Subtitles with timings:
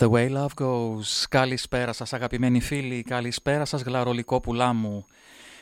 [0.00, 1.24] The way love goes.
[1.28, 5.04] Καλησπέρα σας αγαπημένοι φίλοι, καλησπέρα σας γλαρολικόπουλά μου.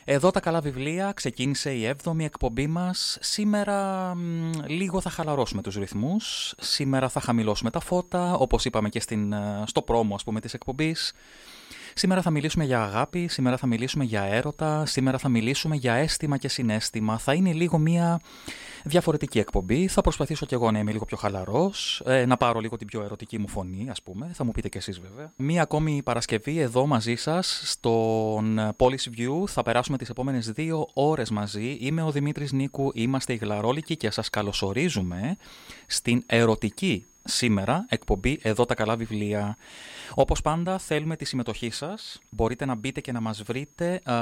[0.04, 3.18] Εδώ τα καλά βιβλία, ξεκίνησε η 7η εκπομπή μας.
[3.20, 4.12] Σήμερα
[4.66, 9.34] λίγο θα χαλαρώσουμε τους ρυθμούς, σήμερα θα χαμηλώσουμε τα φώτα, όπως είπαμε και στην,
[9.64, 11.12] στο πρόμο ας πούμε της εκπομπής.
[11.98, 16.36] Σήμερα θα μιλήσουμε για αγάπη, σήμερα θα μιλήσουμε για έρωτα, σήμερα θα μιλήσουμε για αίσθημα
[16.36, 17.18] και συνέστημα.
[17.18, 18.20] Θα είναι λίγο μία
[18.84, 19.88] διαφορετική εκπομπή.
[19.88, 23.02] Θα προσπαθήσω κι εγώ να είμαι λίγο πιο χαλαρός, ε, να πάρω λίγο την πιο
[23.02, 24.30] ερωτική μου φωνή, ας πούμε.
[24.34, 25.32] Θα μου πείτε κι εσείς βέβαια.
[25.36, 29.46] Μία ακόμη Παρασκευή εδώ μαζί σας στον Polish View.
[29.46, 31.76] Θα περάσουμε τις επόμενες δύο ώρες μαζί.
[31.80, 35.36] Είμαι ο Δημήτρης Νίκου, είμαστε οι Γλαρόλικοι και σας καλωσορίζουμε
[35.86, 39.56] στην ερωτική σήμερα εκπομπή Εδώ τα καλά βιβλία.
[40.14, 42.18] Όπως πάντα θέλουμε τη συμμετοχή σας.
[42.30, 44.14] Μπορείτε να μπείτε και να μας βρείτε α,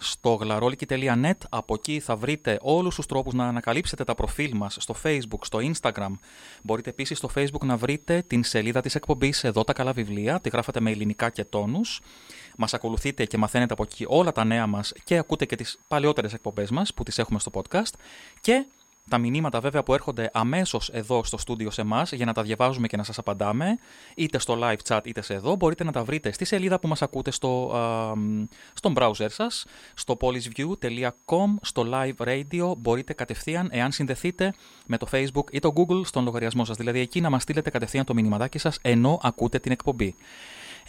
[0.00, 1.32] στο γλαρόλικη.net.
[1.48, 5.58] Από εκεί θα βρείτε όλους τους τρόπους να ανακαλύψετε τα προφίλ μας στο Facebook, στο
[5.62, 6.12] Instagram.
[6.62, 10.40] Μπορείτε επίσης στο Facebook να βρείτε την σελίδα της εκπομπής Εδώ τα καλά βιβλία.
[10.40, 12.00] Τη γράφετε με ελληνικά και τόνους.
[12.56, 16.32] Μας ακολουθείτε και μαθαίνετε από εκεί όλα τα νέα μας και ακούτε και τις παλαιότερες
[16.32, 17.92] εκπομπές μας που τις έχουμε στο podcast.
[18.40, 18.66] Και
[19.08, 22.86] τα μηνύματα βέβαια που έρχονται αμέσως εδώ στο στούντιο σε εμάς για να τα διαβάζουμε
[22.86, 23.78] και να σας απαντάμε,
[24.14, 27.02] είτε στο live chat είτε σε εδώ, μπορείτε να τα βρείτε στη σελίδα που μας
[27.02, 28.12] ακούτε στο, α,
[28.72, 34.54] στον browser σας, στο polisview.com, στο live radio, μπορείτε κατευθείαν, εάν συνδεθείτε
[34.86, 38.04] με το facebook ή το google στον λογαριασμό σας, δηλαδή εκεί να μας στείλετε κατευθείαν
[38.04, 40.14] το μηνυματάκι σας ενώ ακούτε την εκπομπή.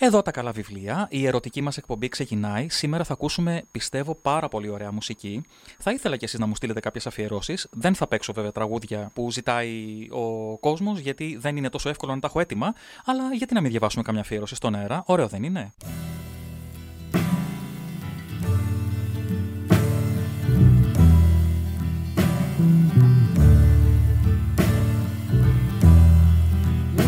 [0.01, 1.07] Εδώ τα καλά βιβλία.
[1.09, 2.69] Η ερωτική μας εκπομπή ξεκινάει.
[2.69, 5.43] Σήμερα θα ακούσουμε, πιστεύω, πάρα πολύ ωραία μουσική.
[5.79, 7.67] Θα ήθελα κι εσείς να μου στείλετε κάποιες αφιερώσεις.
[7.71, 9.73] Δεν θα παίξω βέβαια τραγούδια που ζητάει
[10.09, 12.73] ο κόσμος, γιατί δεν είναι τόσο εύκολο να τα έχω έτοιμα.
[13.05, 15.71] Αλλά γιατί να μην διαβάσουμε καμιά αφιέρωση στον αέρα; Ωραίο δεν είναι;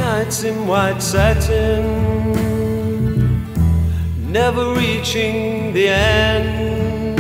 [0.02, 2.41] Nights in white satin
[4.32, 7.20] never reaching the end.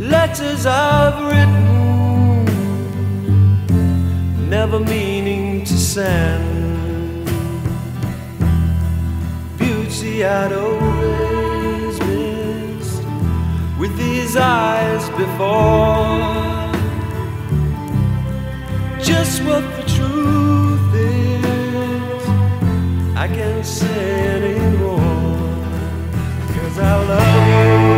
[0.00, 2.44] Letters I've written,
[4.50, 7.26] never meaning to send.
[9.56, 13.04] Beauty I'd always missed
[13.78, 16.18] with these eyes before.
[19.00, 22.26] Just what the truth is,
[23.16, 24.61] I can't say anymore.
[26.82, 27.91] I love you.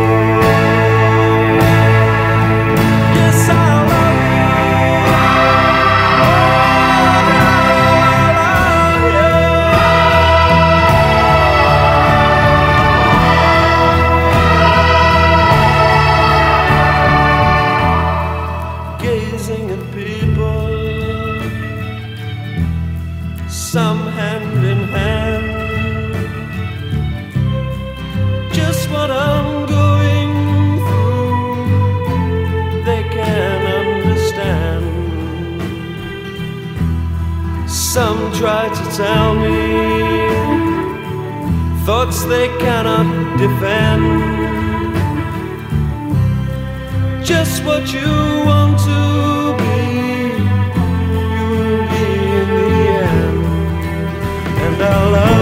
[38.97, 40.25] Tell me
[41.85, 44.05] thoughts they cannot defend.
[47.25, 48.13] Just what you
[48.47, 49.81] want to be,
[51.35, 52.07] you will be
[52.39, 53.45] in the end.
[54.65, 55.34] And I love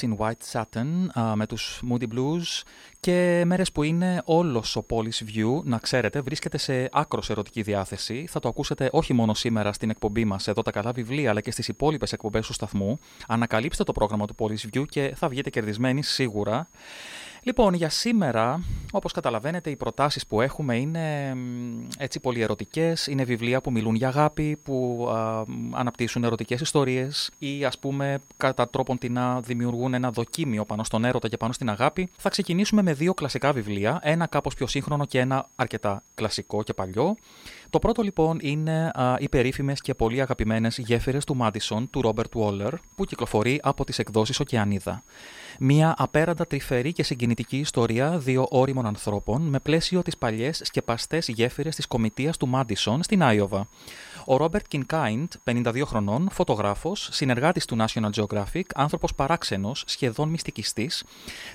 [0.00, 0.86] in White Satin
[1.34, 2.62] με τους Moody Blues
[3.00, 8.26] και μέρες που είναι όλος ο Polish View, να ξέρετε, βρίσκεται σε άκρος ερωτική διάθεση.
[8.28, 11.50] Θα το ακούσετε όχι μόνο σήμερα στην εκπομπή μας εδώ τα καλά βιβλία, αλλά και
[11.50, 12.98] στις υπόλοιπες εκπομπές του σταθμού.
[13.28, 16.68] Ανακαλύψτε το πρόγραμμα του Polish View και θα βγείτε κερδισμένοι σίγουρα.
[17.42, 21.36] Λοιπόν, για σήμερα, όπως καταλαβαίνετε, οι προτάσεις που έχουμε είναι
[21.98, 23.06] έτσι πολύ ερωτικές.
[23.06, 28.68] Είναι βιβλία που μιλούν για αγάπη, που α, αναπτύσσουν ερωτικές ιστορίες ή ας πούμε κατά
[28.68, 32.08] τρόπον την να δημιουργούν ένα δοκίμιο πάνω στον έρωτα και πάνω στην αγάπη.
[32.16, 36.74] Θα ξεκινήσουμε με δύο κλασικά βιβλία, ένα κάπως πιο σύγχρονο και ένα αρκετά κλασικό και
[36.74, 37.16] παλιό.
[37.70, 42.32] Το πρώτο λοιπόν είναι α, οι περίφημες και πολύ αγαπημένες γέφυρες του Μάντισον του Ρόμπερτ
[42.32, 45.02] Βόλερ, που κυκλοφορεί από τις εκδόσεις Οκεανίδα.
[45.58, 51.74] Μια απέραντα τρυφερή και συγκινητική ιστορία δύο όριμων ανθρώπων με πλαίσιο τις παλιές σκεπαστές γέφυρες
[51.74, 53.68] της κομιτείας του Μάντισον στην Άιοβα.
[54.24, 61.04] Ο Ρόμπερτ Κινκάιντ, 52 χρονών, φωτογράφος, συνεργάτης του National Geographic, άνθρωπος παράξενος, σχεδόν μυστικιστής,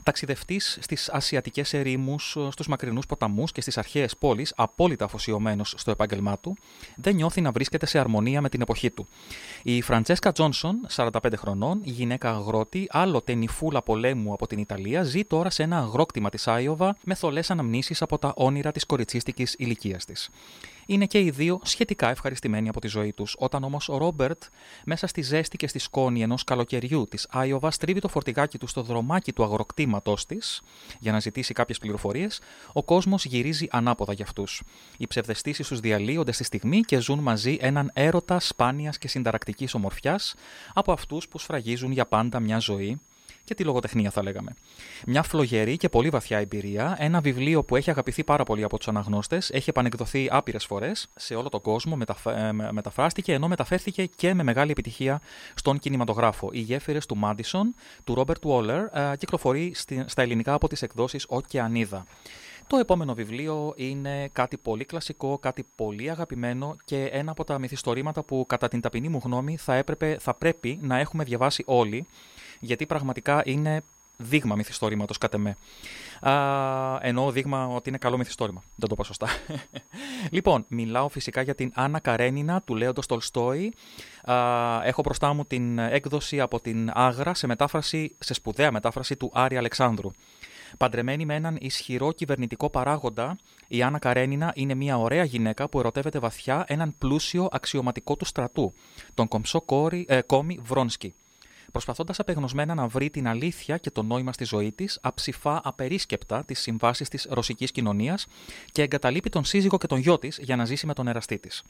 [0.03, 6.39] ταξιδευτής στις ασιατικές ερήμους, στους μακρινούς ποταμούς και στις αρχαίες πόλεις, απόλυτα αφοσιωμένος στο επάγγελμά
[6.39, 6.57] του,
[6.95, 9.07] δεν νιώθει να βρίσκεται σε αρμονία με την εποχή του.
[9.63, 15.49] Η Φραντζέσκα Τζόνσον, 45 χρονών, γυναίκα αγρότη, άλλοτε νυφούλα πολέμου από την Ιταλία, ζει τώρα
[15.49, 20.29] σε ένα αγρόκτημα της Άιοβα με θολές αναμνήσεις από τα όνειρα της κοριτσίστικης ηλικίας της
[20.85, 23.35] είναι και οι δύο σχετικά ευχαριστημένοι από τη ζωή τους.
[23.39, 24.43] Όταν όμως ο Ρόμπερτ,
[24.85, 28.81] μέσα στη ζέστη και στη σκόνη ενός καλοκαιριού της Άιοβα, στρίβει το φορτηγάκι του στο
[28.81, 30.61] δρομάκι του αγροκτήματός της
[30.99, 32.41] για να ζητήσει κάποιες πληροφορίες,
[32.73, 34.63] ο κόσμος γυρίζει ανάποδα για αυτούς.
[34.97, 40.35] Οι ψευδεστήσεις τους διαλύονται στη στιγμή και ζουν μαζί έναν έρωτα σπάνιας και συνταρακτικής ομορφιάς
[40.73, 42.99] από αυτούς που σφραγίζουν για πάντα μια ζωή
[43.45, 44.53] και τη λογοτεχνία, θα λέγαμε.
[45.07, 48.87] Μια φλογερή και πολύ βαθιά εμπειρία, ένα βιβλίο που έχει αγαπηθεί πάρα πολύ από τους
[48.87, 54.43] αναγνώστες, έχει επανεκδοθεί άπειρες φορές σε όλο τον κόσμο, ε, μεταφράστηκε ενώ μεταφέρθηκε και με
[54.43, 55.21] μεγάλη επιτυχία
[55.53, 56.49] στον κινηματογράφο.
[56.51, 58.85] Οι γέφυρες του Μάντισον, του Ρόμπερτ Βόλερ,
[59.17, 59.73] κυκλοφορεί
[60.05, 62.05] στα ελληνικά από τις εκδόσεις Οκεανίδα.
[62.67, 68.23] Το επόμενο βιβλίο είναι κάτι πολύ κλασικό, κάτι πολύ αγαπημένο και ένα από τα μυθιστορήματα
[68.23, 72.07] που κατά την ταπεινή μου γνώμη θα, έπρεπε, θα πρέπει να έχουμε διαβάσει όλοι
[72.59, 73.83] γιατί πραγματικά είναι
[74.17, 75.57] δείγμα μυθιστόρηματος κατά με.
[77.01, 78.63] Εννοώ δείγμα ότι είναι καλό μυθιστόρημα.
[78.75, 79.27] Δεν το είπα σωστά.
[80.35, 83.73] λοιπόν, μιλάω φυσικά για την Άννα Καρένινα του Λέοντος Τολστόη.
[84.83, 89.57] Έχω μπροστά μου την έκδοση από την Άγρα σε, μετάφραση, σε σπουδαία μετάφραση του Άρη
[89.57, 90.11] Αλεξάνδρου.
[90.77, 96.19] Παντρεμένη με έναν ισχυρό κυβερνητικό παράγοντα, η Άννα Καρένινα είναι μια ωραία γυναίκα που ερωτεύεται
[96.19, 98.73] βαθιά έναν πλούσιο αξιωματικό του στρατού,
[99.13, 101.13] τον κομψό κόρη, ε, κόμι Βρόνσκι
[101.75, 106.59] προσπαθώντας απεγνωσμένα να βρει την αλήθεια και το νόημα στη ζωή της, αψηφά απερίσκεπτα τις
[106.59, 108.27] συμβάσεις της ρωσικής κοινωνίας
[108.71, 111.63] και εγκαταλείπει τον σύζυγο και τον γιο της για να ζήσει με τον εραστή της.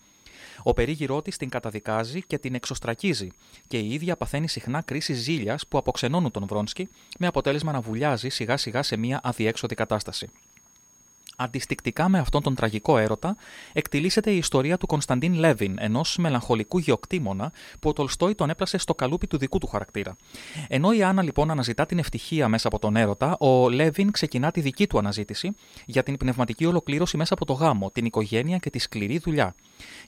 [0.63, 3.31] Ο περίγυρό της την καταδικάζει και την εξωστρακίζει,
[3.67, 8.29] και η ίδια παθαίνει συχνά κρίση ζήλιας που αποξενώνουν τον Βρόνσκι, με αποτέλεσμα να βουλιάζει
[8.29, 10.29] σιγά σιγά σε μια αδιέξοδη κατάσταση.
[11.35, 13.35] Αντιστικτικά με αυτόν τον τραγικό έρωτα,
[13.73, 18.95] εκτιλήσεται η ιστορία του Κωνσταντίν Λέβιν, ενός μελαγχολικού γεωκτήμονα που ο Τολστόη τον έπλασε στο
[18.95, 20.15] καλούπι του δικού του χαρακτήρα.
[20.67, 24.61] Ενώ η Άννα λοιπόν αναζητά την ευτυχία μέσα από τον έρωτα, ο Λέβιν ξεκινά τη
[24.61, 28.79] δική του αναζήτηση για την πνευματική ολοκλήρωση μέσα από το γάμο, την οικογένεια και τη
[28.79, 29.55] σκληρή δουλειά.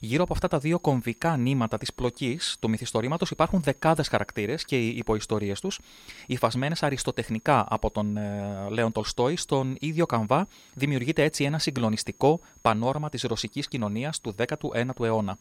[0.00, 4.78] Γύρω από αυτά τα δύο κομβικά νήματα της πλοκής του μυθιστορήματος υπάρχουν δεκάδες χαρακτήρες και
[4.78, 5.80] οι υποϊστορίες τους,
[6.26, 13.08] υφασμένες αριστοτεχνικά από τον ε, Λέον Τολστόη στον ίδιο καμβά, δημιουργείται έτσι ένα συγκλονιστικό πανόραμα
[13.08, 15.38] της ρωσικής κοινωνίας του 19ου αιώνα.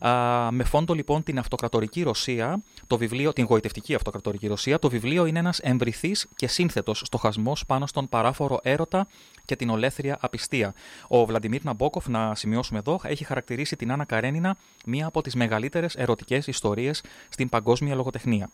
[0.00, 5.26] Α, με φόντο λοιπόν την αυτοκρατορική Ρωσία, το βιβλίο, την γοητευτική αυτοκρατορική Ρωσία, το βιβλίο
[5.26, 9.06] είναι ένας εμβριθής και σύνθετος στοχασμός πάνω στον παράφορο έρωτα
[9.44, 10.74] και την ολέθρια απιστία.
[11.08, 15.94] Ο Βλαντιμίρ Ναμπόκοφ, να σημειώσουμε εδώ, έχει χαρακτηρίσει την Άννα Καρένινα μία από τις μεγαλύτερες
[15.94, 18.50] ερωτικές ιστορίες στην παγκόσμια λογοτεχνία.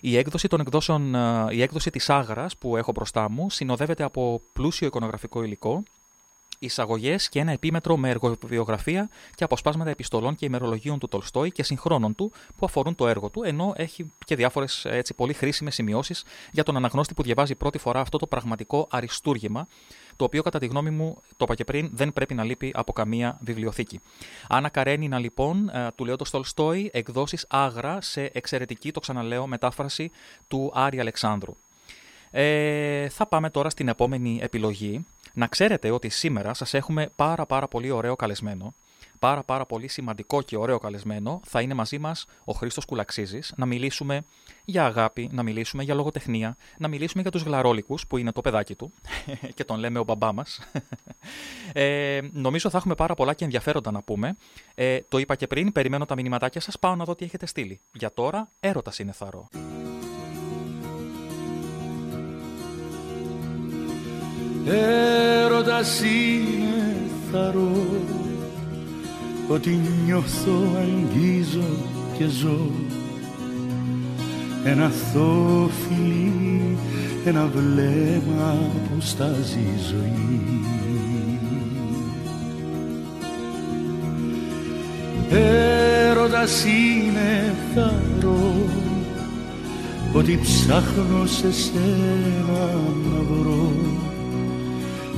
[0.00, 1.14] Η έκδοση, των εκδόσεων,
[1.50, 5.82] η έκδοση της Άγρας που έχω μπροστά μου συνοδεύεται από πλούσιο εικονογραφικό υλικό,
[6.62, 12.14] εισαγωγές και ένα επίμετρο με εργοβιογραφία και αποσπάσματα επιστολών και ημερολογίων του Τολστόη και συγχρόνων
[12.14, 16.76] του που αφορούν το έργο του, ενώ έχει και διάφορες πολύ χρήσιμες σημειώσεις για τον
[16.76, 19.66] αναγνώστη που διαβάζει πρώτη φορά αυτό το πραγματικό αριστούργημα,
[20.16, 22.92] το οποίο κατά τη γνώμη μου, το είπα και πριν, δεν πρέπει να λείπει από
[22.92, 24.00] καμία βιβλιοθήκη.
[24.48, 30.10] Άννα Καρένινα λοιπόν, ε, του Λεόντο Τολστόη, εκδόσεις άγρα σε εξαιρετική, το ξαναλέω, μετάφραση
[30.48, 31.56] του Άρη Αλεξάνδρου.
[32.30, 35.04] Ε, θα πάμε τώρα στην επόμενη επιλογή.
[35.34, 38.74] Να ξέρετε ότι σήμερα σας έχουμε πάρα πάρα πολύ ωραίο καλεσμένο,
[39.18, 41.40] πάρα πάρα πολύ σημαντικό και ωραίο καλεσμένο.
[41.44, 44.22] Θα είναι μαζί μας ο Χρήστος Κουλαξίζης, να μιλήσουμε
[44.64, 48.74] για αγάπη, να μιλήσουμε για λογοτεχνία, να μιλήσουμε για τους γλαρόλικους που είναι το παιδάκι
[48.74, 48.92] του
[49.56, 50.60] και τον λέμε ο μπαμπά μας.
[51.74, 54.36] Ε, νομίζω θα έχουμε πάρα πολλά και ενδιαφέροντα να πούμε.
[54.74, 57.80] Ε, το είπα και πριν, περιμένω τα μηνυματάκια σας, πάω να δω τι έχετε στείλει.
[57.92, 59.48] Για τώρα, έρωτας είναι θαρό.
[64.66, 66.96] Έρωτας είναι
[67.32, 67.86] θαρώ
[69.48, 71.76] Ότι νιώθω, αγγίζω
[72.18, 72.70] και ζω.
[74.64, 76.76] Ένα θόφιλι,
[77.24, 80.40] ένα βλέμμα που στάζει ζωή.
[85.30, 88.66] Έρωτας είναι θαρώ
[90.12, 92.70] Ότι ψάχνω σε σένα
[93.04, 93.91] να βρω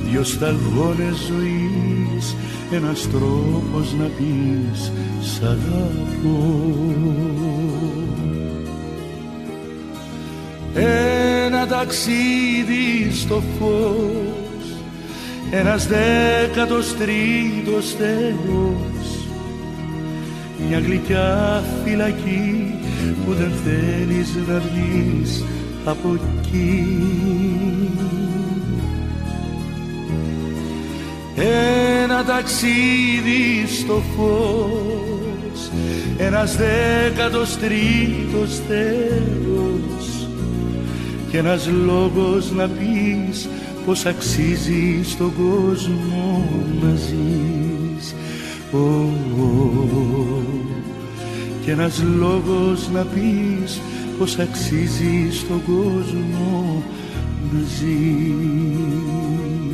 [0.09, 2.35] Δυο σταγόνες ζωής
[2.71, 6.75] ένας τρόπος να πεις σ' αγαπώ
[10.73, 14.45] Ένα ταξίδι στο φως
[15.51, 19.27] ένας δέκατος τρίτος Θεός
[20.67, 22.73] μια γλυκιά φυλακή
[23.25, 25.43] που δεν θέλεις να βγεις
[25.85, 26.97] από εκεί
[31.35, 35.71] ένα ταξίδι στο φως
[36.17, 40.27] ένας δέκατος τρίτος Θεός
[41.31, 43.49] και ένας λόγος να πεις
[43.85, 46.49] πως αξίζει στον κόσμο
[46.81, 48.15] να ζεις.
[48.71, 49.95] Oh,
[51.65, 53.81] και ένας λόγος να πεις
[54.19, 56.83] πως αξίζει στον κόσμο
[57.51, 59.64] να ζεις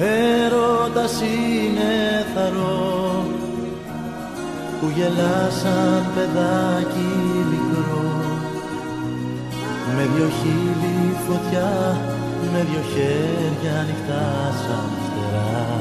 [0.00, 3.24] Έρωτας είναι θαρό
[4.80, 7.08] που γελά σαν παιδάκι
[7.50, 8.08] μικρό
[9.96, 11.96] με δυο χείλη φωτιά,
[12.52, 15.74] με δυο χέρια ανοιχτά σαν φτερά.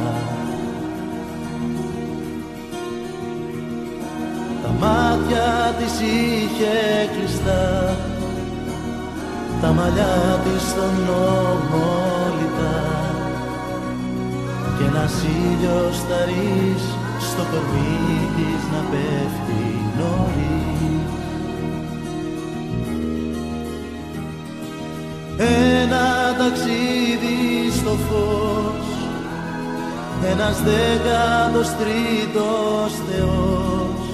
[4.63, 6.75] Τα μάτια της είχε
[7.17, 7.95] κλειστά,
[9.62, 12.08] τα μαλλιά της στον νόμο
[14.77, 16.83] και ένας ήλιος σταρής
[17.31, 19.63] στο κορμί της να πέφτει
[19.97, 21.11] νωρίς.
[25.37, 26.05] Ένα
[26.37, 28.87] ταξίδι στο φως
[30.31, 34.07] ένας δέκατος τρίτος Θεός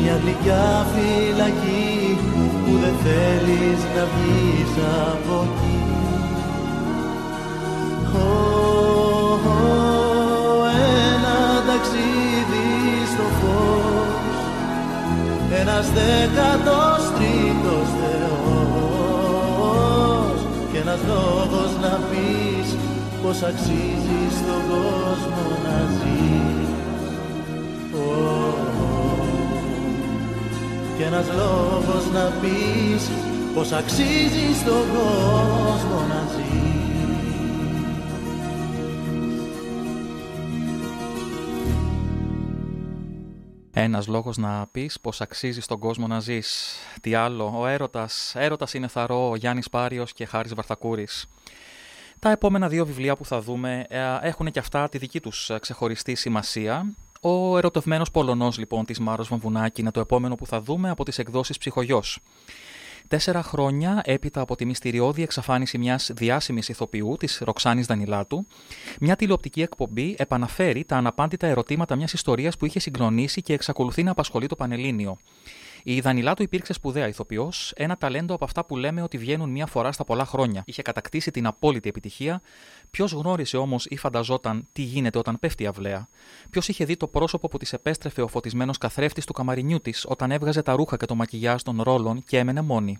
[0.00, 2.18] μια γλυκιά φυλακή
[2.64, 4.72] που δεν θέλεις να βγεις
[5.08, 5.83] από εκεί.
[15.60, 18.26] Ένας δέκατος τρίτος Θεός.
[20.72, 22.68] Και ένας λόγος να πεις
[23.22, 26.68] πως αξίζει στον κόσμο να ζεις.
[30.96, 33.02] Και ένας λόγος να πεις
[33.54, 36.53] πως αξίζει στον κόσμο να ζεις
[43.84, 46.76] Ένας λόγος να πεις πως αξίζει στον κόσμο να ζεις.
[47.00, 48.32] Τι άλλο, ο έρωτας.
[48.36, 51.26] Έρωτας είναι θαρό, ο Γιάννης Πάριος και Χάρης Βαρθακούρης.
[52.18, 55.58] Τα επόμενα δύο βιβλία που θα δούμε ε, έχουν και αυτά τη δική τους ε,
[55.58, 56.94] ξεχωριστή σημασία.
[57.20, 61.18] Ο ερωτευμένος Πολωνός λοιπόν της Μάρος Βαμβουνάκη είναι το επόμενο που θα δούμε από τις
[61.18, 62.18] εκδόσεις Ψυχογιός.
[63.08, 68.46] Τέσσερα χρόνια έπειτα από τη μυστηριώδη εξαφάνιση μιας διάσημης ηθοποιού, της Ροξάνης Δανιλάτου,
[69.00, 74.10] μια τηλεοπτική εκπομπή επαναφέρει τα αναπάντητα ερωτήματα μιας ιστορίας που είχε συγκλονίσει και εξακολουθεί να
[74.10, 75.16] απασχολεί το Πανελλήνιο.
[75.86, 79.92] Η Δανιλάτου υπήρξε σπουδαία ηθοποιός, ένα ταλέντο από αυτά που λέμε ότι βγαίνουν μία φορά
[79.92, 80.62] στα πολλά χρόνια.
[80.66, 82.42] Είχε κατακτήσει την απόλυτη επιτυχία.
[82.90, 86.08] Ποιος γνώρισε όμως ή φανταζόταν τι γίνεται όταν πέφτει η αυλαία;
[86.50, 90.30] Ποιος είχε δει το πρόσωπο που της επέστρεφε ο φωτισμένος καθρέφτης του καμαρινιού της όταν
[90.30, 92.98] έβγαζε τα ρούχα και το μακιγιάζ των ρόλων και έμενε μόνη;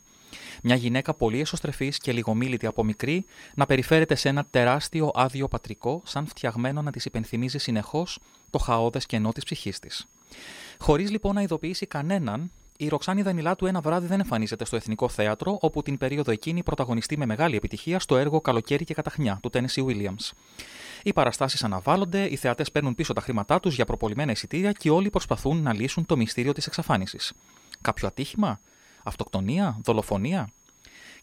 [0.63, 6.03] Μια γυναίκα πολύ εσωστρεφής και λιγομίλητη από μικρή να περιφέρεται σε ένα τεράστιο άδειο πατρικό,
[6.05, 8.19] σαν φτιαγμένο να της υπενθυμίζει συνεχώς
[8.51, 10.07] το χαόδες κενό της ψυχής της.
[10.79, 15.59] Χωρίς λοιπόν να ειδοποιήσει κανέναν, η Ροξάνη Δανιλάτου ένα βράδυ δεν εμφανίζεται στο Εθνικό Θέατρο,
[15.61, 19.85] όπου την περίοδο εκείνη πρωταγωνιστεί με μεγάλη επιτυχία στο έργο Καλοκαίρι και Καταχνιά του Tennessee
[19.87, 20.31] Williams.
[21.03, 25.11] Οι παραστάσεις αναβάλλονται, οι θεατές παίρνουν πίσω τα χρήματά τους για προπολιμένα εισιτήρια και όλοι
[25.11, 27.33] προσπαθούν να λύσουν το μυστήριο της εξαφάνισης.
[27.81, 28.61] Κάποιο ατύχημα,
[29.03, 30.49] αυτοκτονία, δολοφονία;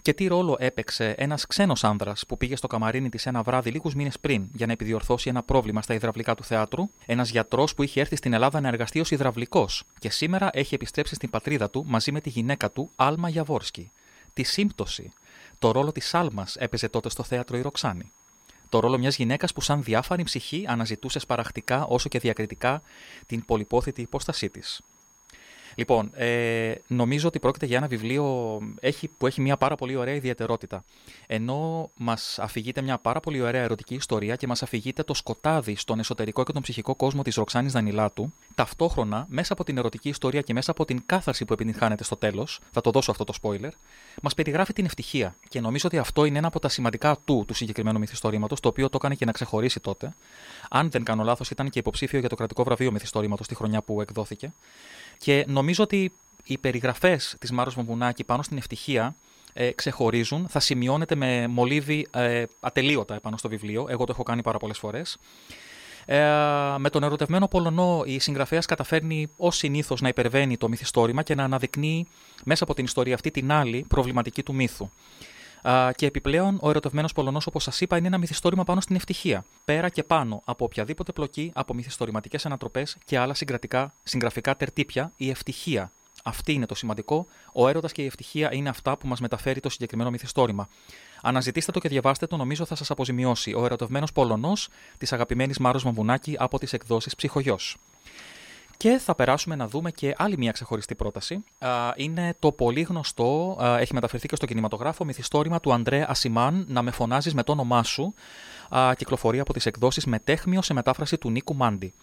[0.02, 3.96] Και τι ρόλο έπαιξε ένας ξένος άνδρας που πήγε στο καμαρίνι της ένα βράδυ λίγους
[3.96, 8.00] μήνες πριν για να επιδιορθώσει ένα πρόβλημα στα υδραυλικά του θεάτρου, ένας γιατρός που είχε
[8.00, 12.12] έρθει στην Ελλάδα να εργαστεί ως υδραυλικός και σήμερα έχει επιστρέψει στην πατρίδα του μαζί
[12.12, 13.92] με τη γυναίκα του, Άλμα Γιαβόρσκι.
[14.34, 15.12] Τη σύμπτωση.
[15.60, 18.12] Το ρόλο της Άλμας έπαιζε τότε στο θέατρο η Ροξάνη.
[18.70, 22.82] Το ρόλο μιας γυναίκας που, σαν διάφανη ψυχή, αναζητούσες σπαραχτικά όσο και διακριτικά
[23.26, 24.82] την πολυπόθητη υπόστασή της.
[25.76, 30.14] Λοιπόν, ε, νομίζω ότι πρόκειται για ένα βιβλίο έχει, που έχει μια πάρα πολύ ωραία
[30.14, 30.84] ιδιαιτερότητα.
[31.28, 36.00] Ενώ μας αφηγείται μια πάρα πολύ ωραία ερωτική ιστορία και μας αφηγείται το σκοτάδι στον
[36.00, 40.54] εσωτερικό και τον ψυχικό κόσμο της Ροξάνης Δανιλάτου, ταυτόχρονα μέσα από την ερωτική ιστορία και
[40.54, 43.72] μέσα από την κάθαρση που επιτυγχάνεται στο τέλος, θα το δώσω αυτό το spoiler,
[44.22, 45.36] μας περιγράφει την ευτυχία.
[45.50, 48.90] Και νομίζω ότι αυτό είναι ένα από τα σημαντικά του του συγκεκριμένου μυθιστορήματος, το οποίο
[48.90, 50.14] το έκανε και να ξεχωρίσει τότε.
[50.70, 54.02] Αν δεν κάνω λάθος, ήταν και υποψήφιο για το κρατικό βραβείο μυθιστορήματος τη χρονιά που
[54.02, 54.54] εκδόθηκε.
[55.24, 56.12] Και νομίζω ότι
[56.44, 59.16] οι περιγραφές της Μάρο Βομβουνάκη πάνω στην ευτυχία
[59.54, 60.48] ε, ξεχωρίζουν.
[60.48, 63.86] Θα σημειώνεται με μολύβι ε, ατελείωτα επάνω στο βιβλίο.
[63.90, 65.18] Εγώ το έχω κάνει πάρα πολλές φορές.
[66.06, 66.20] Ε,
[66.78, 71.44] με τον ερωτευμένο Πολωνό, η συγγραφέας καταφέρνει ως συνήθως να υπερβαίνει το μυθιστόρημα και να
[71.44, 72.08] αναδεικνύει
[72.46, 74.90] μέσα από την ιστορία αυτή την άλλη προβληματική του μύθου.
[75.96, 79.46] Και επιπλέον, ο ερωτευμένος Πολωνός, όπως σας είπα, είναι ένα μυθιστόρημα πάνω στην ευτυχία.
[79.66, 85.30] Πέρα και πάνω από οποιαδήποτε πλοκή, από μυθιστορηματικές ανατροπές και άλλα συγκρατικά, συγγραφικά τερτύπια, η
[85.30, 85.92] ευτυχία.
[86.24, 87.28] Αυτή είναι το σημαντικό.
[87.54, 90.68] Ο έρωτας και η ευτυχία είναι αυτά που μας μεταφέρει το συγκεκριμένο μυθιστόρημα.
[91.22, 93.54] Αναζητήστε το και διαβάστε το, νομίζω θα σας αποζημιώσει.
[93.54, 97.58] Ο ερωτευμένος Πολωνός της αγαπημένης Μάρος Μαμβουνάκη από τις εκδόσεις Ψυχογειό.
[98.82, 101.44] Και θα περάσουμε να δούμε και άλλη μια ξεχωριστή πρόταση.
[101.96, 106.92] Είναι το πολύ γνωστό, έχει μεταφερθεί και στο κινηματογράφο, μυθιστόρημα του Αντρέ Ασιμάν «Να με
[106.92, 108.14] φωνάζεις με το όνομά σου»,
[108.96, 111.94] κυκλοφορεί από τις εκδόσεις Μετέχμιο σε μετάφραση του Νίκου Μάντι.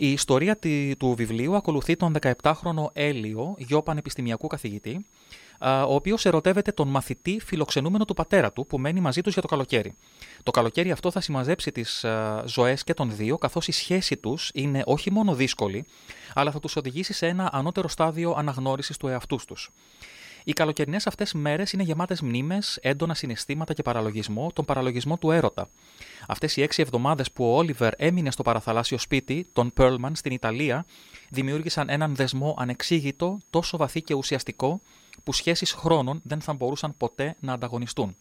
[0.00, 0.58] Η ιστορία
[0.98, 5.06] του βιβλίου ακολουθεί τον 17χρονο Έλιο, γιο πανεπιστημιακού καθηγητή,
[5.60, 9.48] ο οποίος ερωτεύεται τον μαθητή φιλοξενούμενο του πατέρα του που μένει μαζί τους για το
[9.48, 9.94] καλοκαίρι.
[10.42, 12.04] Το καλοκαίρι αυτό θα συμμαζέψει τις
[12.44, 15.84] ζωές και των δύο, καθώς η σχέση τους είναι όχι μόνο δύσκολη,
[16.34, 19.70] αλλά θα τους οδηγήσει σε ένα ανώτερο στάδιο αναγνώρισης του εαυτούς τους.
[20.48, 25.68] Οι καλοκαιρινές αυτές μέρες είναι γεμάτες μνήμες, έντονα συναισθήματα και παραλογισμό, τον παραλογισμό του έρωτα.
[26.28, 30.86] Αυτές οι έξι εβδομάδες που ο Όλιβερ έμεινε στο παραθαλάσσιο σπίτι, τον Πέρλμαν, στην Ιταλία,
[31.30, 34.80] δημιούργησαν έναν δεσμό ανεξήγητο, τόσο βαθύ και ουσιαστικό,
[35.24, 38.16] που σχέσεις χρόνων δεν θα μπορούσαν ποτέ να ανταγωνιστούν.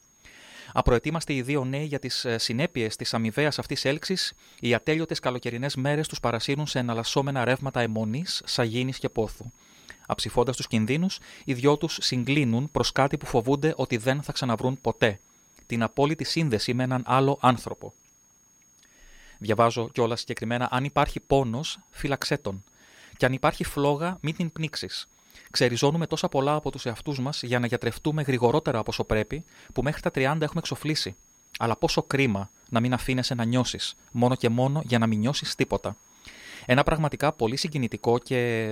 [0.74, 5.76] Απροετοίμαστοι οι δύο νέοι για τις ε, συνέπειες της αμοιβαίας αυτής έλξης, οι ατέλειωτες καλοκαιρινές
[5.76, 9.52] μέρες τους παρασύρουν σε εναλλασσόμενα ρεύματα αιμονής, σαγίνη και πόθου.
[10.10, 14.82] Αψηφώντας τους κινδύνους, οι δυο τους συγκλίνουν προς κάτι που φοβούνται ότι δεν θα ξαναβρούν
[14.82, 15.20] ποτέ.
[15.66, 17.94] Την απόλυτη σύνδεση με έναν άλλο άνθρωπο.
[19.38, 22.64] Διαβάζω κιόλας συγκεκριμένα: Αν υπάρχει πόνος, φύλαξέ τον.
[23.18, 25.08] Και αν υπάρχει φλόγα, μην την πνίξεις.
[25.52, 29.44] Ξεριζώνουμε τόσα πολλά από τους εαυτούς μας για να γιατρευτούμε γρηγορότερα από όσο πρέπει,
[29.74, 31.16] που μέχρι τα 30 έχουμε εξοφλήσει.
[31.60, 35.56] Αλλά πόσο κρίμα να μην αφήνεσαι να νιώσεις, μόνο και μόνο για να μην νιώσεις
[35.56, 35.96] τίποτα.
[36.70, 38.70] Ένα πραγματικά πολύ συγκινητικό και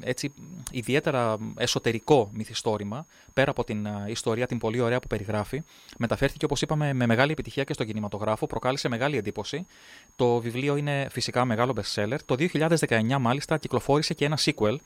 [0.00, 0.32] έτσι
[0.70, 5.62] ιδιαίτερα εσωτερικό μυθιστόρημα, πέρα από την ιστορία την πολύ ωραία που περιγράφει.
[5.98, 9.66] Μεταφέρθηκε, όπως είπαμε, με μεγάλη επιτυχία και στον κινηματογράφο, προκάλεσε μεγάλη εντύπωση.
[10.16, 12.18] Το βιβλίο είναι φυσικά μεγάλο bestseller.
[12.24, 14.76] Το 2019, μάλιστα, κυκλοφόρησε και ένα sequel.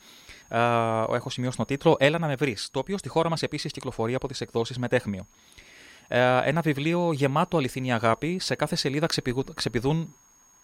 [1.14, 4.14] έχω σημειώσει τον τίτλο Έλα να με βρεις, το οποίο στη χώρα μας επίσης κυκλοφορεί
[4.14, 5.26] από τις εκδόσεις Μετέχμιο.
[6.44, 8.38] Ένα βιβλίο γεμάτο αληθινή αγάπη.
[8.38, 9.06] Σε κάθε σελίδα
[9.54, 10.14] ξεπηδούν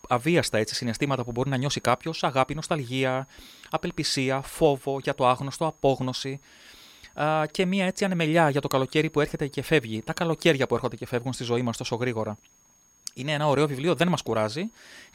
[0.08, 3.26] αβίαστα έτσι, συναισθήματα που μπορεί να νιώσει κάποιος, αγάπη, νοσταλγία,
[3.70, 6.40] απελπισία, φόβο για το άγνωστο, απόγνωση
[7.50, 10.96] και μια έτσι ανεμελιά για το καλοκαίρι που έρχεται και φεύγει, τα καλοκαίρια που έρχονται
[10.96, 12.36] και φεύγουν στη ζωή μας τόσο γρήγορα.
[13.14, 14.70] Είναι ένα ωραίο βιβλίο, δεν μας κουράζει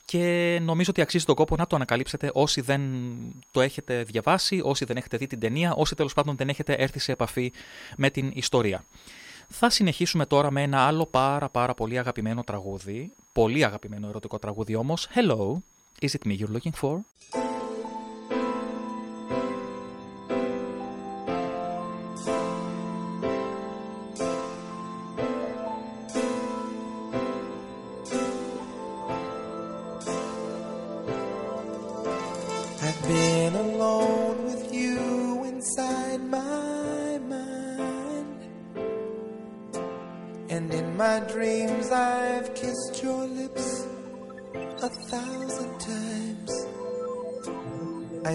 [0.06, 2.82] και νομίζω ότι αξίζει τον κόπο να το ανακαλύψετε όσοι δεν
[3.52, 7.00] το έχετε διαβάσει, όσοι δεν έχετε δει την ταινία, όσοι τέλος πάντων δεν έχετε έρθει
[7.00, 7.52] σε επαφή
[7.98, 8.84] με την ιστορία.
[9.50, 14.76] Θα συνεχίσουμε τώρα με ένα άλλο πάρα πάρα πολύ αγαπημένο τραγούδι, πολύ αγαπημένο ερωτικό τραγούδι
[14.76, 15.08] όμως.
[15.16, 15.54] Hello,
[16.02, 17.00] is it me you're looking for?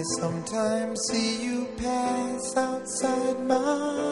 [0.01, 4.10] I sometimes see you pass outside my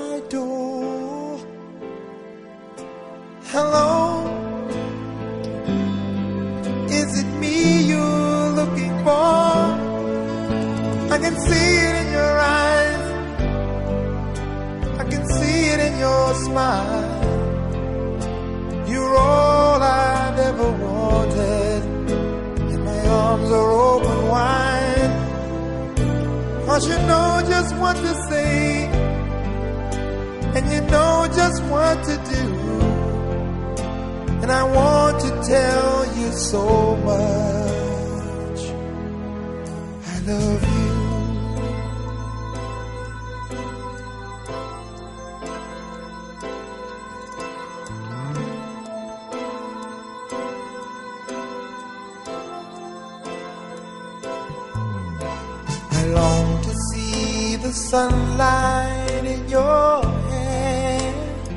[57.70, 61.48] the sunlight in your hand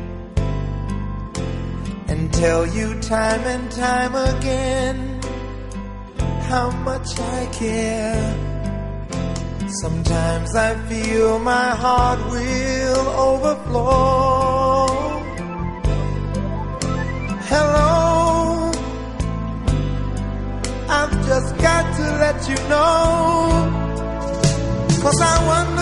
[2.10, 4.96] and tell you time and time again
[6.50, 8.28] how much I care.
[9.82, 14.88] Sometimes I feel my heart will overflow.
[17.52, 18.70] Hello,
[20.98, 23.82] I've just got to let you know.
[25.02, 25.81] Cause I wonder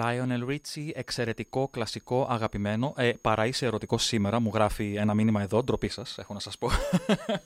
[0.00, 2.92] Lionel Richie, εξαιρετικό, κλασικό, αγαπημένο.
[2.96, 6.58] Ε, παρά είσαι ερωτικό σήμερα, μου γράφει ένα μήνυμα εδώ, ντροπή σας, έχω να σας
[6.58, 6.70] πω.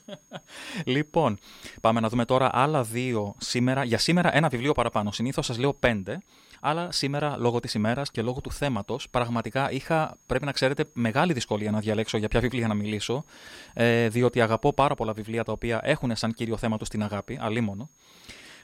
[0.95, 1.37] λοιπόν,
[1.81, 3.83] πάμε να δούμε τώρα άλλα δύο σήμερα.
[3.83, 5.11] Για σήμερα ένα βιβλίο παραπάνω.
[5.11, 6.17] Συνήθως σας λέω πέντε,
[6.61, 11.33] αλλά σήμερα λόγω της ημέρας και λόγω του θέματος, πραγματικά είχα, πρέπει να ξέρετε, μεγάλη
[11.33, 13.23] δυσκολία να διαλέξω για ποια βιβλία να μιλήσω,
[13.73, 17.37] ε, διότι αγαπώ πάρα πολλά βιβλία τα οποία έχουν σαν κύριο θέμα τους την αγάπη,
[17.41, 17.89] αλίμονο.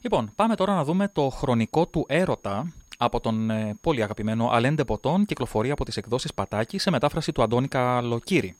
[0.01, 4.83] Λοιπόν, πάμε τώρα να δούμε το χρονικό του έρωτα από τον ε, πολύ αγαπημένο Αλέντε
[4.83, 8.55] Ποτόν, κυκλοφορεί από τις εκδόσεις Πατάκη σε μετάφραση του Αντώνη Καλοκύρη.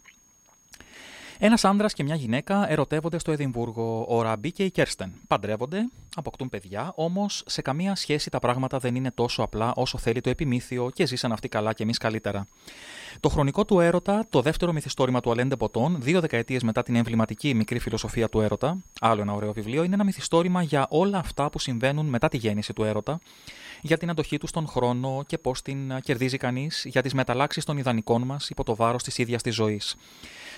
[1.39, 4.05] Ένας άντρα και μια γυναίκα ερωτεύονται στο Εδιμβούργο.
[4.09, 8.95] Ο Ραμπί και η Κέρστεν παντρεύονται, αποκτούν παιδιά, όμως σε καμία σχέση τα πράγματα δεν
[8.95, 12.47] είναι τόσο απλά όσο θέλει το επιμήθειο και ζήσαν αυτοί καλά και εμείς καλύτερα.
[13.19, 17.53] Το χρονικό του έρωτα, το δεύτερο μυθιστόρημα του Αλέντε Ποτών, δύο δεκαετίες μετά την εμβληματική
[17.53, 21.59] μικρή φιλοσοφία του έρωτα, άλλο ένα ωραίο βιβλίο, είναι ένα μυθιστόρημα για όλα αυτά που
[21.59, 23.19] συμβαίνουν μετά τη γέννηση του έρωτα,
[23.81, 27.77] για την αντοχή του στον χρόνο και πώς την κερδίζει κανείς, για τις μεταλλάξεις των
[27.77, 29.95] ιδανικών μας υπό το βάρος της ίδιας της ζωής.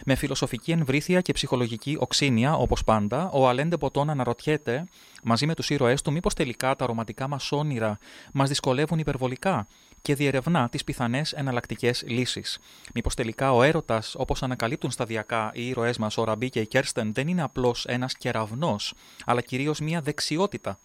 [0.05, 4.85] Με φιλοσοφική εμβρήθεια και ψυχολογική οξύνια, όπως πάντα, ο Αλέντε Ποτών αναρωτιέται
[5.23, 7.97] μαζί με τους ήρωές του μήπως τελικά τα ρομαντικά μας όνειρα
[8.33, 9.67] μας δυσκολεύουν υπερβολικά;
[10.03, 12.59] Και διερευνά τις πιθανές εναλλακτικές λύσεις.
[12.93, 17.13] Μήπως τελικά ο έρωτας, όπως ανακαλύπτουν σταδιακά οι ήρωές μας, ο Ραμπί και η Κέρστεν,
[17.13, 18.93] δεν είναι απλώς ένας κεραυνός,
[19.25, 20.79] αλλά κυρίως μια δεξιότητα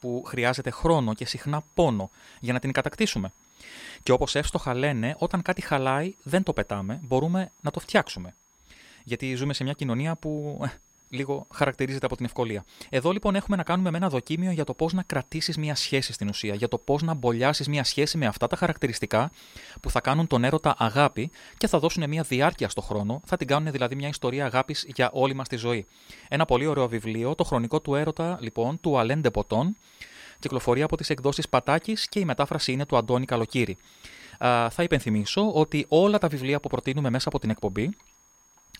[0.00, 3.32] που χρειάζεται χρόνο και συχνά πόνο για να την κατακτήσουμε.
[4.02, 8.34] Και όπως εύστοχα λένε, όταν κάτι χαλάει δεν το πετάμε, μπορούμε να το φτιάξουμε.
[9.04, 10.68] Γιατί ζούμε σε μια κοινωνία που ε,
[11.16, 12.64] λίγο χαρακτηρίζεται από την ευκολία.
[12.88, 16.12] Εδώ λοιπόν έχουμε να κάνουμε με ένα δοκίμιο για το πώς να κρατήσεις μια σχέση
[16.12, 19.30] στην ουσία, για το πώς να μπολιάσεις μια σχέση με αυτά τα χαρακτηριστικά
[19.80, 23.46] που θα κάνουν τον έρωτα αγάπη και θα δώσουν μια διάρκεια στο χρόνο, θα την
[23.46, 25.86] κάνουν δηλαδή μια ιστορία αγάπης για όλη μας τη ζωή.
[26.28, 29.76] Ένα πολύ ωραίο βιβλίο, το χρονικό του έρωτα λοιπόν, του Αλέντε Ποτών,
[30.38, 33.76] κυκλοφορεί από τις εκδόσεις Πατάκης και η μετάφραση είναι του Αντώνη Καλοκύρη.
[34.38, 37.90] Α, θα υπενθυμίσω ότι όλα τα βιβλία που προτείνουμε μέσα από την εκπομπή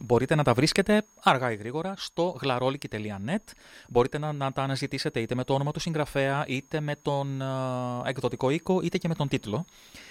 [0.00, 3.52] Μπορείτε να τα βρίσκετε αργά ή γρήγορα στο γλαρόλικη.net.
[3.88, 8.06] Μπορείτε να, να τα αναζητήσετε είτε με το όνομα του συγγραφέα, είτε με τον uh,
[8.06, 9.64] εκδοτικό οίκο, είτε και με τον τίτλο.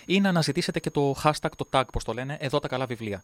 [0.05, 3.23] Ή να αναζητήσετε και το hashtag, το tag, πώς το λένε, εδώ τα καλά βιβλία.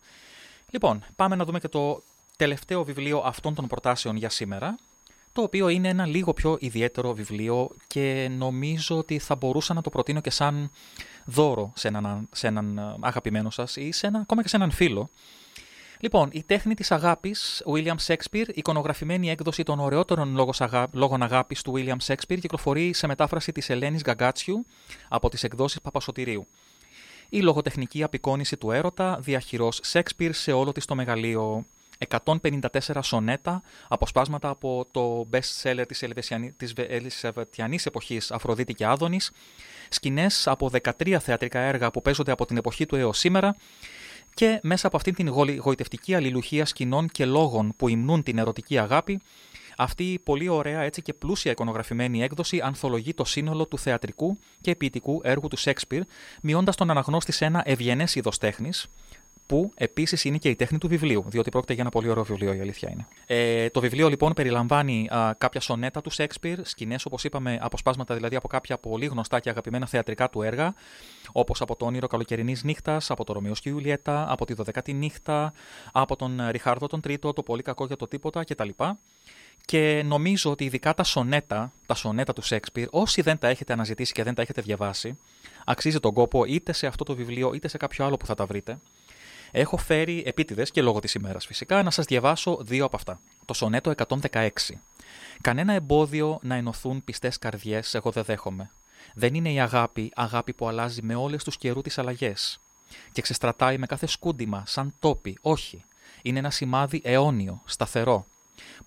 [0.69, 2.03] Λοιπόν, πάμε να δούμε και το
[2.37, 4.75] τελευταίο βιβλίο αυτών των προτάσεων για σήμερα,
[5.31, 9.89] το οποίο είναι ένα λίγο πιο ιδιαίτερο βιβλίο και νομίζω ότι θα μπορούσα να το
[9.89, 10.71] προτείνω και σαν
[11.25, 14.71] δώρο σε έναν, σε έναν ε, αγαπημένο σας ή σε ένα, ακόμα και σε έναν
[14.71, 15.09] φίλο.
[16.03, 20.37] Λοιπόν, η τέχνη της αγάπης, William Shakespeare, εικονογραφημένη έκδοση των ωραιότερων
[20.91, 24.65] λόγων αγάπης του William Shakespeare, κυκλοφορεί σε μετάφραση της Ελένης Γκαγκάτσιου
[25.07, 26.47] από τις εκδόσεις Παπασωτηρίου.
[27.29, 31.65] Η λογοτεχνική απεικόνηση του έρωτα, διαχειρός Shakespeare σε όλο της το μεγαλείο.
[32.07, 36.03] 154 σονέτα, αποσπάσματα από το best seller της,
[36.57, 39.31] της Ελισαβετιανής εποχής Αφροδίτη και Άδωνης,
[39.89, 43.55] σκηνές από 13 θεατρικά έργα που παίζονται από την εποχή του έως σήμερα
[44.33, 49.19] και μέσα από αυτήν την γοητευτική αλληλουχία σκηνών και λόγων που υμνούν την ερωτική αγάπη,
[49.77, 54.75] αυτή η πολύ ωραία έτσι και πλούσια εικονογραφημένη έκδοση ανθολογεί το σύνολο του θεατρικού και
[54.75, 56.03] ποιητικού έργου του Σέξπιρ,
[56.41, 58.87] μειώντας τον αναγνώστη σε ένα ευγενές είδος τέχνης,
[59.51, 62.53] που επίσης είναι και η τέχνη του βιβλίου, διότι πρόκειται για ένα πολύ ωραίο βιβλίο,
[62.53, 63.07] η αλήθεια είναι.
[63.25, 68.35] Ε, το βιβλίο λοιπόν περιλαμβάνει α, κάποια σονέτα του Σέξπιρ, σκηνές όπως είπαμε, αποσπάσματα δηλαδή
[68.35, 70.73] από κάποια πολύ γνωστά και αγαπημένα θεατρικά του έργα,
[71.31, 75.53] όπως από το όνειρο καλοκαιρινής νύχτας, από το Ρωμαίος και Ιουλιέτα, από τη Δωδεκάτη νύχτα,
[75.91, 78.69] από τον Ριχάρδο τον Τρίτο, το πολύ κακό για το τίποτα κτλ.
[79.65, 84.13] Και νομίζω ότι ειδικά τα σονέτα, τα σονέτα του Σέξπιρ, όσοι δεν τα έχετε αναζητήσει
[84.13, 85.17] και δεν τα έχετε διαβάσει,
[85.65, 88.45] αξίζει τον κόπο είτε σε αυτό το βιβλίο είτε σε κάποιο άλλο που θα τα
[88.45, 88.77] βρείτε.
[89.51, 93.19] Έχω φέρει επίτηδες και λόγω της ημέρας φυσικά να σας διαβάσω δύο από αυτά.
[93.45, 93.93] Το σονέτο
[94.31, 94.49] 116.
[95.41, 98.69] Κανένα εμπόδιο να ενωθούν πιστές καρδιές, εγώ δεν δέχομαι.
[99.13, 102.59] Δεν είναι η αγάπη, αγάπη που αλλάζει με όλες τους καιρού τις αλλαγές.
[103.11, 105.37] Και ξεστρατάει με κάθε σκούντιμα, σαν τόπι.
[105.41, 105.83] Όχι.
[106.21, 108.25] Είναι ένα σημάδι αιώνιο, σταθερό,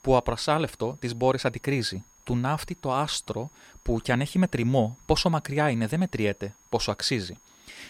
[0.00, 2.04] που απρασάλευτο τι μπόρες αντικρίζει.
[2.24, 3.50] Του ναύτη το άστρο
[3.82, 7.36] που κι αν έχει μετρημό, πόσο μακριά είναι, δεν μετριέται, πόσο αξίζει.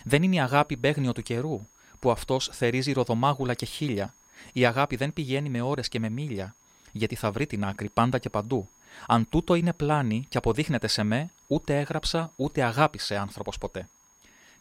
[0.05, 1.61] Δεν είναι η αγάπη μπέγνιο του καιρού,
[2.05, 4.15] που αυτός θερίζει ροδομάγουλα και χίλια.
[4.53, 6.55] Η αγάπη δεν πηγαίνει με ώρες και με μίλια,
[6.93, 8.69] γιατί θα βρει την άκρη πάντα και παντού.
[9.07, 13.89] Αν τούτο είναι πλάνη και αποδείχνεται σε με, ούτε έγραψα ούτε αγάπησε άνθρωπος ποτέ.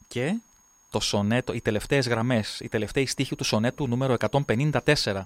[0.08, 0.36] Και
[0.89, 5.21] το σονέτο, οι τελευταίες γραμμές, οι τελευταίοι στίχοι του σονέτου νούμερο 154.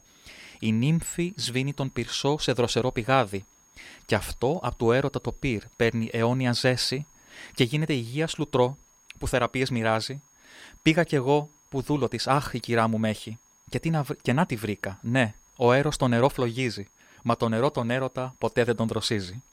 [0.60, 3.46] Η νύμφη σβήνει τον πυρσό σε δροσερό πηγάδι.
[4.06, 7.06] Και αυτό από του έρωτα το πυρ παίρνει αιώνια ζέση
[7.54, 8.78] και γίνεται υγεία λουτρό
[9.18, 10.22] που θεραπείες μοιράζει.
[10.82, 13.38] Πήγα κι εγώ που δούλο της, Αχ, η κυρά μου με έχει.
[13.70, 15.00] Και, τι να, και να τη βρήκα.
[15.02, 16.88] Ναι, ο έρο το νερό φλογίζει.
[17.24, 19.44] Μα το νερό τον έρωτα ποτέ δεν τον δροσίζει.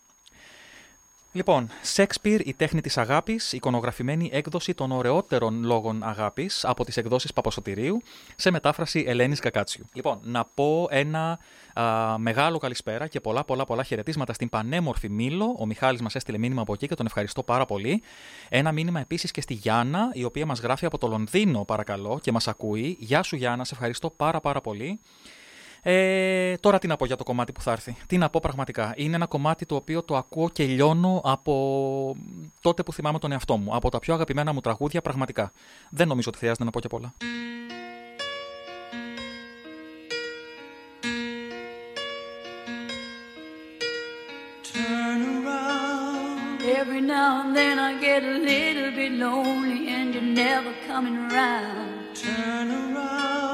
[1.37, 7.33] Λοιπόν, Σέξπιρ, η τέχνη της αγάπης, εικονογραφημένη έκδοση των ωραιότερων λόγων αγάπης από τις εκδόσεις
[7.33, 8.03] Παπασωτηρίου,
[8.37, 9.85] σε μετάφραση Ελένης Κακάτσιου.
[9.92, 11.38] Λοιπόν, να πω ένα
[11.75, 15.57] α, μεγάλο καλησπέρα και πολλά πολλά πολλά χαιρετίσματα στην πανέμορφη Μήλο.
[15.59, 18.03] Ο Μιχάλης μας έστειλε μήνυμα από εκεί και τον ευχαριστώ πάρα πολύ.
[18.49, 22.33] Ένα μήνυμα επίσης και στη Γιάννα, η οποία μας γράφει από το Λονδίνο παρακαλώ και
[22.33, 22.97] μας ακούει.
[23.01, 25.01] Γεια σου Γιάννα, σε ευχαριστώ πάρα πάρα πολύ.
[25.87, 27.97] Ε, τώρα τι να πω για το κομμάτι που θα έρθει.
[28.07, 28.92] Τι να πω πραγματικά.
[28.97, 32.16] Είναι ένα κομμάτι το οποίο το ακούω και λιώνω από
[32.61, 33.75] τότε που θυμάμαι τον εαυτό μου.
[33.75, 35.53] Από τα πιο αγαπημένα μου τραγούδια πραγματικά.
[35.90, 37.12] Δεν νομίζω ότι χρειάζεται να πω και πολλά.
[46.81, 52.14] Every now and then I get a little bit lonely and you're never coming around.
[52.23, 53.54] Turn around.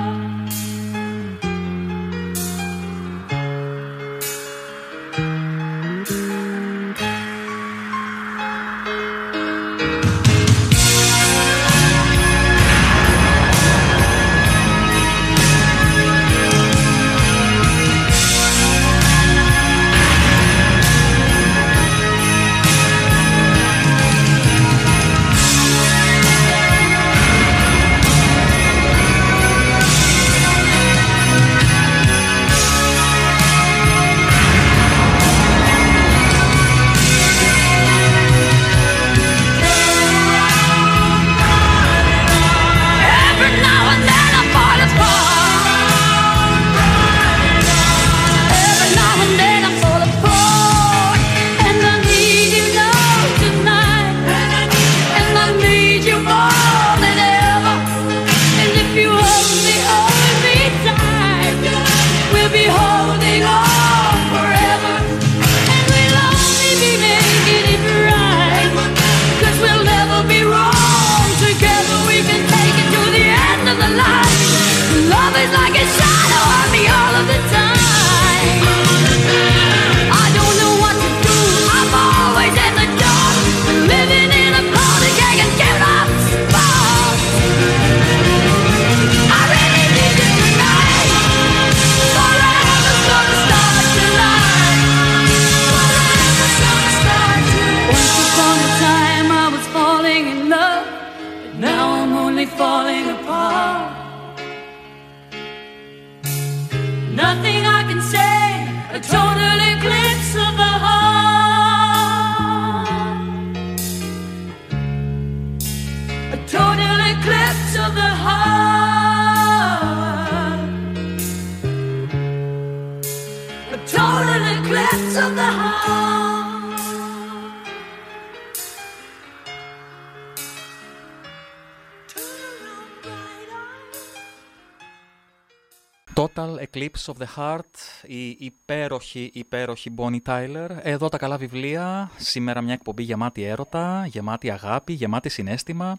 [137.21, 140.69] The Heart, η υπέροχη, υπέροχη Bonnie Tyler.
[140.81, 145.97] Εδώ τα καλά βιβλία, σήμερα μια εκπομπή γεμάτη έρωτα, γεμάτη αγάπη, γεμάτη συνέστημα.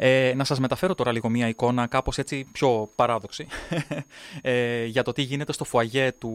[0.00, 3.46] Ε, να σας μεταφέρω τώρα λίγο μια εικόνα κάπως έτσι πιο παράδοξη
[4.42, 6.32] ε, για το τι γίνεται στο φουαγέ του,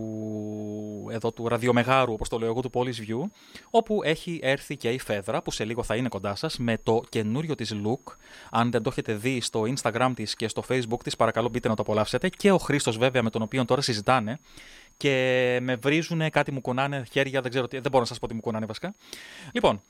[1.12, 3.30] εδώ, του ραδιομεγάρου, όπως το λέω εγώ, του Police View,
[3.70, 7.02] όπου έχει έρθει και η Φέδρα, που σε λίγο θα είναι κοντά σας, με το
[7.10, 8.14] καινούριο της look.
[8.52, 11.76] Αν δεν το έχετε δει στο Instagram της και στο Facebook της, παρακαλώ μπείτε να
[11.76, 12.30] το απολαύσετε.
[12.30, 14.40] Και ο Χρήστος βέβαια, με τον οποίο τώρα συζητάνε
[14.98, 18.28] και με βρίζουν, κάτι μου κουνάνε χέρια, δεν ξέρω τι, δεν μπορώ να σας πω
[18.28, 18.96] τι μου κουνάνε βασικά.
[19.52, 19.82] Λοιπόν,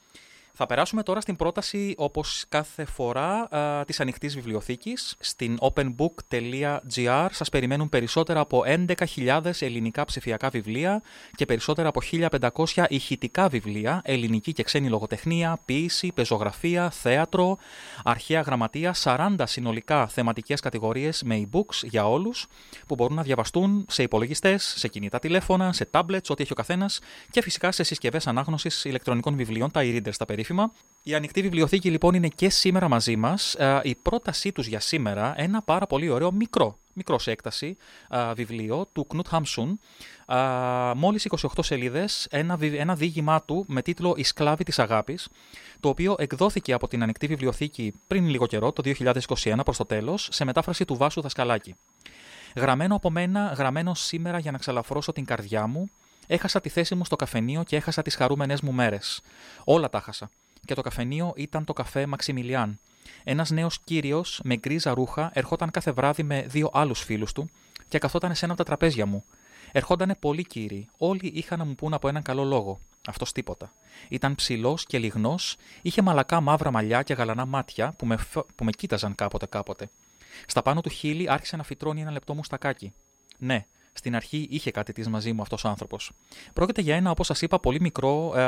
[0.55, 5.15] θα περάσουμε τώρα στην πρόταση, όπως κάθε φορά, α, της ανοιχτής βιβλιοθήκης.
[5.19, 11.01] Στην openbook.gr σας περιμένουν περισσότερα από 11.000 ελληνικά ψηφιακά βιβλία
[11.35, 17.57] και περισσότερα από 1.500 ηχητικά βιβλία, ελληνική και ξένη λογοτεχνία, ποίηση, πεζογραφία, θέατρο,
[18.03, 22.47] αρχαία γραμματεία, 40 συνολικά θεματικές κατηγορίες με e-books για όλους,
[22.87, 26.99] που μπορούν να διαβαστούν σε υπολογιστές, σε κινητά τηλέφωνα, σε tablets, ό,τι έχει ο καθένας
[27.29, 30.71] και φυσικά σε συσκευές ανάγνωσης ηλεκτρονικών βιβλίων, τα e-readers τα περίφημα.
[31.05, 33.55] Η ανοιχτή βιβλιοθήκη λοιπόν είναι και σήμερα μαζί μας.
[33.55, 37.77] Ε, Η πρότασή τους για σήμερα, ένα πάρα πολύ ωραίο μικρό, μικρό σε έκταση
[38.09, 39.79] α, βιβλίο του Κνούτ Χάμσουν.
[40.25, 45.27] Α, Μόλις 28 σελίδες, ένα, βι- ένα διήγημά του με τίτλο «Η σκλάβη της αγάπης»,
[45.79, 50.27] το οποίο εκδόθηκε από την ανοιχτή βιβλιοθήκη πριν λίγο καιρό, το 2021 προς το τέλος,
[50.31, 51.75] σε μετάφραση του Βάσου Δασκαλάκη.
[52.55, 55.85] Γραμμένο από μένα, γραμμένο σήμερα για να ξαλαφρώσω την καρδιά μου,
[56.27, 59.21] έχασα τη θέση μου στο καφενείο και έχασα τις χαρούμενες μου μέρες.
[59.63, 60.29] Όλα τα έχασα.
[60.65, 62.79] Και το καφενείο ήταν το καφέ Μαξιμιλιάν.
[63.23, 67.49] Ένας νέος κύριος με γκρίζα ρούχα ερχόταν κάθε βράδυ με δύο άλλους φίλους του
[67.87, 69.23] και καθόταν σε ένα από τα τραπέζια μου.
[69.71, 70.87] Ερχόντανε πολλοί κύριοι.
[70.97, 72.79] Όλοι είχαν να μου πούν από έναν καλό λόγο.
[73.07, 73.73] Αυτός τίποτα.
[74.09, 78.63] Ήταν ψηλός και λιγνός, είχε μαλακά μαύρα μαλλιά και γαλανά μάτια που με, φ- που
[78.63, 79.89] με κοίταζαν κάποτε κάποτε.
[80.45, 82.93] Στα πάνω του χείλη άρχισε να φυτρώνει ένα λεπτό μουστακάκι.
[83.37, 86.11] Ναι, στην αρχή είχε κάτι της μαζί μου αυτός ο άνθρωπος.
[86.53, 88.41] Πρόκειται για ένα, όπως σας είπα, πολύ μικρό ε,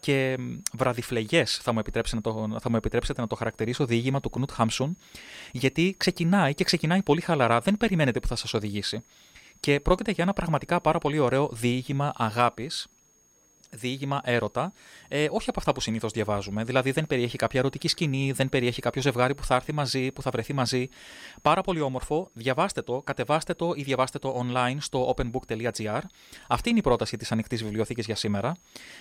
[0.00, 0.38] και
[0.72, 4.50] βραδιφλεγές, θα, μου επιτρέψετε να το- θα μου επιτρέψετε να το χαρακτηρίσω, διήγημα του Κνούτ
[4.50, 4.96] Χάμσουν,
[5.52, 9.04] γιατί ξεκινάει και ξεκινάει πολύ χαλαρά, δεν περιμένετε που θα σας οδηγήσει.
[9.60, 12.86] Και πρόκειται για ένα πραγματικά πάρα πολύ ωραίο διήγημα αγάπης,
[13.74, 14.72] διήγημα έρωτα,
[15.08, 16.64] ε, όχι από αυτά που συνήθως διαβάζουμε.
[16.64, 20.22] Δηλαδή δεν περιέχει κάποια ερωτική σκηνή, δεν περιέχει κάποιο ζευγάρι που θα έρθει μαζί, που
[20.22, 20.88] θα βρεθεί μαζί.
[21.42, 22.30] Πάρα πολύ όμορφο.
[22.32, 26.00] Διαβάστε το, κατεβάστε το ή διαβάστε το online στο openbook.gr.
[26.48, 28.56] Αυτή είναι η πρόταση της ανοιχτής βιβλιοθήκης για σήμερα.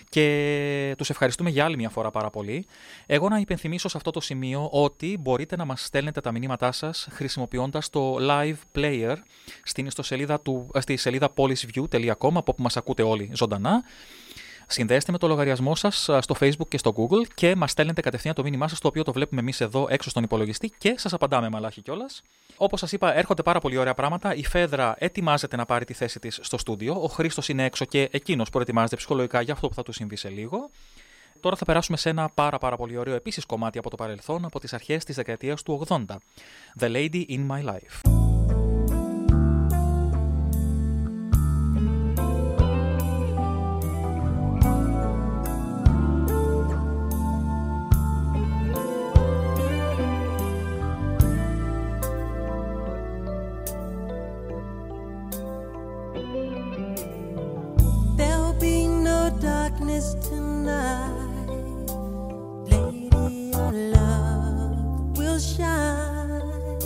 [0.09, 2.65] Και τους ευχαριστούμε για άλλη μια φορά πάρα πολύ.
[3.05, 7.07] Εγώ να υπενθυμίσω σε αυτό το σημείο ότι μπορείτε να μας στέλνετε τα μηνύματά σας
[7.11, 9.15] χρησιμοποιώντας το live player
[9.63, 13.83] στην ιστοσελίδα του, ε, στη σελίδα polisview.com από όπου μας ακούτε όλοι ζωντανά.
[14.73, 18.43] Συνδέστε με το λογαριασμό σας στο Facebook και στο Google και μας στέλνετε κατευθείαν το
[18.43, 21.81] μήνυμά σας, το οποίο το βλέπουμε εμείς εδώ έξω στον υπολογιστή και σας απαντάμε μαλάχη
[21.81, 22.21] κιόλας.
[22.57, 24.35] Όπως σας είπα, έρχονται πάρα πολύ ωραία πράγματα.
[24.35, 27.01] Η Φέδρα ετοιμάζεται να πάρει τη θέση της στο στούντιο.
[27.01, 30.29] Ο Χρήστος είναι έξω και εκείνος προετοιμάζεται ψυχολογικά για αυτό που θα του συμβεί σε
[30.29, 30.69] λίγο.
[31.39, 34.59] Τώρα θα περάσουμε σε ένα πάρα πάρα πολύ ωραίο επίσης κομμάτι από το παρελθόν, από
[34.59, 36.05] τις αρχές της δεκαετίας του 80.
[36.79, 38.21] The Lady in My Life.
[59.39, 61.09] Darkness tonight.
[62.69, 66.79] Lady, your love will shine.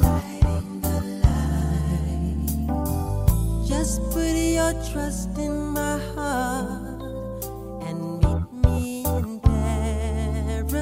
[0.00, 2.68] Lighting the light.
[3.66, 7.44] Just put your trust in my heart
[7.86, 10.72] and meet me in paradise.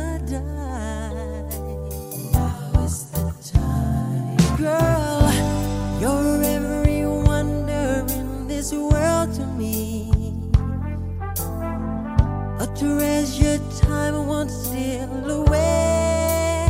[2.32, 5.30] Now is the time, girl.
[6.00, 9.09] You're every wonder in this world
[12.76, 16.66] treasure time won't steal away.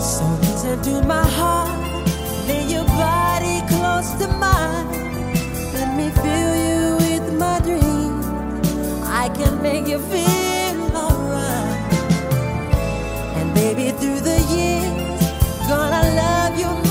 [0.00, 1.70] So listen to my heart,
[2.48, 4.86] lay your body close to mine.
[5.74, 8.26] Let me fill you with my dreams.
[9.22, 11.92] I can make you feel alright.
[13.38, 16.85] And baby, through the years, gonna love you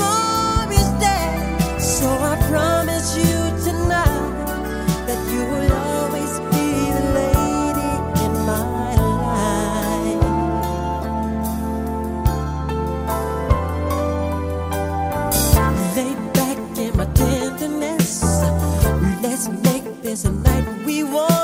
[20.16, 21.35] there's a light we want.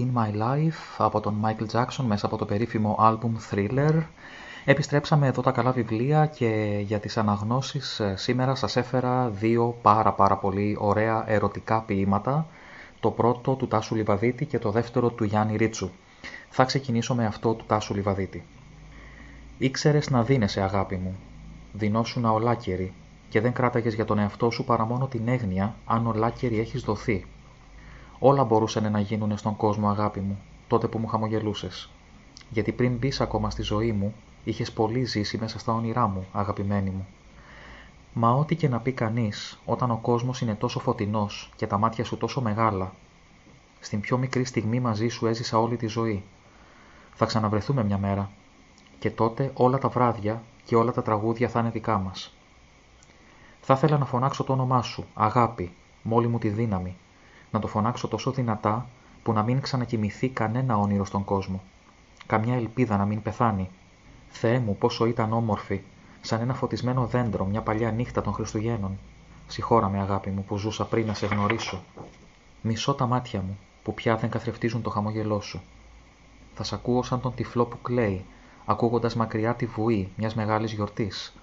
[0.00, 4.02] In My Life από τον Michael Jackson μέσα από το περίφημο album Thriller.
[4.64, 10.12] Επιστρέψαμε εδώ τα καλά βιβλία και για τις αναγνώσεις ε, σήμερα σας έφερα δύο πάρα
[10.12, 12.46] πάρα πολύ ωραία ερωτικά ποίηματα.
[13.00, 15.90] Το πρώτο του Τάσου Λιβαδίτη και το δεύτερο του Γιάννη Ρίτσου.
[16.48, 18.44] Θα ξεκινήσω με αυτό του Τάσου Λιβαδίτη.
[19.58, 21.16] Ήξερες να δίνεσαι αγάπη μου.
[21.72, 22.92] Δινόσουν ολάκερη
[23.28, 27.26] και δεν κράταγες για τον εαυτό σου παρά μόνο την έγνοια αν ολάκερη έχεις δοθεί.
[28.22, 31.90] Όλα μπορούσαν να γίνουν στον κόσμο, αγάπη μου, τότε που μου χαμογελούσες.
[32.50, 34.14] Γιατί πριν μπεις ακόμα στη ζωή μου,
[34.44, 37.06] είχες πολύ ζήσει μέσα στα όνειρά μου, αγαπημένη μου.
[38.12, 42.04] Μα ό,τι και να πει κανείς, όταν ο κόσμος είναι τόσο φωτεινός και τα μάτια
[42.04, 42.92] σου τόσο μεγάλα,
[43.80, 46.22] στην πιο μικρή στιγμή μαζί σου έζησα όλη τη ζωή.
[47.14, 48.30] Θα ξαναβρεθούμε μια μέρα.
[48.98, 52.34] Και τότε όλα τα βράδια και όλα τα τραγούδια θα είναι δικά μας.
[53.60, 56.96] Θα ήθελα να φωνάξω το όνομά σου, αγάπη, με όλη μου τη δύναμη,
[57.50, 58.86] να το φωνάξω τόσο δυνατά
[59.22, 61.62] που να μην ξανακοιμηθεί κανένα όνειρο στον κόσμο.
[62.26, 63.70] Καμιά ελπίδα να μην πεθάνει.
[64.28, 65.80] Θεέ μου, πόσο ήταν όμορφη,
[66.20, 68.98] σαν ένα φωτισμένο δέντρο μια παλιά νύχτα των Χριστουγέννων.
[69.46, 71.82] Συγχώρα με αγάπη μου που ζούσα πριν να σε γνωρίσω.
[72.62, 75.62] Μισώ τα μάτια μου που πια δεν καθρεφτίζουν το χαμόγελό σου.
[76.54, 78.24] Θα σ' ακούω σαν τον τυφλό που κλαίει,
[78.64, 81.34] ακούγοντας μακριά τη βουή μιας μεγάλης γιορτής.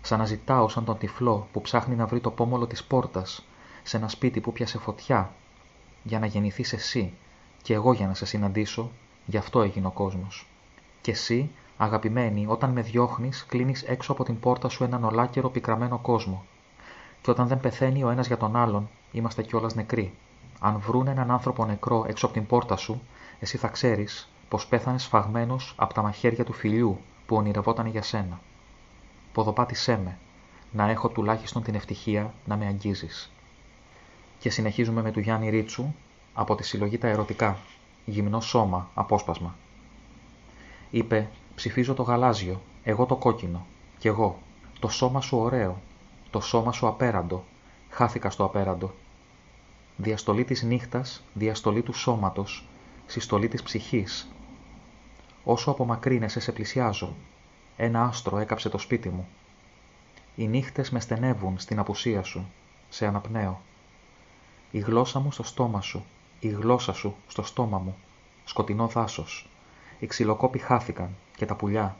[0.00, 3.44] Σαν να ζητάω σαν τον τυφλό που ψάχνει να βρει το πόμολο της πόρτας,
[3.86, 5.32] σε ένα σπίτι που πιάσε φωτιά,
[6.02, 7.12] για να γεννηθείς εσύ
[7.62, 8.90] και εγώ για να σε συναντήσω,
[9.26, 10.46] γι' αυτό έγινε ο κόσμος.
[11.00, 15.98] Και εσύ, αγαπημένη, όταν με διώχνεις, κλείνεις έξω από την πόρτα σου έναν ολάκερο πικραμένο
[15.98, 16.44] κόσμο.
[17.22, 20.14] Και όταν δεν πεθαίνει ο ένας για τον άλλον, είμαστε κιόλας νεκροί.
[20.60, 23.02] Αν βρουν έναν άνθρωπο νεκρό έξω από την πόρτα σου,
[23.40, 28.40] εσύ θα ξέρεις πως πέθανε σφαγμένος από τα μαχαίρια του φιλιού που ονειρευόταν για σένα.
[29.32, 30.18] Ποδοπάτησέ με,
[30.72, 33.33] να έχω τουλάχιστον την ευτυχία να με αγγίζεις.
[34.44, 35.94] Και συνεχίζουμε με του Γιάννη Ρίτσου
[36.34, 37.58] από τη συλλογή Τα Ερωτικά.
[38.04, 39.54] Γυμνό σώμα, απόσπασμα.
[40.90, 43.66] Είπε, ψηφίζω το γαλάζιο, εγώ το κόκκινο.
[43.98, 44.38] Κι εγώ.
[44.78, 45.80] Το σώμα σου ωραίο.
[46.30, 47.44] Το σώμα σου απέραντο.
[47.90, 48.94] Χάθηκα στο απέραντο.
[49.96, 52.68] Διαστολή της νύχτας, διαστολή του σώματος,
[53.06, 54.28] συστολή της ψυχής.
[55.44, 57.14] Όσο απομακρύνεσαι σε πλησιάζω.
[57.76, 59.28] Ένα άστρο έκαψε το σπίτι μου.
[60.36, 62.46] Οι νύχτες με στενεύουν στην απουσία σου.
[62.88, 63.60] Σε αναπνέω.
[64.74, 66.04] Η γλώσσα μου στο στόμα σου,
[66.40, 67.96] η γλώσσα σου στο στόμα μου.
[68.44, 69.48] Σκοτεινό δάσος.
[69.98, 71.96] Οι ξυλοκόποι χάθηκαν και τα πουλιά.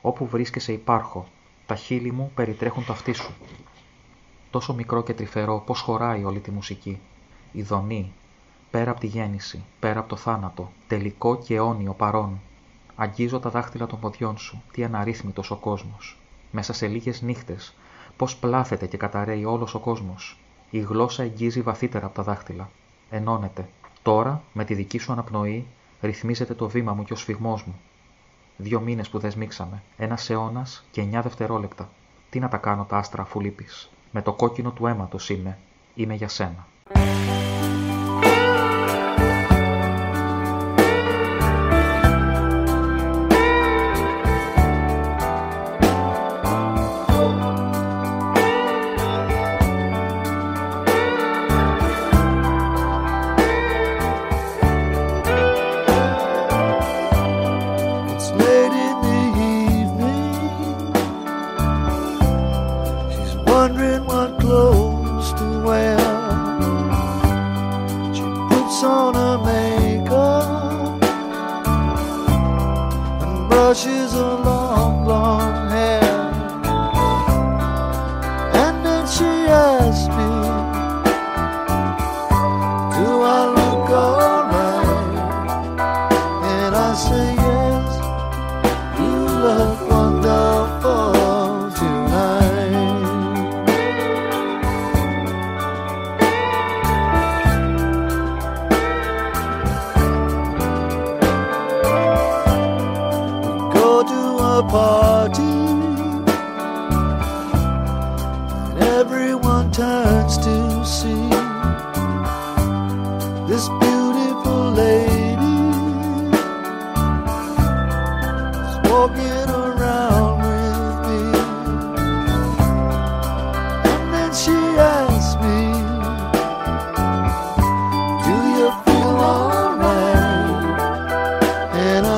[0.00, 1.26] Όπου βρίσκεσαι υπάρχω.
[1.66, 3.32] Τα χείλη μου περιτρέχουν το αυτί σου.
[4.50, 7.00] Τόσο μικρό και τρυφερό πώς χωράει όλη τη μουσική.
[7.52, 8.12] Η δονή.
[8.70, 10.72] Πέρα από τη γέννηση, πέρα από το θάνατο.
[10.86, 12.40] Τελικό και αιώνιο παρόν.
[12.96, 14.62] Αγγίζω τα δάχτυλα των ποδιών σου.
[14.72, 16.18] Τι αναρρύθμιτος ο κόσμος.
[16.50, 17.74] Μέσα σε λίγες νύχτες.
[18.16, 20.38] Πώς πλάθεται και καταραίει όλος ο κόσμος.
[20.70, 22.70] Η γλώσσα εγγύζει βαθύτερα από τα δάχτυλα.
[23.10, 23.68] Ενώνεται.
[24.02, 25.66] Τώρα, με τη δική σου αναπνοή,
[26.00, 27.80] ρυθμίζεται το βήμα μου και ο σφιγμός μου.
[28.56, 29.82] Δύο μήνες που δεν σμίξαμε.
[29.96, 31.88] Ένας αιώνας και εννιά δευτερόλεπτα.
[32.30, 33.90] Τι να τα κάνω τα άστρα αφού λείπεις.
[34.10, 35.58] Με το κόκκινο του αίματος είμαι.
[35.94, 36.66] Είμαι για σένα.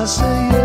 [0.01, 0.60] I say,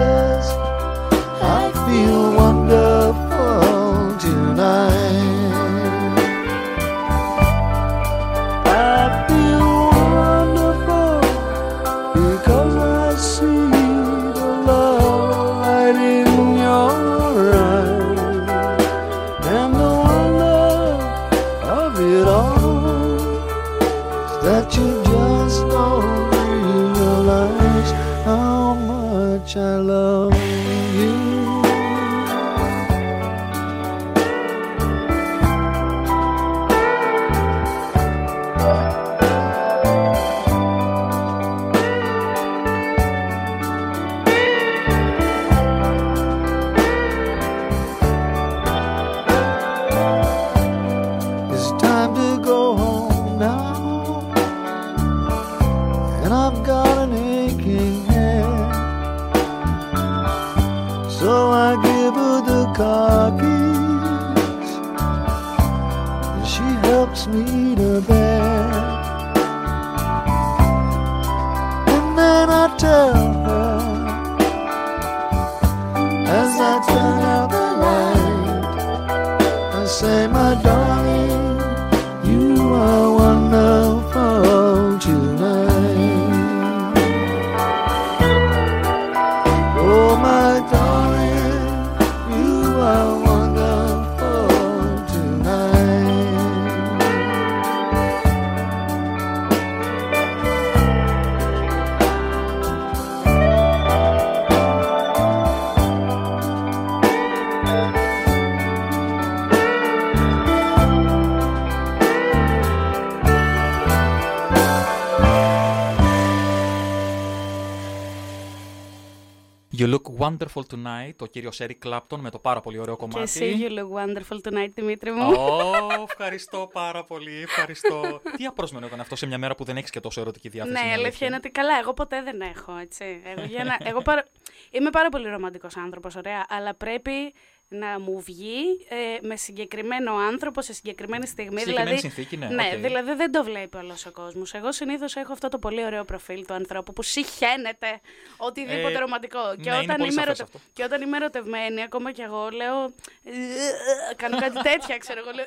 [120.38, 123.20] wonderful tonight, ο κύριος Eric Clapton με το πάρα πολύ ωραίο Και κομμάτι.
[123.20, 125.30] εσύ, you look wonderful tonight, Δημήτρη μου.
[125.32, 127.42] Ω, ευχαριστώ πάρα πολύ.
[127.42, 128.20] Ευχαριστώ.
[128.36, 130.84] Τι απρόσμενο ήταν αυτό σε μια μέρα που δεν έχεις και τόσο ερωτική διάθεση.
[130.84, 133.22] Ναι, η αλήθεια είναι ότι καλά, εγώ ποτέ δεν έχω, έτσι.
[133.24, 134.24] Εγώ, για να, εγώ παρα...
[134.70, 137.34] Είμαι πάρα πολύ ρομαντικός άνθρωπος, ωραία, αλλά πρέπει
[137.68, 141.58] να μου βγει ε, με συγκεκριμένο άνθρωπο σε συγκεκριμένη στιγμή.
[141.60, 142.80] Συγκεκριμένη δηλαδή, συνθήκη, ναι, οκ.
[142.80, 144.54] δηλαδή δεν το βλέπει όλος ο κόσμος.
[144.54, 148.00] Εγώ συνήθως έχω αυτό το πολύ ωραίο προφίλ του ανθρώπου που συχαίνεται
[148.36, 149.40] οτιδήποτε Ε, ρομαντικό.
[149.62, 150.58] και, ναι, είναι όταν πολύ είμαι σαφές ερωτε- αυτό.
[150.72, 152.84] και όταν είμαι ερωτευμένη, ακόμα κι εγώ λέω.
[153.24, 155.30] «Ε, κάνω κάτι τέτοια, ξέρω εγώ.
[155.30, 155.46] Λέω.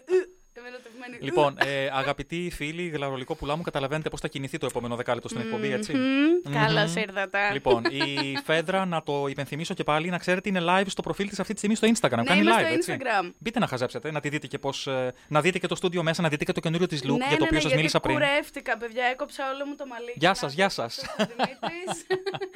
[0.60, 1.18] «Ε, Είμαι ερωτευμένη.
[1.22, 5.42] Λοιπόν, ε, αγαπητοί φίλοι, γλαρολικό πουλά μου, καταλαβαίνετε πώς θα κινηθεί το επόμενο δεκάλεπτο στην
[5.42, 6.98] εκπομπή, έτσι; Μμμ, Καλώ Μμμ.
[6.98, 7.38] ήρθατε.
[7.54, 11.40] Λοιπόν, η Φέδρα, να το υπενθυμίσω και πάλι, να ξέρετε, είναι live στο προφίλ της
[11.40, 12.18] αυτή τη στιγμή στο Instagram.
[12.18, 13.32] Ναι, Κάνει είμαι live, στο έτσι; Instagram.
[13.38, 16.22] Μπείτε να χαζέψετε, να τη δείτε και πώς, ε, να δείτε και το στούντιο μέσα,
[16.22, 17.76] να δείτε και το καινούριο της look ναι, για το ναι, οποίο ναι, σας γιατί
[17.76, 18.16] μίλησα πριν.
[18.16, 20.14] Κουρεύτηκα, παιδιά, έκοψα όλο μου το μαλλί.
[20.16, 20.94] Γεια Να σας, το γεια πω σας.
[20.94, 22.06] στο Δημήτρης.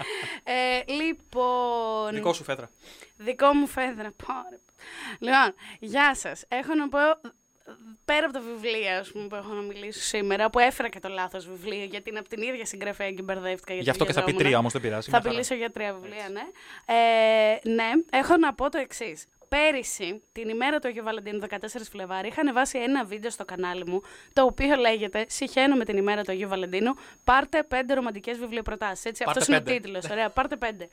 [0.56, 2.14] ε, λοιπόν.
[2.14, 2.70] Δικό σου, Φέδρα.
[3.18, 4.12] Δικό μου φέδρα.
[4.26, 4.60] Πάρε.
[5.20, 6.44] Λοιπόν, γεια σας.
[6.48, 7.00] Έχω να πω,
[8.06, 11.10] πέρα από τα βιβλία ας πούμε, που έχω να μιλήσω σήμερα, που έφερα και το
[11.10, 13.74] λάθος βιβλίο, γιατί είναι από την ίδια συγγραφέα και μπερδεύτηκα.
[13.74, 14.46] γιατί Γι' αυτό και θα πει βιαζόμουν.
[14.48, 15.10] τρία όμως, δεν πειράζει.
[15.10, 15.30] Θα μια χαρά.
[15.34, 16.42] μιλήσω για τρία βιβλία, ναι.
[16.86, 19.26] Ε, ναι, έχω να πω το εξής.
[19.54, 21.56] Πέρυσι, την ημέρα του Αγίου Βαλεντίνου, 14
[21.92, 24.02] Φλεβάρι, είχα ανεβάσει ένα βίντεο στο κανάλι μου,
[24.34, 26.94] το οποίο λέγεται Συχαίνω με την ημέρα του Αγίου Βαλεντίνου.
[27.24, 29.06] Πάρτε πέντε ρομαντικές βιβλιοπροτάσεις.
[29.06, 29.80] Έτσι, Πάρτε αυτός είναι ο πέντε.
[29.80, 30.10] τίτλος.
[30.12, 30.88] Ωραία, πάρτε πέντε.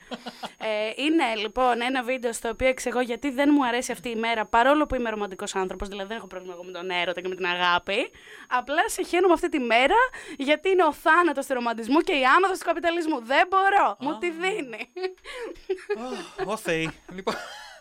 [0.57, 4.45] ε, είναι λοιπόν ένα βίντεο στο οποίο εξηγώ γιατί δεν μου αρέσει αυτή η μέρα,
[4.45, 7.35] παρόλο που είμαι ρομαντικός άνθρωπος, δηλαδή δεν έχω πρόβλημα εγώ με τον έρωτα και με
[7.35, 8.11] την αγάπη.
[8.49, 9.95] Απλά συχαίνω με αυτή τη μέρα,
[10.37, 13.21] γιατί είναι ο θάνατος του ρομαντισμού και η άνοδος του καπιταλισμού.
[13.23, 13.95] Δεν μπορώ.
[13.99, 14.91] Μου τη δίνει.
[16.45, 16.91] Ω Θεοί.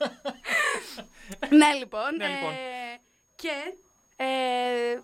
[0.01, 2.17] Λοιπόν, ναι, λοιπόν.
[2.17, 2.51] Ναι, λοιπόν.
[2.53, 3.01] ε,
[3.35, 3.75] και
[4.17, 4.27] ε,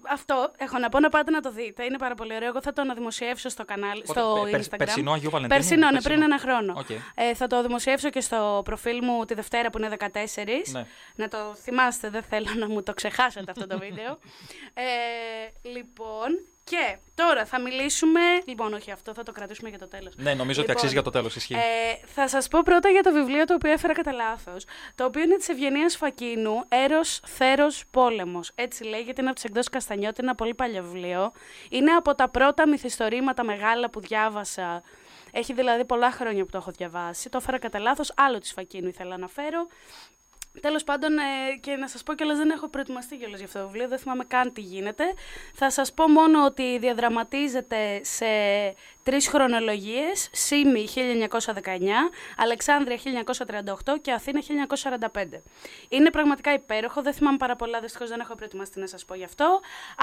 [0.09, 1.84] αυτό έχω να πω να πάτε να το δείτε.
[1.84, 2.49] Είναι πάρα πολύ ωραίο.
[2.49, 4.78] Εγώ θα το αναδημοσιεύσω στο κανάλι, Πότε, στο πε- Instagram.
[4.78, 6.14] περσινό Αγίου Βαλεντίνου, Περσινό, ναι, περσινό.
[6.14, 6.74] πριν ένα χρόνο.
[6.76, 6.90] Οκ.
[7.14, 10.09] Ε, θα το δημοσιεύσω και στο προφίλ μου τη Δευτέρα που είναι 14.
[10.72, 10.86] Ναι.
[11.14, 14.18] Να το θυμάστε, δεν θέλω να μου το ξεχάσετε αυτό το βίντεο.
[14.74, 18.20] Ε, λοιπόν, και τώρα θα μιλήσουμε.
[18.44, 20.14] Λοιπόν, όχι, αυτό θα το κρατήσουμε για το τέλος.
[20.16, 21.36] ναι, νομίζω ότι αξίζει για το τέλος.
[21.36, 21.54] Ισχύει.
[21.54, 24.64] Ε, θα σας πω πρώτα για το βιβλίο το οποίο έφερα κατά λάθος.
[24.94, 28.50] Το οποίο είναι της Ευγενίας Φακίνου, Έρος, Θέρος, Πόλεμος.
[28.54, 31.32] Έτσι λέγεται, είναι από τις εκδόσεις Καστανιώτη, είναι ένα πολύ παλιό βιβλίο.
[31.70, 34.82] Είναι από τα πρώτα μυθιστορήματα μεγάλα που διάβασα.
[35.32, 37.28] Έχει δηλαδή πολλά χρόνια που το έχω διαβάσει.
[37.28, 38.12] Το έφερα κατά λάθος.
[38.16, 39.66] Άλλο της Φακίνου ήθελα να φέρω.
[40.61, 41.22] Τέλος πάντων, ε,
[41.61, 44.24] και να σας πω κιόλας, δεν έχω προετοιμαστεί κιόλας για αυτό το βιβλίο, δεν θυμάμαι
[44.24, 45.04] καν τι γίνεται.
[45.54, 48.26] Θα σας πω μόνο ότι διαδραματίζεται σε
[49.02, 55.42] τρεις χρονολογίες: Σίμη 1919, Αλεξάνδρεια 1938 και Αθήνα 1945.
[55.88, 59.24] Είναι πραγματικά υπέροχο, δεν θυμάμαι πάρα πολλά, δυστυχώς δεν έχω προετοιμαστεί να σας πω γι'
[59.24, 59.61] αυτό.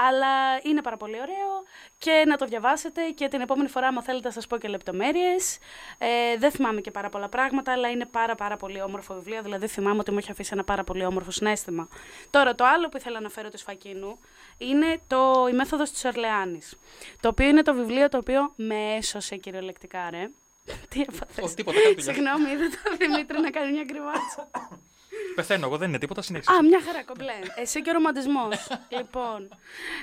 [0.08, 0.26] Αλλά
[0.62, 1.64] είναι πάρα πολύ ωραίο
[1.98, 5.58] και να το διαβάσετε και την επόμενη φορά, άμα θέλετε, θα σας πω και λεπτομέρειες.
[5.98, 9.42] Ε, δεν θυμάμαι και πάρα πολλά πράγματα, αλλά είναι πάρα, πάρα πολύ όμορφο βιβλίο.
[9.42, 11.88] Δηλαδή, θυμάμαι ότι μου έχει αφήσει ένα πάρα πολύ όμορφο συνέστημα.
[12.30, 14.18] Τώρα, το άλλο που ήθελα να φέρω τη Σφακίνου
[14.58, 16.76] είναι το, η μέθοδος της Ορλεάνης.
[17.20, 20.30] Το οποίο είναι το βιβλίο το οποίο με έσωσε κυριολεκτικά, ρε.
[20.90, 22.14] Τι έπαθες; Όχι, τίποτα, κάτι δουλειά.
[22.14, 24.50] Συγγνώμη, είδα το Δημήτρη να κάνει μια κρυβάτσα.
[25.34, 26.52] Πεθαίνω εγώ, δεν είναι τίποτα, συνέχισε.
[26.52, 27.38] Α, μια χαρά κομπλέ.
[27.56, 28.68] Εσύ και ο ρομαντισμός.
[28.96, 29.48] λοιπόν.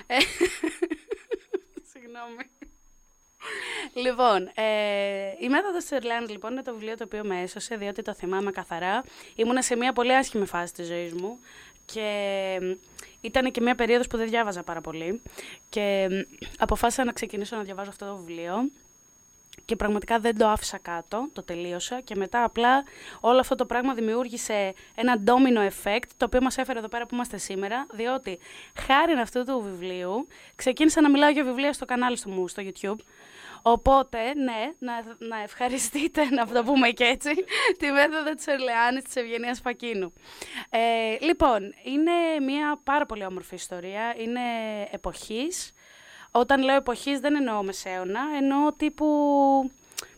[0.07, 0.17] Ε,
[1.91, 2.49] Συγγνώμη.
[3.93, 4.63] Λοιπόν, ε,
[5.39, 8.51] η μέθοδος της Ιρλάνδη λοιπόν είναι το βιβλίο το οποίο με έσωσε, διότι το θυμάμαι
[8.51, 9.03] καθαρά.
[9.35, 11.39] Ήμουνα σε μια πολύ άσχημη φάση της ζωής μου
[11.85, 12.59] και
[13.21, 15.21] ήταν και μια περίοδος που δεν διάβαζα πάρα πολύ.
[15.69, 16.19] Και μ,
[16.57, 18.71] αποφάσισα να ξεκινήσω να διαβάζω αυτό το βιβλίο
[19.65, 22.83] και πραγματικά δεν το άφησα κάτω, το τελείωσα και μετά απλά
[23.19, 27.15] όλο αυτό το πράγμα δημιούργησε ένα domino effect το οποίο μας έφερε εδώ πέρα που
[27.15, 28.39] είμαστε σήμερα διότι
[28.79, 32.99] χάρη αυτού του βιβλίου ξεκίνησα να μιλάω για βιβλία στο κανάλι στο μου, στο YouTube
[33.61, 37.29] Οπότε, ναι, να, να ευχαριστείτε, να το πούμε και έτσι,
[37.79, 40.13] τη μέθοδο της Ορλεάνης της Ευγενίας Φακίνου.
[40.69, 42.11] Ε, λοιπόν, είναι
[42.45, 44.41] μια πάρα πολύ όμορφη ιστορία, είναι
[44.91, 45.71] εποχής.
[46.31, 49.05] Όταν λέω εποχής δεν εννοώ μεσαίωνα, εννοώ τύπου...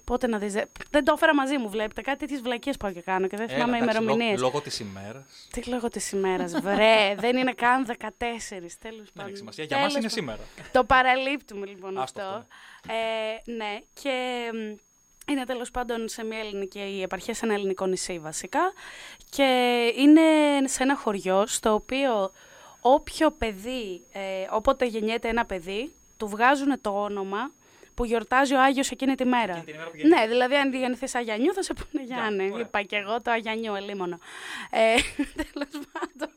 [0.03, 2.01] Πότε να δεις, δε- δεν το έφερα μαζί μου, βλέπετε.
[2.01, 4.39] Κάτι τέτοιες βλακίες πάω και κάνω και δεν Έλα, θυμάμαι εντάξει, ημερομηνίες.
[4.39, 5.47] Λόγω, λόγω της ημέρας.
[5.51, 7.15] Τι λόγω της ημέρας, βρε.
[7.23, 7.95] δεν είναι καν 14.
[7.99, 9.09] Τέλος πάντων.
[9.13, 9.63] Δεν έχει σημασία.
[9.63, 10.09] Για μας Τέλος είναι πάντων.
[10.09, 10.39] σήμερα.
[10.71, 12.33] Το παραλείπτουμε λοιπόν Άστο αυτό.
[12.33, 14.11] αυτό, Ε, ναι, και
[14.53, 14.75] μ,
[15.31, 18.59] είναι τέλος πάντων σε μια ελληνική επαρχία, σε ένα ελληνικό νησί βασικά.
[19.29, 19.43] Και
[19.97, 20.21] είναι
[20.67, 22.31] σε ένα χωριό στο οποίο
[22.81, 24.19] όποιο παιδί, ε,
[24.51, 27.51] όποτε γεννιέται ένα παιδί, του βγάζουν το όνομα
[27.95, 29.51] που γιορτάζει ο Άγιος εκείνη τη μέρα.
[29.51, 30.21] Εκείνη την ημέρα που γεννιέται.
[30.21, 32.49] ναι, δηλαδή αν γεννηθείς Αγιανιού θα σε πούνε Γιάννη.
[32.51, 32.65] ωραία.
[32.65, 34.19] Είπα και εγώ το Αγιανιού, ελίμωνο.
[34.69, 34.95] Ε,
[35.41, 36.35] τέλος πάντων.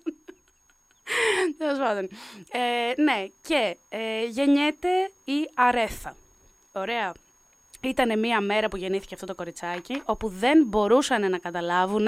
[1.59, 2.09] Τέλος πάντων.
[2.53, 4.89] Ε, ναι, και ε, γεννιέται
[5.25, 6.17] η Αρέθα.
[6.73, 7.13] Ωραία.
[7.81, 12.07] Ήταν μια μέρα που γεννήθηκε αυτό το κοριτσάκι, όπου δεν μπορούσαν να καταλάβουν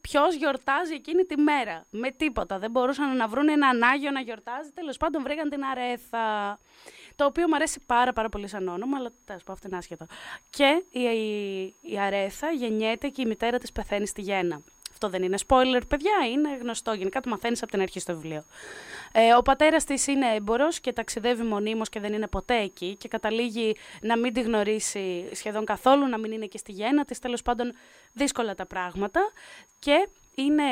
[0.00, 1.84] ποιος γιορτάζει εκείνη τη μέρα.
[1.90, 2.58] Με τίποτα.
[2.58, 4.70] Δεν μπορούσαν να βρουν έναν Άγιο να γιορτάζει.
[4.74, 6.58] Τέλος πάντων, βρήκαν την Αρέθα.
[7.18, 10.06] Το οποίο μου αρέσει πάρα, πάρα πολύ σαν όνομα, αλλά τέλος πάντων, αυτό είναι άσχετο.
[10.50, 14.62] Και η, η, η Αρέθα γεννιέται και η μητέρα της πεθαίνει στη Γέννα.
[14.90, 16.92] Αυτό δεν είναι spoiler, παιδιά, είναι γνωστό.
[16.92, 18.44] Γενικά το μαθαίνεις από την αρχή στο βιβλίο.
[19.12, 23.08] Ε, ο πατέρας της είναι έμπορος και ταξιδεύει μονίμως και δεν είναι ποτέ εκεί και
[23.08, 27.18] καταλήγει να μην τη γνωρίσει σχεδόν καθόλου, να μην είναι και στη γέννα της.
[27.18, 27.72] Τέλος πάντων,
[28.12, 29.20] δύσκολα τα πράγματα.
[29.78, 30.08] Και
[30.42, 30.62] είναι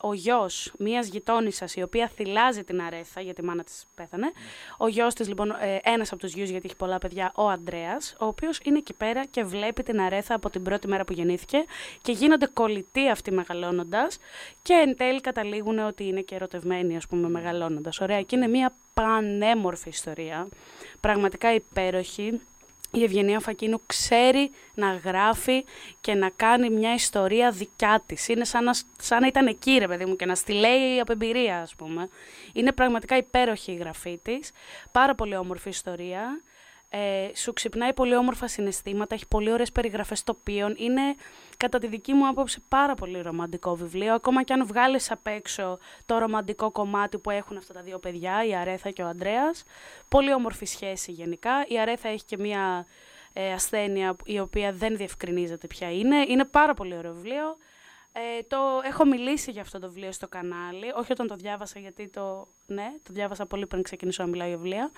[0.00, 4.32] ο γιος μιας γειτόνισσας η οποία θυλάζει την Αρέθα, γιατί η μάνα της πέθανε.
[4.78, 7.96] Ο γιος της, λοιπόν, ε, ένας από τους γιους, γιατί έχει πολλά παιδιά, ο Αντρέα,
[8.18, 11.64] ο οποίος είναι εκεί πέρα και βλέπει την Αρέθα από την πρώτη μέρα που γεννήθηκε
[12.02, 14.18] και γίνονται κολλητοί αυτοί μεγαλώνοντας.
[14.62, 18.00] Και εν τέλει καταλήγουν ότι είναι και ερωτευμένοι, ας πούμε, μεγαλώνοντας.
[18.00, 20.48] Ωραία, και είναι μια πανέμορφη ιστορία.
[21.00, 22.40] Πραγματικά υπέροχη.
[22.92, 25.64] Η Ευγενία Φακίνου ξέρει να γράφει
[26.00, 28.28] και να κάνει μια ιστορία δικιά της.
[28.28, 31.12] Είναι σαν να, σαν να ήταν εκεί, ρε παιδί μου, και να στη λέει από
[31.12, 32.08] εμπειρία, ας πούμε.
[32.52, 34.50] Είναι πραγματικά υπέροχη η γραφή της.
[34.92, 36.40] Πάρα πολύ όμορφη ιστορία.
[36.88, 40.74] Ε, σου ξυπνάει πολύ όμορφα συναισθήματα, έχει πολύ ωραίες περιγραφές τοπίων.
[40.78, 41.02] Είναι,
[41.56, 44.14] κατά τη δική μου άποψη, πάρα πολύ ρομαντικό βιβλίο.
[44.14, 48.44] Ακόμα και αν βγάλεις απ' έξω το ρομαντικό κομμάτι που έχουν αυτά τα δύο παιδιά,
[48.46, 49.62] η Αρέθα και ο Ανδρέας.
[50.08, 51.64] Πολύ όμορφη σχέση γενικά.
[51.68, 52.86] Η Αρέθα έχει και μία
[53.32, 56.24] ε, ασθένεια που- η οποία δεν διευκρινίζεται ποια είναι.
[56.28, 57.56] Είναι πάρα πολύ ωραίο βιβλίο.
[58.18, 62.08] Ε, το, έχω μιλήσει για αυτό το βιβλίο στο κανάλι, όχι όταν το διάβασα γιατί
[62.08, 64.90] το, ναι, το διάβασα πολύ πριν ξεκινήσω να μιλάω για βιβλία.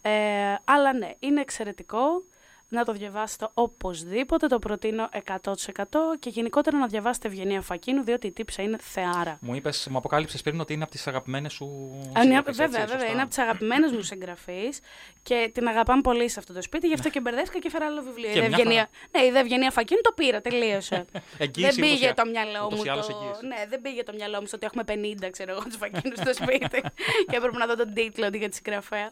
[0.00, 2.24] Ε, αλλά ναι, είναι εξαιρετικό
[2.72, 5.84] να το διαβάσετε οπωσδήποτε, το προτείνω 100%
[6.18, 9.38] και γενικότερα να διαβάσετε Ευγενία Φακίνου, διότι η τύψα είναι θεάρα.
[9.40, 11.64] Μου, είπες, μου αποκάλυψες πριν ότι είναι από τις αγαπημένες σου.
[11.64, 12.88] Α, είναι, συγγραφείς, βέβαια, έτσι, βέβαια.
[12.98, 13.12] σωστά.
[13.12, 14.80] Είναι από τις αγαπημένες μου συγγραφείς
[15.22, 16.86] και την αγαπάμε πολύ σε αυτό το σπίτι.
[16.86, 18.30] Γι' αυτό και μπερδεύτηκα και έφερα άλλο βιβλίο.
[18.32, 21.04] Και Η μια Ευγενία, ναι, η Δε Ευγενία Φακίνου το πήρα, τελείωσε.
[21.38, 22.84] Εγγύηση δεν ούτως ή πήγε α- το μυαλό ούτως μου.
[22.84, 23.18] ή άλλως Το...
[23.20, 23.46] εγγύηση.
[23.46, 24.82] Ναι, δεν πήγε το μυαλό μου στο ότι έχουμε
[25.24, 26.80] 50, ξέρω εγώ, τους Φακίνους στο σπίτι.
[27.30, 29.10] και έπρεπε να δω τον τίτλο αντί για τη συγγραφέα.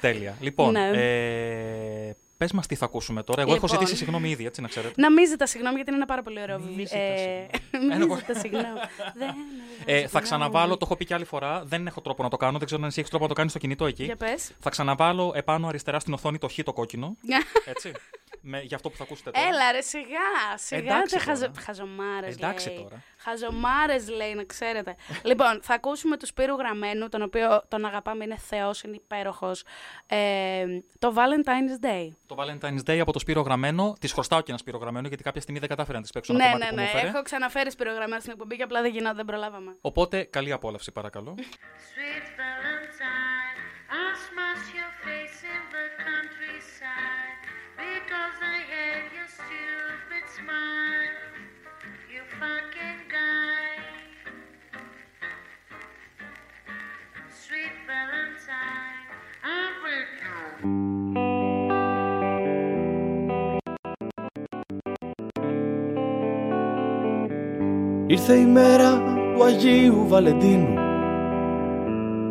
[0.00, 0.36] Τέλεια.
[0.40, 0.90] Λοιπόν, Ναι.
[0.94, 3.40] ε, πες μας τι θα ακούσουμε τώρα.
[3.42, 3.78] Εγώ έχω Λοιπόν.
[3.80, 4.94] ζητήσει συγγνώμη ήδη, έτσι να ξέρετε.
[4.96, 6.86] Να μην ζητά συγγνώμη γιατί είναι ένα πάρα πολύ ωραίο Μη βιβλίο.
[6.86, 7.94] ζητάς Ε, συγγνώμη.
[7.98, 8.64] Μην Ένα- ζητά συγγνώμη.
[9.18, 9.28] Δεν
[9.84, 10.22] Ε, θα συγγνώμη.
[10.24, 11.62] ξαναβάλω, το έχω πει και άλλη φορά.
[11.64, 12.58] Δεν έχω τρόπο να το κάνω.
[12.58, 14.04] Δεν ξέρω αν εσύ έχεις τρόπο να το κάνεις στο κινητό εκεί.
[14.04, 14.50] Για πες.
[14.60, 17.16] Θα ξαναβάλω επάνω αριστερά στην οθόνη το χ το κόκκινο.
[17.64, 17.92] Έτσι.
[18.48, 19.46] με, για αυτό που θα ακούσετε τώρα.
[19.46, 20.06] Έλα ρε, σιγά,
[20.54, 21.46] σιγά Εντάξει τε χαζο...
[21.46, 21.60] τώρα.
[21.60, 22.78] χαζομάρες Εντάξει λέει.
[22.82, 23.02] τώρα.
[23.18, 24.96] Χαζομάρες λέει, να ξέρετε.
[25.22, 29.64] λοιπόν, θα ακούσουμε του Σπύρου Γραμμένου, τον οποίο τον αγαπάμε, είναι θεός, είναι υπέροχος.
[30.06, 30.64] Ε,
[30.98, 32.10] το Valentine's Day.
[32.26, 33.96] Το Valentine's Day από το Σπύρο Γραμμένο.
[34.00, 36.44] Τη χρωστάω και ένα Σπύρο Γραμμένο γιατί κάποια στιγμή δεν κατάφερα να τη παίξω ένα
[36.44, 37.08] ναι, κομμάτι ναι, που μου ναι, έφερε.
[37.12, 39.76] έχω ξαναφέρει Σπύρο Γραμμένο στην εκπομπή και απλά δεν γινόταν, δεν προλάβαμε.
[39.80, 41.34] Οπότε καλή απόλαυση παρακαλώ.
[41.38, 43.58] Sweet Valentine,
[43.98, 51.16] I'll smash your face in the countryside because I hate your stupid smile.
[52.12, 53.68] You fucking guy.
[57.42, 59.06] Sweet Valentine,
[59.54, 60.36] I'm with you.
[68.08, 69.02] Ήρθε η μέρα
[69.34, 70.74] του Αγίου Βαλεντίνου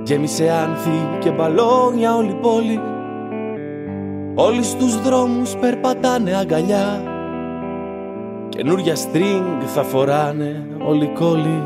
[0.03, 2.79] Γέμισε άνθη και μπαλόνια όλη η πόλη
[4.37, 7.03] Όλοι στους δρόμους περπατάνε αγκαλιά.
[8.49, 11.63] Καινούρια στρινγκ θα φοράνε όλοι οι κόλλοι.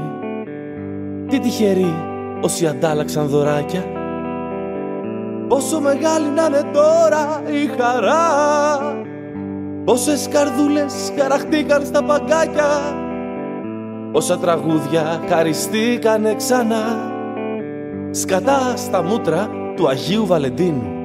[1.30, 1.94] Τι τυχεροί
[2.42, 3.84] όσοι αντάλλαξαν δωράκια.
[5.48, 8.26] Πόσο μεγάλη να είναι τώρα η χαρά.
[9.86, 12.70] Πόσες καρδούλες χαραχτήκαν στα παγκάκια.
[14.12, 17.12] Όσα τραγούδια χαριστήκανε ξανά.
[18.12, 20.99] Σκατά στα μούτρα του Αγίου Βαλεντίνου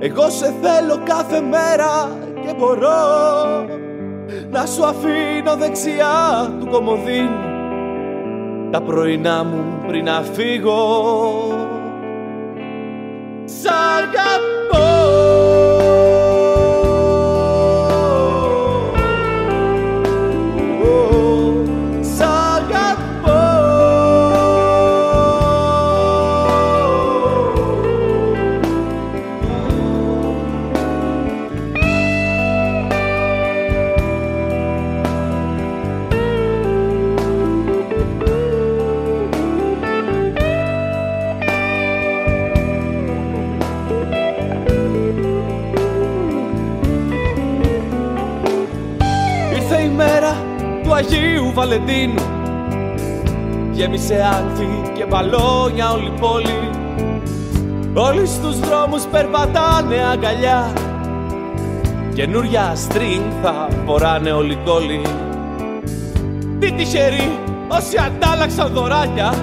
[0.00, 3.66] Εγώ σε θέλω κάθε μέρα και μπορώ
[4.50, 7.56] Να σου αφήνω δεξιά του κομμωδίνου
[8.70, 10.78] Τα πρωινά μου πριν να φύγω.
[13.44, 14.67] Σ' αγαπώ
[51.88, 52.22] Αγίου Βαλεντίνου
[53.72, 56.70] Γέμισε άνθη και μπαλόνια όλη η πόλη.
[57.94, 60.72] Όλοι στους δρόμους περπατάνε αγκαλιά.
[62.14, 65.02] Καινούρια στρινγκ θα φοράνε όλοι οι κόλλοι
[66.58, 69.34] Τι τυχεροί όσοι αντάλλαξαν δωράκια.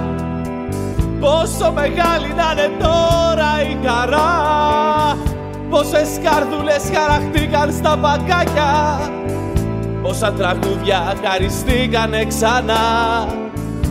[1.20, 5.18] Πόσο μεγάλη να είναι τώρα η χαρά.
[5.70, 9.00] Πόσες καρδούλες χαραχτήκαν στα παγκάκια
[10.20, 12.76] Πόσα τραγούδια χαριστήκανε ξανά.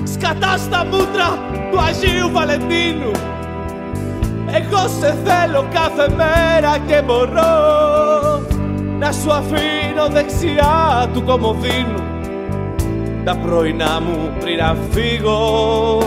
[0.04, 1.38] Σκατά στα μούτρα
[1.70, 3.10] του Αγίου Βαλεντίνου.
[4.46, 8.46] Εγώ σε θέλω κάθε μέρα και μπορώ
[8.98, 12.02] Να σου αφήνω δεξιά του κομμωδίνου.
[13.24, 15.98] Τα πρωινά μου πριν να φύγω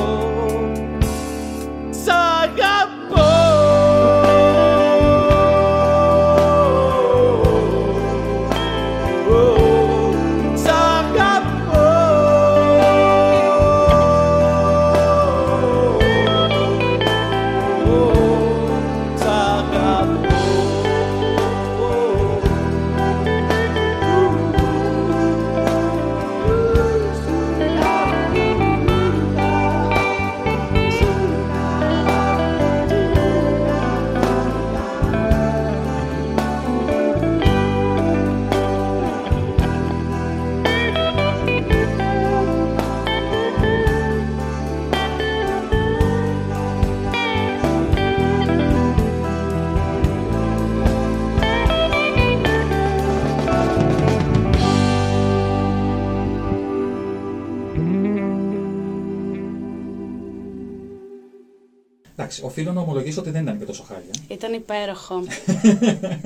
[62.38, 64.12] Εντάξει, οφείλω να ομολογήσω ότι δεν ήταν και τόσο χάλια.
[64.28, 65.24] Ήταν υπέροχο.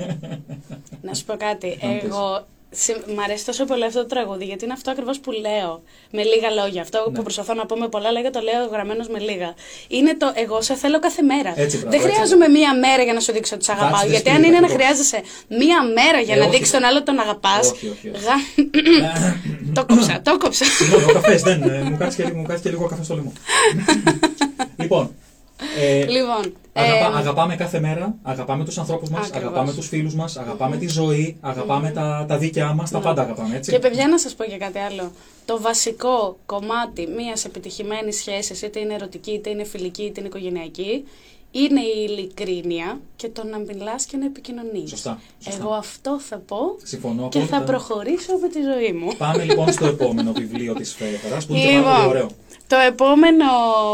[1.06, 1.78] να σου πω κάτι.
[1.82, 2.08] Να μου πεις.
[2.10, 5.82] Εγώ συ- μ' αρέσει τόσο πολύ αυτό το τραγούδι γιατί είναι αυτό ακριβώς που λέω.
[6.10, 6.82] Με λίγα λόγια.
[6.82, 7.16] Αυτό Ναι.
[7.16, 9.54] που προσπαθώ να πω με πολλά λόγια το λέω γραμμένος με λίγα.
[9.88, 11.52] Είναι το εγώ σε θέλω κάθε μέρα.
[11.56, 12.12] Έτσι, μπράβο, δεν έτσι.
[12.12, 14.00] χρειάζομαι μία μέρα για να σου δείξω ότι σε αγαπάω.
[14.00, 14.76] That's the Γιατί spirit αν είναι να ακριβώς.
[14.76, 16.52] χρειάζεσαι μία μέρα για Ε, να όχι.
[16.54, 17.70] δείξεις τον άλλο ότι τον αγαπάς.
[17.70, 18.24] Όχι, όχι, όχι.
[19.76, 20.64] το κόψα, το κόψα.
[20.64, 21.62] Συγγνώμη, ο καφές δεν.
[21.62, 23.32] ε, Μου κάτσει και, μου κάτσει και λίγο καφές στο λαιμό.
[24.82, 25.14] λοιπόν.
[25.80, 26.54] Ε, λοιπόν.
[26.72, 29.50] αγαπά- ε, αγαπάμε κάθε μέρα, αγαπάμε τους ανθρώπους μας, Ακριβώς.
[29.50, 33.56] αγαπάμε τους φίλους μας, αγαπάμε τη ζωή, αγαπάμε τα, τα δίκαιά μας, τα πάντα αγαπάμε,
[33.56, 33.70] έτσι.
[33.72, 35.12] Και παιδιά να σας πω και κάτι άλλο.
[35.44, 41.04] Το βασικό κομμάτι μιας επιτυχημένης σχέσης, είτε είναι ερωτική, είτε είναι φιλική, είτε είναι οικογενειακή,
[41.50, 44.90] είναι η ειλικρίνεια και το να μιλάς και να επικοινωνείς.
[44.90, 45.62] Σωστά, σωστά.
[45.62, 47.64] Εγώ αυτό θα πω Συμφωνώ και θα απόλυτα.
[47.72, 49.12] προχωρήσω με τη ζωή μου.
[49.18, 52.28] Πάμε λοιπόν στο επόμενο βιβλίο της Φαίδρα που είναι και πάρα πολύ Λοιπόν, ωραίο.
[52.72, 53.46] Το επόμενο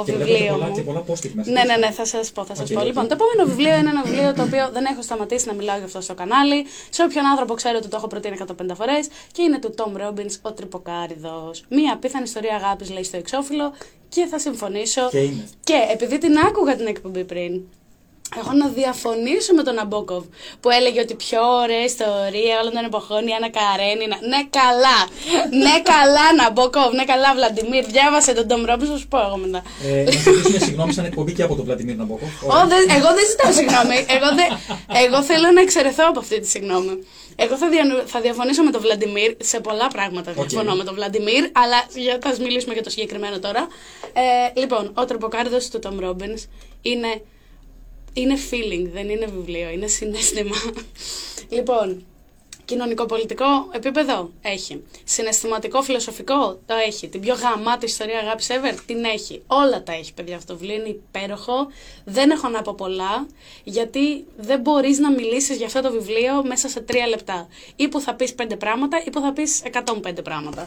[0.04, 0.74] Και βλέπω και βιβλίο πολλά, μου.
[0.74, 1.50] και πολλά post-it μέσα.
[1.50, 2.44] Ναι, ναι, ναι, θα σας πω.
[2.44, 2.80] Θα σας Οκ, πω.
[2.80, 2.86] οκ.
[2.86, 5.84] Λοιπόν, το επόμενο βιβλίο είναι ένα βιβλίο το οποίο δεν έχω σταματήσει να μιλάω γι'
[5.84, 6.66] αυτό στο κανάλι.
[6.90, 10.32] Σε όποιον άνθρωπο ξέρω ότι το έχω προτείνει 150 φορές και είναι του Tom Robbins,
[10.42, 11.64] Ο Τρυποκάριδος.
[11.68, 13.72] Μία απίθανη ιστορία αγάπης, λέει στο εξώφυλλο
[14.08, 15.08] και θα συμφωνήσω.
[15.08, 15.44] Και είναι.
[15.64, 17.62] Και επειδή την άκουγα την εκπομπή πριν,
[18.36, 20.24] έχω να διαφωνήσω με τον Ναμπόκοφ
[20.60, 24.16] που έλεγε ότι πιο ωραία ιστορία όλων των εποχών η Άννα Καρένινα.
[24.32, 24.98] Ναι, καλά!
[25.64, 27.84] ναι, καλά, Ναμπόκοφ, ναι, καλά, Βλαντιμίρ.
[27.86, 29.62] Διάβασε τον Tom Robbins, θα σου πω εγώ μετά.
[29.88, 32.30] Ε, να ζητήσουμε συγγνώμη σαν εκπομπή και από τον Βλαντιμίρ Ναμπόκοφ.
[32.42, 33.96] Ω, δεν- εγώ δεν ζητάω συγγνώμη.
[34.16, 34.52] Εγώ, δεν-
[35.04, 36.94] εγώ θέλω να εξαιρεθώ από αυτή τη συγγνώμη.
[37.40, 40.30] Εγώ θα, δια- θα διαφωνήσω με τον Βλαντιμίρ σε πολλά πράγματα.
[40.36, 40.48] Οκ.
[40.48, 43.66] Διαφωνώ με τον Βλαντιμίρ, αλλά για, θα μιλήσουμε για το συγκεκριμένο τώρα.
[44.12, 46.42] Ε, λοιπόν, ο Τρυποκάρυδος του Tom Robbins
[46.82, 47.22] είναι,
[48.20, 50.56] είναι feeling, δεν είναι βιβλίο, είναι συναίσθημα.
[51.56, 52.06] λοιπόν,
[52.68, 54.82] κοινωνικό-πολιτικό επίπεδο έχει.
[55.04, 57.08] Συναισθηματικό, φιλοσοφικό το έχει.
[57.08, 59.42] Την πιο γαμάτη ιστορία αγάπης ever την έχει.
[59.46, 60.36] Όλα τα έχει, παιδιά.
[60.36, 61.66] Αυτό το βιβλίο είναι υπέροχο.
[62.04, 63.26] Δεν έχω να πω πολλά,
[63.64, 67.48] γιατί δεν μπορείς να μιλήσεις για αυτό το βιβλίο μέσα σε τρία λεπτά.
[67.76, 69.62] Ή που θα πεις πέντε πράγματα, ή που θα πεις
[70.04, 70.66] 105 πράγματα.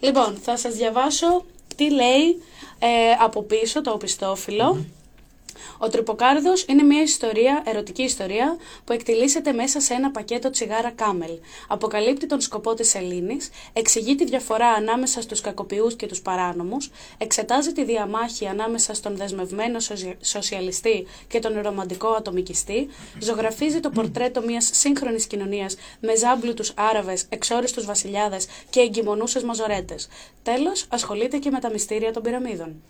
[0.00, 1.44] Λοιπόν, θα σας διαβάσω
[1.76, 2.42] τι λέει
[2.78, 4.84] ε, από πίσω το οπιστόφυλλο.
[5.78, 11.30] Ο Τρυποκάρδο είναι μια ιστορία, ερωτική ιστορία, που εκτιλήσεται μέσα σε ένα πακέτο τσιγάρα κάμελ.
[11.68, 17.72] Αποκαλύπτει τον σκοπό της Ελλήνης, εξηγεί τη διαφορά ανάμεσα στους κακοποιούς και τους παράνομους, εξετάζει
[17.72, 22.88] τη διαμάχη ανάμεσα στον δεσμευμένο σοσια- σοσιαλιστή και τον ρομαντικό ατομικιστή,
[23.18, 30.08] ζωγραφίζει το πορτρέτο μιας σύγχρονης κοινωνίας με ζάμπλουτους Άραβες, εξόριστους βασιλιάδες και εγκυμονούσες μαζορέτες.
[30.42, 32.82] Τέλος, ασχολείται και με τα μυστήρια των πυραμίδων.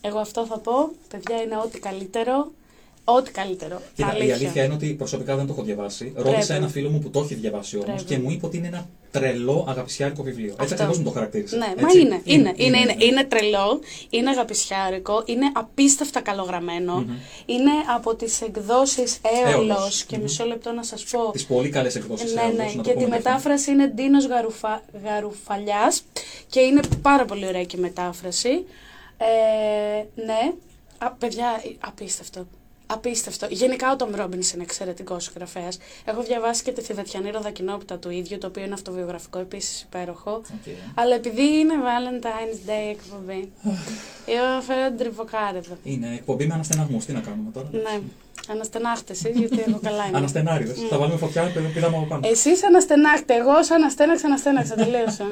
[0.00, 2.50] Εγώ αυτό θα πω, παιδιά, είναι ό,τι καλύτερο.
[3.04, 3.82] Ό,τι καλύτερο.
[3.94, 4.34] Κοίτα, η αλήθεια.
[4.34, 6.04] αλήθεια είναι ότι προσωπικά δεν το έχω διαβάσει.
[6.04, 6.28] Πρέπει.
[6.30, 8.04] Ρώτησα ένα φίλο μου που το έχει διαβάσει όμως Πρέπει.
[8.04, 10.50] και μου είπε ότι είναι ένα τρελό αγαπησιάρικο βιβλίο.
[10.50, 10.74] Έτσι Αυτό.
[10.74, 11.56] ακριβώς μου το χαρακτήρισε.
[11.56, 12.00] Ναι, μα Έτσι.
[12.00, 13.04] είναι, είναι, είναι, είναι, ναι.
[13.04, 13.80] είναι τρελό,
[14.10, 17.04] είναι αγαπησιάρικο, είναι απίστευτα καλογραμμένο,
[17.46, 20.04] είναι από τις εκδόσεις Έολος Έολος.
[20.04, 20.22] και Μμμ.
[20.22, 21.30] μισό λεπτό να σας πω.
[21.30, 22.34] Τις πολύ καλές εκδόσεις.
[22.34, 24.82] Ναι, ναι, και τη μετάφραση είναι Ντίνος Γαρουφα...
[25.04, 26.02] Γαρουφαλιάς
[26.50, 28.64] και είναι πάρα πολύ ωραία και η μετάφραση.
[29.18, 30.52] Ε, ναι,
[30.98, 32.46] Α, παιδιά, ε, απίστευτο.
[32.90, 33.46] Απίστευτο.
[33.50, 35.78] Γενικά ο Τόμ Ρόμπινς είναι εξαιρετικός συγγραφέας.
[36.04, 40.42] Έχω διαβάσει και τη Θηβετιανή Ροδακινόπιτα του ίδιου, το οποίο είναι αυτοβιογραφικό επίσης υπέροχο.
[40.94, 43.52] Αλλά επειδή είναι Valentine's Day εκπομπή,
[44.26, 45.76] εγώ φέρω την τριβοκάριδο.
[45.84, 47.04] Είναι εκπομπή με αναστεναγμούς.
[47.04, 48.00] Τι να κάνουμε τώρα; Ναι.
[48.50, 50.16] Αναστενάχτες εσεί, γιατί εγώ καλά είμαι.
[50.18, 50.72] Αναστενάριδε.
[50.76, 50.86] Mm.
[50.90, 52.20] Θα βάλουμε φωτιά και πηδάμε από πάνω.
[52.34, 53.34] Εσείς αναστενάχτε.
[53.34, 54.74] Εγώ σαν αναστέναξα, αναστέναξα.
[54.74, 55.26] Τελείωσα.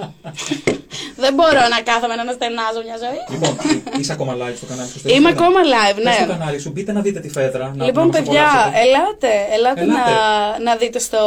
[1.23, 3.21] Δεν μπορώ να κάθομαι να αναστενάζω μια ζωή.
[3.33, 3.53] Λοιπόν,
[4.01, 4.99] είσαι ακόμα live στο κανάλι σου.
[5.15, 6.33] Είμαι ακόμα live, Πες στο ναι.
[6.33, 7.65] κανάλι σου, μπείτε να δείτε τη φέδρα.
[7.77, 8.81] να- Λοιπόν, να μας παιδιά, απολαύσετε.
[8.85, 10.11] ελάτε, ελάτε, Ελάτε.
[10.11, 11.21] Να, να δείτε στο,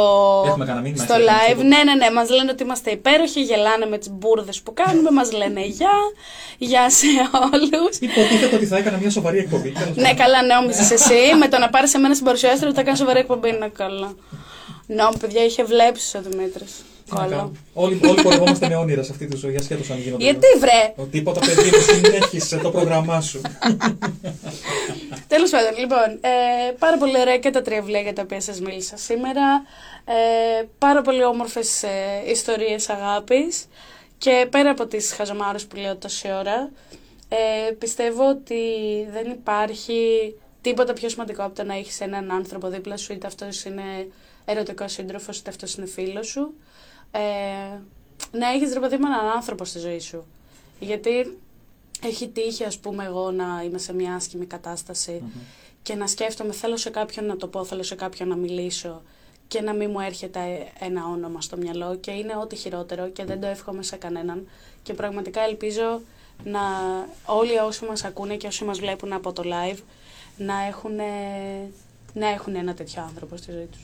[0.50, 1.50] Έχουμε κανένα μήνυμα, στο έτσι, live.
[1.52, 5.10] έτσι, Ναι, ναι, ναι, μας λένε ότι είμαστε υπέροχοι, γελάνε με τις μπουρδες που κάνουμε,
[5.18, 5.96] μας λένε γεια,
[6.58, 7.06] γεια σε
[7.52, 7.94] όλους.
[8.08, 9.70] Υποτίθεται ότι θα έκανα μια σοβαρή εκπομπή.
[9.70, 10.16] τέλος ναι, πάντων.
[10.22, 13.48] καλά, νόμιζες εσύ, με το να πάρεις εμένα στην παρουσιάστρια ότι θα κάνει σοβαρή εκπομπή,
[13.48, 14.14] είναι καλά.
[14.86, 16.84] Ναι, παιδιά, είχε βλέψει ο Δημήτρης.
[17.04, 17.30] Τι να Κόλλο.
[17.30, 17.52] κάνω.
[17.74, 20.24] Όλοι, όλοι πορευόμαστε με όνειρα σε αυτή τη ζωή, ασχέτως αν γίνονται.
[20.24, 23.40] Γιατί βρε, Ο τίποτα παιδί μου συνέχισε το πρόγραμμά σου.
[25.28, 28.60] Τέλος πάντων, λοιπόν, ε, πάρα πολύ ωραία και τα τρία βιβλία για τα οποία σας
[28.60, 29.62] μίλησα σήμερα.
[30.04, 31.88] Ε, πάρα πολύ όμορφες ε,
[32.30, 33.64] ιστορίες αγάπης.
[34.18, 36.70] Και πέρα από τις χαζομάρες που λέω τόση ώρα,
[37.28, 38.62] ε, πιστεύω ότι
[39.12, 43.64] δεν υπάρχει τίποτα πιο σημαντικό από το να έχεις έναν άνθρωπο δίπλα σου, είτε αυτός
[43.64, 44.08] είναι
[44.44, 46.54] ερωτικός σύντροφος, είτε αυτός είναι φίλος σου.
[47.10, 47.20] Ε,
[48.32, 50.24] να έχεις ρε παιδί μου έναν άνθρωπο στη ζωή σου.
[50.80, 51.38] Γιατί
[52.02, 55.22] έχει τύχει ας πούμε εγώ να είμαι σε μια άσχημη κατάσταση
[55.82, 59.02] και να σκέφτομαι θέλω σε κάποιον να το πω, θέλω σε κάποιον να μιλήσω
[59.48, 63.40] και να μην μου έρχεται ένα όνομα στο μυαλό και είναι ό,τι χειρότερο και δεν
[63.40, 64.48] το εύχομαι σε κανέναν
[64.82, 66.00] και πραγματικά ελπίζω
[66.44, 66.60] να
[67.26, 69.78] όλοι όσοι μας ακούνε και όσοι μας βλέπουν από το live
[70.46, 70.96] να έχουν,
[72.14, 73.80] να έχουν ένα τέτοιο άνθρωπο στη ζωή τους.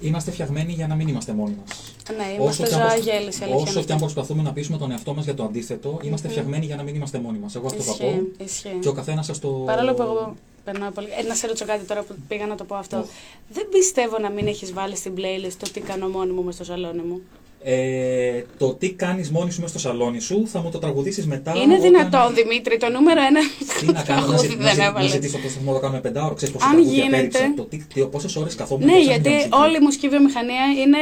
[0.00, 1.94] Είμαστε φτιαγμένοι για να μην είμαστε μόνοι μας.
[2.16, 4.12] Ναι, είμαστε κι αν προσπα- ζωαγέλης, η αλήθεια Όσο είναι και αν αυτή.
[4.12, 7.18] προσπαθούμε να πείσουμε τον εαυτό μας για το αντίθετο, είμαστε φτιαγμένοι για να μην είμαστε
[7.18, 7.54] μόνοι μας.
[7.54, 8.06] Εγώ αυτό θα πω.
[8.06, 8.78] Ισχύει, ισχύει.
[8.80, 9.48] Και ο καθένας σας το.
[9.48, 11.08] Παρόλο που εγώ περνάω πολύ.
[11.18, 13.04] Ε, να σε ρωτήσω κάτι τώρα που πήγα να το πω αυτό.
[13.48, 16.64] Δεν πιστεύω να μην έχεις βάλει στην playlist το τι κάνω μόνη μου μες στο
[16.64, 17.20] σαλόνι μου.
[17.64, 21.52] Ε, το τι κάνεις μόνη σου μέσα στο σαλόνι σου θα μου το τραγουδήσεις μετά.
[21.56, 23.40] Είναι όταν- δυνατόν, Δημήτρη, το νούμερο ένα.
[23.80, 25.10] Τι να κάνω, να, τραγούδι ζη- να, δεν ζη- να έβαλες.
[25.10, 26.34] ζητήσω το σταθμό να το κάνουμε πεντάωρο.
[26.34, 27.16] Ξέρεις πόσα Αν τραγούδια γίνεται.
[27.16, 27.52] πέριψα.
[27.56, 28.86] Το τι, τι, πόσες ώρες καθόμουν.
[28.86, 29.48] Ναι, πόσα γιατί μουσική.
[29.62, 30.98] όλη η μουσική βιομηχανία είναι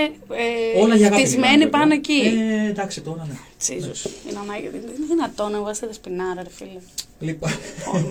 [0.76, 1.98] ε, Όλα για αγάπη χτισμένη μιλάμε, πάνω βέβαια.
[1.98, 2.20] εκεί.
[2.66, 3.34] Ε, εντάξει τώρα, ναι.
[3.58, 4.04] Τσίζος.
[4.28, 4.68] Είναι ανάγκη.
[4.68, 6.80] Δεν είναι δυνατόν να βγάζετε τα σπινάρα, ρε φίλε.
[7.20, 7.50] Λοιπόν,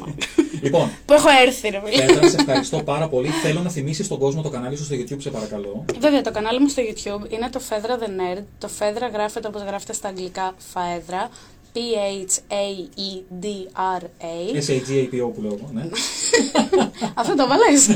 [0.65, 2.05] λοιπόν Που έχω έρθει, ρε φίλε.
[2.05, 3.27] Πέτρα, σε ευχαριστώ πάρα πολύ.
[3.27, 5.85] Θέλω να θυμίσεις τον κόσμο το κανάλι σου στο YouTube, σε παρακαλώ.
[5.99, 8.38] Βέβαια, το κανάλι μου στο YouTube είναι το Φέδρα The Nerd.
[8.57, 11.29] Το Φέδρα γράφεται όπως γράφεται στα αγγλικά Φαέδρα.
[11.73, 12.35] P-H-A-E-D-R-A.
[14.61, 15.81] S-A-G-A-P-O που λέω εγώ, ναι.
[17.19, 17.89] Αυτό το βάλες.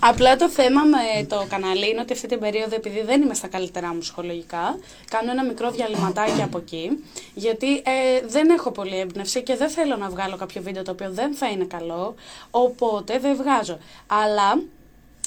[0.00, 3.48] Απλά το θέμα με το κανάλι είναι ότι αυτή την περίοδο, επειδή δεν είμαι στα
[3.48, 4.78] καλύτερά μου ψυχολογικά,
[5.10, 7.04] κάνω ένα μικρό διαλυματάκι από εκεί,
[7.34, 7.82] γιατί ε,
[8.26, 11.50] δεν έχω πολύ έμπνευση και δεν θέλω να βγάλω κάποιο βίντεο το οποίο δεν θα
[11.50, 12.14] είναι καλό,
[12.50, 13.78] οπότε δεν βγάζω.
[14.06, 14.62] Αλλά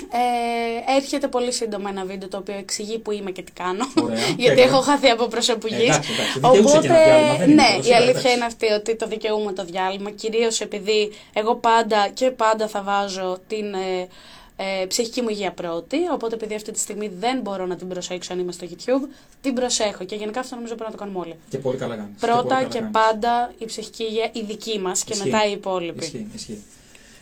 [0.02, 3.86] ε, έρχεται πολύ σύντομα ένα βίντεο το οποίο εξηγεί που είμαι και τι κάνω.
[4.03, 4.18] Ωραία.
[4.44, 4.61] γιατί Έκανα.
[4.61, 5.76] έχω χαθεί από προσωπική.
[5.76, 8.36] Εντάξει, εντάξει, δικαιούσε και ένα διάλειμμα, δεν είναι ναι, τέλος, η αλλά αλήθεια εντάξει.
[8.36, 10.11] είναι αυτή ότι το δικαιούμαι το διάλειμμα.
[10.11, 14.07] Κυρίως επειδή εγώ πάντα και πάντα θα βάζω την ε,
[14.56, 15.98] ε, ψυχική μου υγεία πρώτη.
[16.14, 19.07] Οπότε επειδή αυτή τη στιγμή δεν μπορώ να την προσέξω αν είμαι στο YouTube,
[19.41, 20.03] την προσέχω.
[20.03, 21.36] Και γενικά αυτό νομίζω πρέπει να το κάνουμε όλοι.
[21.49, 22.20] Και πολύ καλά κάνεις.
[22.20, 22.91] Πρώτα πολύ και, καλά κάνεις.
[22.91, 25.30] πάντα η ψυχική υγεία η δική μας και Ισχύει.
[25.30, 26.03] μετά οι υπόλοιποι.
[26.03, 26.64] Ισχύει, ισχύει.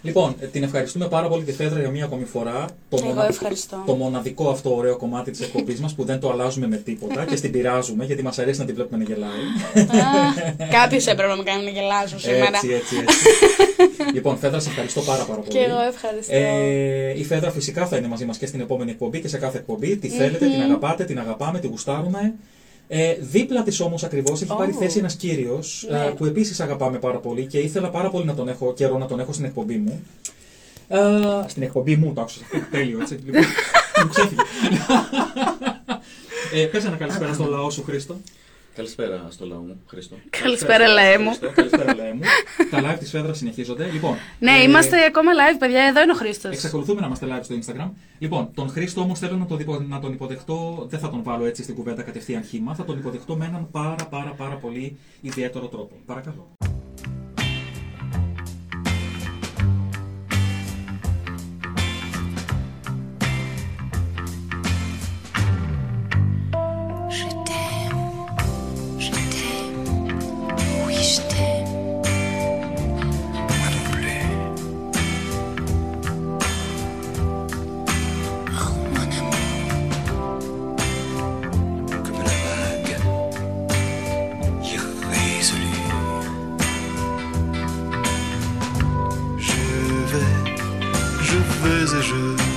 [0.01, 2.65] Λοιπόν, ε, την ευχαριστούμε πάρα πολύ τη Φέδρα για μία ακόμη φορά.
[2.89, 3.83] Το, Εγώ ευχαριστώ.
[3.85, 7.35] το μοναδικό αυτό ωραίο κομμάτι της εκπομπής μας που δεν το αλλάζουμε με τίποτα και
[7.35, 9.41] στην πειράζουμε γιατί μας αρέσει να την βλέπουμε να γελάει.
[10.79, 12.45] Κάποιος έπρεπε να με κάνει να γελάσω σήμερα.
[12.45, 13.17] έτσι, έτσι, έτσι.
[14.15, 15.49] λοιπόν, Φέδρα, σε ευχαριστώ πάρα, πάρα πολύ.
[15.49, 16.35] Και εγώ ευχαριστώ.
[16.35, 19.57] Ε, η Φέδρα φυσικά θα είναι μαζί μας και στην επόμενη εκπομπή και σε κάθε
[19.57, 19.97] εκπομπή.
[19.97, 22.33] Τη θέλετε, την αγαπάτε, την αγαπάμε, τη γουστάρουμε.
[22.93, 24.75] Ε, δίπλα της όμως ακριβώς έχει πάρει Ω.
[24.77, 26.11] θέση ένας κύριος Ναι.
[26.11, 29.19] που επίσης αγαπάμε πάρα πολύ και ήθελα πάρα πολύ να τον έχω καιρό να τον
[29.19, 30.03] έχω στην εκπομπή μου.
[30.87, 30.99] Ε,
[31.47, 32.39] στην εκπομπή μου, το άκουσα.
[32.71, 33.19] Τέλειο, έτσι.
[33.25, 33.41] Λοιπόν,
[34.03, 34.41] μου ξέφυγε.
[36.53, 38.17] ε, πες ένα καλησπέρα στο λαό σου, Χρήστο.
[38.75, 40.15] Καλησπέρα στο λαό μου, Χρήστο.
[40.41, 41.25] Καλησπέρα, λαέ μου.
[41.27, 42.19] Χρήστο, Καλησπέρα, λαέ μου.
[42.71, 43.85] Τα live της Φέδρας συνεχίζονται.
[43.91, 45.83] Λοιπόν, Ναι, ε, είμαστε ακόμα live, παιδιά.
[45.83, 46.53] Εδώ είναι ο Χρήστος.
[46.53, 47.89] Εξακολουθούμε να είμαστε live στο Instagram.
[48.19, 51.45] Λοιπόν, τον Χρήστο όμως θέλω να, το διπο- να τον υποδεχτώ, δεν θα τον βάλω
[51.45, 55.67] έτσι στην κουβέντα κατευθείαν χήμα, θα τον υποδεχτώ με έναν πάρα πάρα πάρα πολύ ιδιαίτερο
[55.67, 55.95] τρόπο.
[56.05, 56.47] Παρακαλώ.
[91.81, 92.50] jeux et.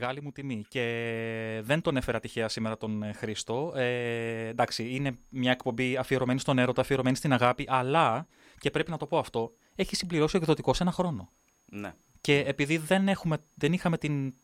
[0.00, 0.64] Μεγάλη μου τιμή.
[0.68, 3.72] Και δεν τον έφερα τυχαία σήμερα τον ε, Χρήστο.
[3.76, 8.26] Ε, εντάξει, είναι μια εκπομπή αφιερωμένη στον έρωτα, αφιερωμένη στην αγάπη, αλλά,
[8.58, 11.28] και πρέπει να το πω αυτό, έχει συμπληρώσει ο εκδοτικός ένα χρόνο.
[11.64, 11.94] Ναι.
[12.20, 14.34] Και επειδή δεν, έχουμε, δεν είχαμε την.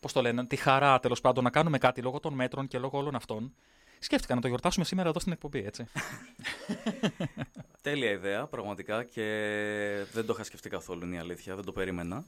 [0.00, 2.98] Πώς το λένε, τη χαρά τέλος πάντων να κάνουμε κάτι λόγω των μέτρων και λόγω
[2.98, 3.54] όλων αυτών,
[4.06, 5.86] σκέφτηκα να το γιορτάσουμε σήμερα εδώ στην εκπομπή, έτσι.
[7.82, 9.22] Τέλεια ιδέα, πραγματικά και
[10.12, 12.24] δεν το είχα σκεφτεί καθόλου, είναι η αλήθεια, δεν το περίμενα.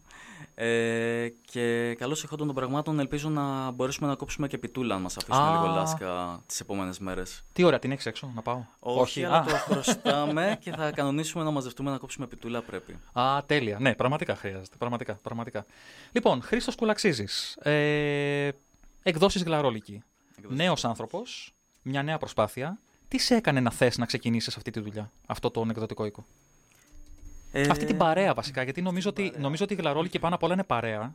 [0.55, 5.17] Ε, και καλώς εχόντων των πραγμάτων, ελπίζω να μπορέσουμε να κόψουμε και πιτούλα αν μας
[5.17, 5.53] αφήσουμε Α.
[5.53, 7.45] λίγο λάσκα τις επόμενες μέρες.
[7.53, 8.65] Τι ωραία, την έχεις έξω, να πάω.
[8.79, 9.45] Όχι, αλλά Α.
[9.45, 12.99] το χρωστάμε και θα κανονίσουμε να μαζευτούμε να κόψουμε πιτούλα πρέπει.
[13.13, 13.79] Α, τέλεια.
[13.81, 14.77] Ναι, πραγματικά χρειάζεται.
[14.79, 15.67] Πραγματικά, πραγματικά.
[16.13, 17.57] Λοιπόν, Χρήστος Κουλαξίζης.
[17.57, 18.49] Ε,
[19.03, 20.03] Εκδόσεις Γλαρόλικη.
[20.49, 21.53] Νέος άνθρωπος,
[21.89, 22.79] μια νέα προσπάθεια.
[23.09, 26.27] Τι σε έκανε να θες να ξεκινήσεις αυτή τη δουλειά, αυτό το εκδοτικό οίκο;
[27.53, 30.53] Ε, Αυτή την παρέα βασικά, γιατί νομίζω ότι, νομίζω ότι η Γλαρόλικη πάνω απ' όλα
[30.53, 31.15] είναι παρέα.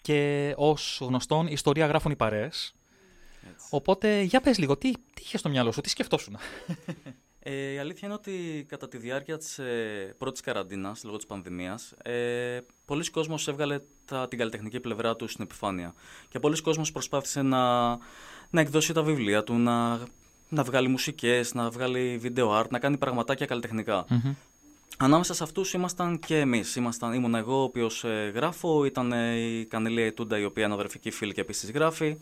[0.00, 2.74] Και ως γνωστόν, η ιστορία γράφουν οι παρέες.
[3.70, 6.36] Οπότε, για πες λίγο, τι, τι είχες στο μυαλό σου, τι σκεφτόσουν;
[7.44, 11.94] Ε, η αλήθεια είναι ότι κατά τη διάρκεια της ε, πρώτης καραντίνας, λόγω της πανδημίας,
[12.02, 15.94] ε, πολλοί κόσμος έβγαλε τα, την καλλιτεχνική πλευρά του στην επιφάνεια.
[16.28, 17.92] Και πολλοί κόσμος προσπάθησε να,
[18.52, 19.98] να εκδώσει τα βιβλία του, να,
[20.48, 24.06] να βγάλει μουσικές, να βγάλει βίντεο art, να κάνει πραγματάκια καλλιτεχνικά.
[24.98, 26.76] Ανάμεσα σε αυτούς ήμασταν και εμείς.
[26.76, 30.74] Ήμασταν, ήμουν εγώ ο οποίος ε, γράφω, ήταν ε, η Κανελία Ετούντα η οποία είναι
[30.74, 32.16] αδερφική φίλη και επίσης γράφει.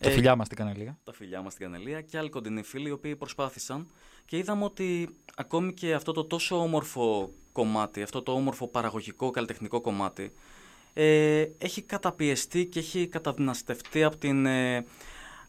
[0.00, 0.98] Το Ε, φιλιά μας στην Κανελία.
[1.04, 3.86] τα φιλιά μας στην Κανελία και άλλοι κοντινοί φίλοι οι οποίοι προσπάθησαν
[4.24, 9.80] και είδαμε ότι ακόμη και αυτό το τόσο όμορφο κομμάτι, αυτό το όμορφο παραγωγικό καλλιτεχνικό
[9.80, 10.32] κομμάτι
[10.94, 14.84] ε, έχει καταπιεστεί και έχει καταδυναστευτεί από την ε,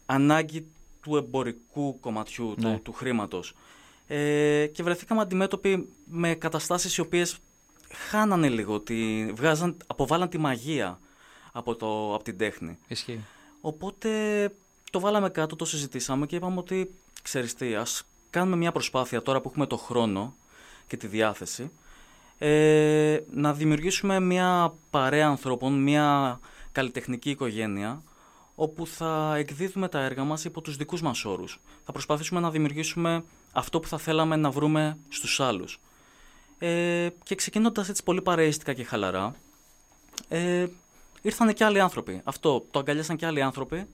[0.06, 0.66] ανάγκη
[1.02, 2.72] του εμπορικού κομματιού, Ναι.
[2.74, 3.54] του, του χρήματος.
[4.06, 7.38] Ε, και βρεθήκαμε αντιμέτωποι με καταστάσεις οι οποίες
[8.10, 10.98] χάνανε λίγο, τη, βγάζαν, αποβάλαν τη μαγεία
[11.52, 12.78] από, το, από την τέχνη.
[12.88, 13.20] Ισχύει.
[13.60, 14.10] Οπότε
[14.90, 19.40] το βάλαμε κάτω, το συζητήσαμε και είπαμε ότι ξέρεις τι, ας κάνουμε μια προσπάθεια τώρα
[19.40, 20.36] που έχουμε το χρόνο
[20.86, 21.70] και τη διάθεση
[22.38, 26.40] ε, να δημιουργήσουμε μια παρέα ανθρώπων, μια
[26.72, 28.02] καλλιτεχνική οικογένεια
[28.54, 31.60] όπου θα εκδίδουμε τα έργα μας υπό τους δικούς μας όρους.
[31.84, 35.80] Θα προσπαθήσουμε να δημιουργήσουμε αυτό που θα θέλαμε να βρούμε στους άλλους.
[36.58, 39.34] Ε, και ξεκινώντας έτσι πολύ παρεΐστικα και χαλαρά,
[40.28, 40.66] ε,
[41.22, 42.20] ήρθαν και άλλοι άνθρωποι.
[42.24, 43.86] Αυτό, το αγκαλιάσαν και άλλοι άνθρωποι.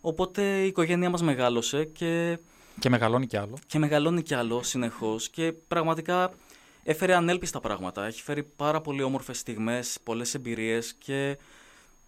[0.00, 2.38] Οπότε η οικογένειά μας μεγάλωσε και,
[2.78, 3.58] Και μεγαλώνει κι άλλο.
[3.66, 6.30] και μεγαλώνει κι άλλο συνεχώς και πραγματικά
[6.84, 8.04] έφερε ανέλπιστα πράγματα.
[8.06, 11.38] Έχει φέρει πάρα πολύ όμορφες στιγμές, πολλές εμπειρίες και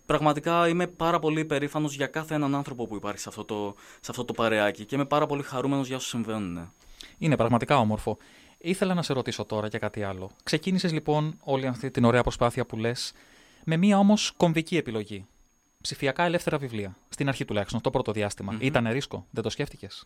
[0.06, 4.10] πραγματικά είμαι πάρα πολύ περήφανος για κάθε έναν άνθρωπο που υπάρχει σε αυτό το, σε
[4.10, 6.72] αυτό το παρεάκι και είμαι πάρα πολύ χαρούμενος για όσα συμβαίνουν.
[7.18, 8.16] Είναι πραγματικά όμορφο.
[8.58, 10.30] Ήθελα να σε ρωτήσω τώρα για κάτι άλλο.
[10.42, 13.12] Ξεκίνησες λοιπόν όλη αυτή την ωραία προσπάθεια που λες,
[13.64, 15.26] με μία όμως κομβική επιλογή.
[15.80, 16.96] Ψηφιακά ελεύθερα βιβλία.
[17.08, 18.52] Στην αρχή τουλάχιστον, το πρώτο διάστημα.
[18.52, 18.58] Μμμ.
[18.60, 20.04] Ήταν ρίσκο, δεν το σκέφτηκες;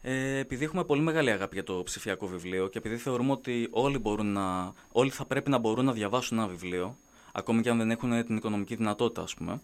[0.00, 3.98] Ε, επειδή έχουμε πολύ μεγάλη αγάπη για το ψηφιακό βιβλίο και επειδή θεωρούμε ότι όλοι,
[3.98, 6.96] μπορούν να, όλοι θα πρέπει να μπορούν να διαβάσουν ένα βιβλίο,
[7.32, 9.60] ακόμη και αν δεν έχουν την οικονομική δυνατότητα, ας πούμε,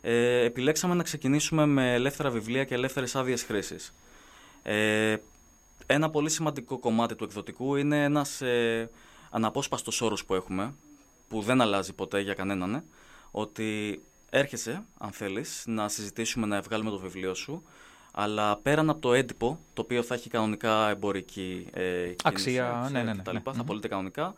[0.00, 3.94] ε, επιλέξαμε να ξεκινήσουμε με ελεύθερα βιβλία και ελεύθερες άδειες χρήσης.
[4.62, 5.16] Ε,
[5.86, 8.90] ένα πολύ σημαντικό κομμάτι του εκδοτικού είναι ένας ε,
[9.30, 10.74] αναπόσπαστος όρος που έχουμε,
[11.28, 12.84] που δεν αλλάζει ποτέ για κανέναν, ε,
[13.30, 17.62] ότι έρχεσαι, αν θέλεις, να συζητήσουμε, να βγάλουμε το βιβλίο σου,
[18.12, 23.02] αλλά πέραν από το έντυπο, το οποίο θα έχει κανονικά εμπορική ε, κίνηση, Αξία, ναι,
[23.02, 23.40] ναι, ναι, κτλ., ναι.
[23.44, 23.64] θα Μμμ.
[23.64, 24.34] πωλείται κανονικά,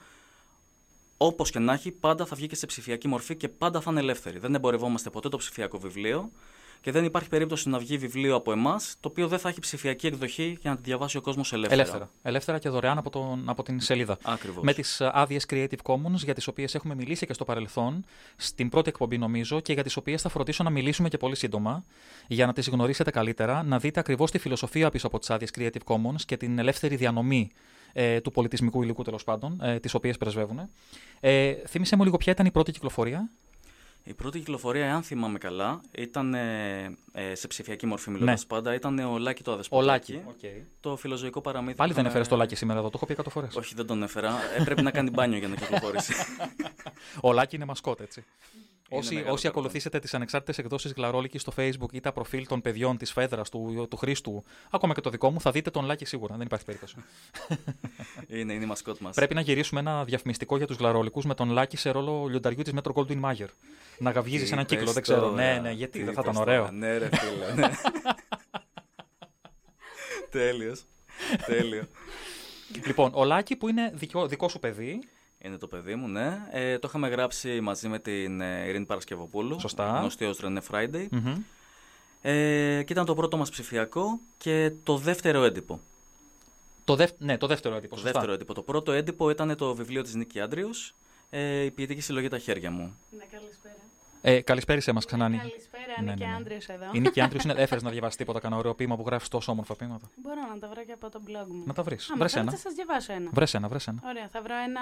[1.20, 4.01] Όπως και να έχει, πάντα θα βγει και σε ψηφιακή μορφή και πάντα θα είναι
[4.01, 4.39] ελεύθερη.
[4.39, 6.31] Δεν εμπορευόμαστε ποτέ το ψηφιακό βιβλίο
[6.80, 10.06] και δεν υπάρχει περίπτωση να βγει βιβλίο από εμάς το οποίο δεν θα έχει ψηφιακή
[10.06, 11.80] εκδοχή για να τη διαβάσει ο κόσμος ελεύθερα.
[11.80, 12.10] Ελεύθερα.
[12.22, 14.18] Ελεύθερα και δωρεάν από, τον, από την σελίδα.
[14.22, 14.64] Ακριβώς.
[14.64, 18.05] Με τις άδειες Creative Commons, για τις οποίες έχουμε μιλήσει και στο παρελθόν,
[18.36, 21.84] στην πρώτη εκπομπή νομίζω, και για τις οποίες θα φροντίσω να μιλήσουμε και πολύ σύντομα,
[22.26, 25.84] για να τις γνωρίσετε καλύτερα, να δείτε ακριβώς τη φιλοσοφία πίσω από τις άδειες Creative
[25.84, 27.50] Commons και την ελεύθερη διανομή
[27.92, 30.60] ε, του πολιτισμικού υλικού τέλος πάντων, ε, τις οποίες πρεσβεύουν.
[31.20, 33.30] Ε, θύμισε μου λίγο ποια ήταν η πρώτη κυκλοφορία.
[34.09, 38.47] Η πρώτη κυκλοφορία, αν θυμάμαι καλά, ήταν ε, ε, σε ψηφιακή μορφή μιλώντας Ναι.
[38.47, 38.74] πάντα.
[38.74, 40.12] Ήταν ο Λάκη το Ο αδεσποτάκι.
[40.12, 40.22] Λάκη.
[40.28, 40.51] οκ.
[40.80, 41.74] Το φιλοζωικό παραμύθι.
[41.76, 43.56] Πάλι που δεν είχαμε- έφερες το Λάκη σήμερα εδώ, το έχω πει 100 φορές.
[43.56, 44.35] Όχι, δεν τον έφερα.
[44.59, 46.12] Ε, πρέπει να κάνει μπάνιο για να κυκλοφορήσει.
[47.28, 48.24] Ο Λάκη είναι μασκότ, έτσι.
[48.90, 49.60] Όσοι, μεγάλο όσοι καρτούν.
[49.60, 53.86] ακολουθήσετε τις ανεξάρτητες εκδόσεις Γλαρόλικης στο Facebook ή τα προφίλ των παιδιών της Φέδρας, του,
[53.90, 56.36] του Χρήστου, ακόμα και το δικό μου, θα δείτε τον Λάκη σίγουρα.
[56.36, 56.97] Δεν υπάρχει περίπτωση.
[58.28, 59.15] είναι, είναι η μασκότ μας.
[59.15, 62.73] Πρέπει να γυρίσουμε ένα διαφημιστικό για τους Γλαρόλικους με τον Λάκη σε ρόλο λιονταριού της
[62.73, 63.48] Μέτρο Goldwyn Mayer.
[63.98, 65.31] Να γαυγίζει σε έναν κύκλο, δεν ξέρω.
[65.31, 66.70] Ναι, ναι, γιατί δεν θα ήταν ωραίο.
[66.70, 67.55] Ναι, ρε φίλε.
[67.55, 67.70] Ναι.
[70.31, 70.85] Τέλειος.
[71.47, 71.89] Τέλειο.
[72.86, 75.01] λοιπόν, ο Λάκη που είναι δικό, δικό σου παιδί.
[75.48, 76.38] Είναι το παιδί μου, ναι.
[76.50, 79.60] Ε, το είχαμε γράψει μαζί με την ε, Ειρήνη Παρασκευοπούλου.
[79.60, 79.98] Σωστά.
[79.98, 81.06] Γνωστή ως René Friday.
[81.10, 81.42] Μμμ.
[82.20, 85.80] Ε, και ήταν το πρώτο μας ψηφιακό και το δεύτερο έντυπο.
[86.84, 87.94] Το δεύ, ναι, το δεύτερο έντυπο.
[87.94, 88.12] Το σωστά.
[88.12, 88.54] δεύτερο έντυπο.
[88.54, 90.94] Το πρώτο έντυπο ήταν το βιβλίο της Νίκη Άντριος,
[91.30, 92.98] ε, η ποιητική συλλογή «Τα χέρια μου».
[93.10, 93.88] Ναι, καλησπέρα.
[94.20, 95.28] Ε, καλησπέρα σε εμάς ξανά.
[95.28, 95.40] Νίκη.
[95.49, 96.35] Καλησπέρα, Ναι, Νίκη ναι, ναι.
[96.36, 96.85] Άντριος εδώ.
[96.93, 97.53] Η Νίκη Άντριος είναι.
[97.62, 100.11] Έφερες να διαβάσεις τίποτα κανένα ωραίο ποίημα που γράφεις τόσο όμορφα ποίηματα.
[100.16, 101.62] Μπορώ να τα βρω και από το blog μου.
[101.66, 102.11] Να τα βρεις.
[102.11, 102.51] Α, Βρες μετά ένα.
[102.51, 103.31] Θα σας διαβάσω ένα.
[103.32, 104.01] Βρες ένα, βρες ένα.
[104.05, 104.81] Ωραία, θα βρω ένα.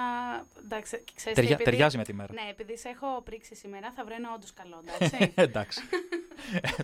[0.63, 2.33] Εντάξει, ξέρεις, Ταιριά- επειδή- ταιριάζει με τη μέρα.
[2.33, 5.31] Ναι, επειδή σε έχω πρίξει σήμερα, θα βρω ένα όντως καλό, εντάξει.
[5.35, 5.81] Εντάξει.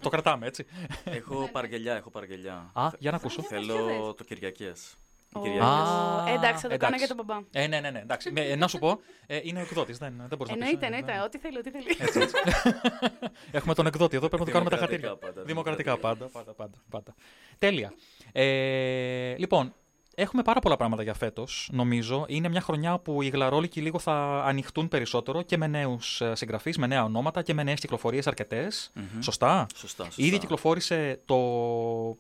[0.01, 0.65] το κρατάμε, έτσι.
[1.03, 2.69] Έχω παραγγελιά, έχω παραγγελιά.
[2.73, 3.41] Α, για να ακούσω.
[3.41, 4.95] Θέλω το Κυριακές.
[5.35, 6.35] Η Ω, Κυριακές.
[6.35, 6.97] εντάξει, θα το κάνω εντάξει.
[7.05, 7.39] για τον μπαμπά.
[7.51, 7.99] Ε, ναι, ναι, ναι.
[7.99, 8.31] Εντάξει.
[8.31, 9.97] Με- ε, να σου πω, ε, είναι ο εκδότης.
[9.97, 11.11] Δεν, δεν μπορείς να πεις, Εννοείται, ε, εννοείται.
[11.11, 11.85] δεν- Ό,τι θέλει, ό,τι θέλει.
[11.99, 12.35] Έτσι, έτσι.
[13.57, 15.33] Έχουμε τον εκδότη εδώ, πρέπει να του κάνουμε τα Δημοκρατικά χατήρια.
[15.33, 17.15] πάντα, Δημοκρατικά πάντα, πάντα, πάντα, πάντα.
[17.59, 17.93] Τέλεια.
[18.31, 19.73] Ε, λοιπόν,
[20.15, 22.25] έχουμε πάρα πολλά πράγματα για φέτος, νομίζω.
[22.27, 26.87] Είναι μια χρονιά που οι γλαρόλικοι λίγο θα ανοιχτούν περισσότερο και με νέους συγγραφείς, με
[26.87, 28.91] νέα ονόματα και με νέες κυκλοφορίες αρκετές.
[28.93, 29.21] Μμμ.
[29.21, 30.23] Σωστά; Σωστά, σωστά.
[30.23, 31.37] Ήδη κυκλοφόρησε το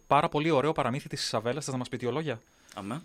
[0.07, 1.61] πάρα πολύ ωραίο παραμύθι της Ισαβέλα.
[1.61, 2.39] Θα μας πει δύο λόγια;
[2.73, 3.01] Αμέ.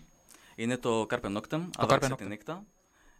[0.55, 2.17] Είναι το Carpe Noctem, Carpe Άδραξε Noctem.
[2.17, 2.63] τη νύχτα,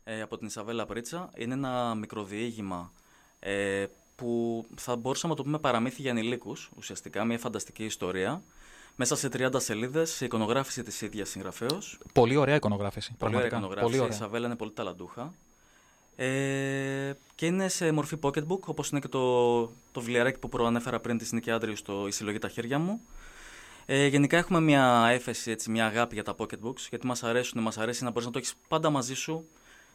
[0.03, 1.29] ε, από την Ισαβέλα Πρίτσα.
[1.35, 2.91] Είναι ένα μικροδιήγημα
[3.39, 3.85] ε,
[4.15, 8.41] που θα μπορούσαμε να το πούμε παραμύθι για ανηλίκους, ουσιαστικά, μια φανταστική ιστορία.
[8.95, 11.97] Μέσα σε 30 σελίδες, σε εικονογράφηση της ίδιας συγγραφέως.
[12.13, 13.13] Πολύ ωραία εικονογράφηση.
[13.17, 13.57] Πολύ ωραία πραγματικά.
[13.57, 14.15] εικονογράφηση, Πολύ η ωραία.
[14.15, 15.33] Ισαβέλα είναι πολύ ταλαντούχα.
[16.15, 21.17] Ε, και είναι σε μορφή pocketbook, όπως είναι και το, το βιβλιαράκι που προανέφερα πριν
[21.17, 23.01] της Νίκη Άντριου στο «Η συλλογή τα χέρια μου».
[23.91, 27.77] Ε, γενικά έχουμε μια έφεση, έτσι, μια αγάπη για τα pocketbooks, γιατί μας αρέσουν, μας
[27.77, 29.47] αρέσει να μπορείς να το έχεις πάντα μαζί σου,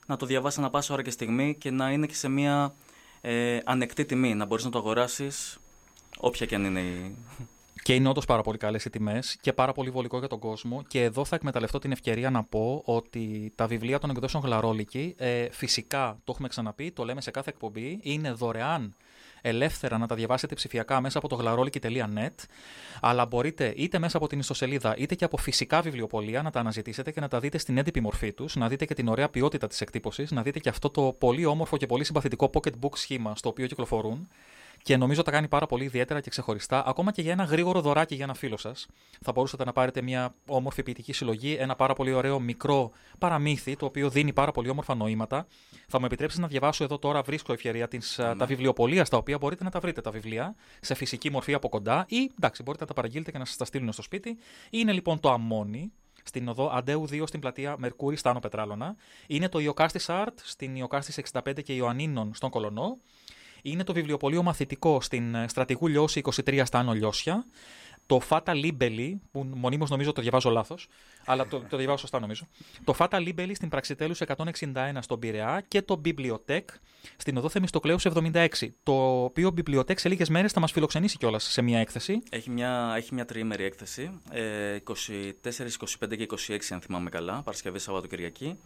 [0.06, 2.74] να το διαβάσεις ανά πάσα ώρα και στιγμή και να είναι και σε μια
[3.20, 5.58] ε, ανεκτή τιμή, να μπορείς να το αγοράσεις
[6.18, 7.16] όποια και αν είναι η...
[7.82, 10.82] Και είναι όντως πάρα πολύ καλές οι τιμές και πάρα πολύ βολικό για τον κόσμο.
[10.88, 15.48] Και εδώ θα εκμεταλλευτώ την ευκαιρία να πω ότι τα βιβλία των εκδόσεων Γλαρόλικη, ε,
[15.50, 18.94] φυσικά το έχουμε ξαναπεί, το λέμε σε κάθε εκπομπή, είναι δωρεάν
[19.46, 22.34] ελεύθερα να τα διαβάσετε ψηφιακά μέσα από το γλαρόλικη.net,
[23.00, 27.10] αλλά μπορείτε είτε μέσα από την ιστοσελίδα είτε και από φυσικά βιβλιοπολία να τα αναζητήσετε
[27.10, 29.80] και να τα δείτε στην έντυπη μορφή τους, να δείτε και την ωραία ποιότητα της
[29.80, 33.66] εκτύπωσης, να δείτε και αυτό το πολύ όμορφο και πολύ συμπαθητικό pocketbook σχήμα στο οποίο
[33.66, 34.28] κυκλοφορούν.
[34.84, 36.86] Και νομίζω τα κάνει πάρα πολύ ιδιαίτερα και ξεχωριστά.
[36.86, 38.86] Ακόμα και για ένα γρήγορο δωράκι για ένα φίλο σας.
[39.20, 43.86] Θα μπορούσατε να πάρετε μια όμορφη ποιητική συλλογή, ένα πάρα πολύ ωραίο μικρό παραμύθι, το
[43.86, 45.46] οποίο δίνει πάρα πολύ όμορφα νοήματα.
[45.88, 49.38] Θα μου επιτρέψεις να διαβάσω εδώ τώρα, βρίσκω ευκαιρία της, α, τα βιβλιοπολία στα οποία
[49.38, 52.88] μπορείτε να τα βρείτε τα βιβλία σε φυσική μορφή από κοντά ή εντάξει, μπορείτε να
[52.88, 54.38] τα παραγγείλετε και να σας τα στείλουν στο σπίτι.
[54.70, 55.92] Είναι λοιπόν το Αμόνι,
[56.22, 58.96] στην οδό Αντέου 2 στην πλατεία Μερκούρη, Στάνο Πετράλωνα.
[59.26, 62.98] Είναι το Ιωκάστης Art στην Ιωκάστης 65 και Ιωαννίνων στον Κολονό.
[63.66, 67.46] Είναι το βιβλιοπωλείο μαθητικό στην ε, Στρατηγού Λιώση 23 στα Άνω Λιώσια.
[68.06, 70.88] Το Fata Libelli, που μονίμως νομίζω το διαβάζω λάθος,
[71.24, 72.48] αλλά το, το διαβάζω σωστά νομίζω.
[72.84, 74.54] Το Fata Libelli στην Πραξιτέλους 161
[75.00, 76.64] στον Πειραιά και το Bibliotech
[77.16, 78.46] στην οδό Θεμιστοκλέους 76.
[78.82, 82.22] Το οποίο Bibliotech σε λίγες μέρες θα μας φιλοξενήσει κιόλας σε μια έκθεση.
[82.30, 84.92] Έχει μια, έχει μια τριήμερη έκθεση, ε, 24,
[86.02, 88.58] 25 και 26 αν θυμάμαι καλά, Παρασκευή, Σαββάτο, Κυριακή.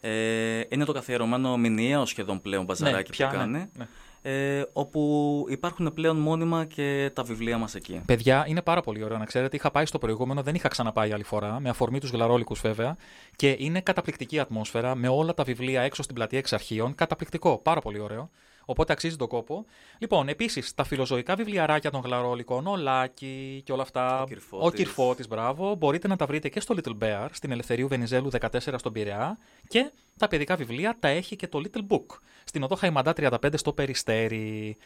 [0.00, 3.88] Ε, είναι το καθιερωμένο μηνιαίο σχεδόν πλέον μπαζαράκι πια, που ναι, κάνει, ναι.
[4.26, 8.00] Ε, όπου υπάρχουν πλέον μόνιμα και τα βιβλία μας εκεί.
[8.06, 9.56] Παιδιά, είναι πάρα πολύ ωραίο να ξέρετε.
[9.56, 12.96] Είχα πάει στο προηγούμενο, δεν είχα ξαναπάει άλλη φορά, με αφορμή τους γλαρόλικους βέβαια.
[13.36, 16.94] Και είναι καταπληκτική ατμόσφαιρα, με όλα τα βιβλία έξω στην πλατεία εξ αρχείων.
[16.94, 18.30] Καταπληκτικό, πάρα πολύ ωραίο.
[18.64, 19.66] Οπότε αξίζει τον κόπο.
[19.98, 24.22] Λοιπόν, επίσης, τα φιλοζωικά βιβλιαράκια των γλαρόλικων, ο Λάκη και όλα αυτά.
[24.22, 24.66] Ο Κυρφώτης.
[24.66, 25.74] Ο Κυρφώτης, μπράβο.
[25.74, 29.38] Μπορείτε να τα βρείτε και στο Little Bear, στην Ελευθερίου Βενιζέλου 14 στον Πειραιά.
[29.68, 32.06] Και τα παιδικά βιβλία τα έχει και το Little Book,
[32.44, 34.76] στην οδό Χαϊμαντά 35 στο Περιστέρι.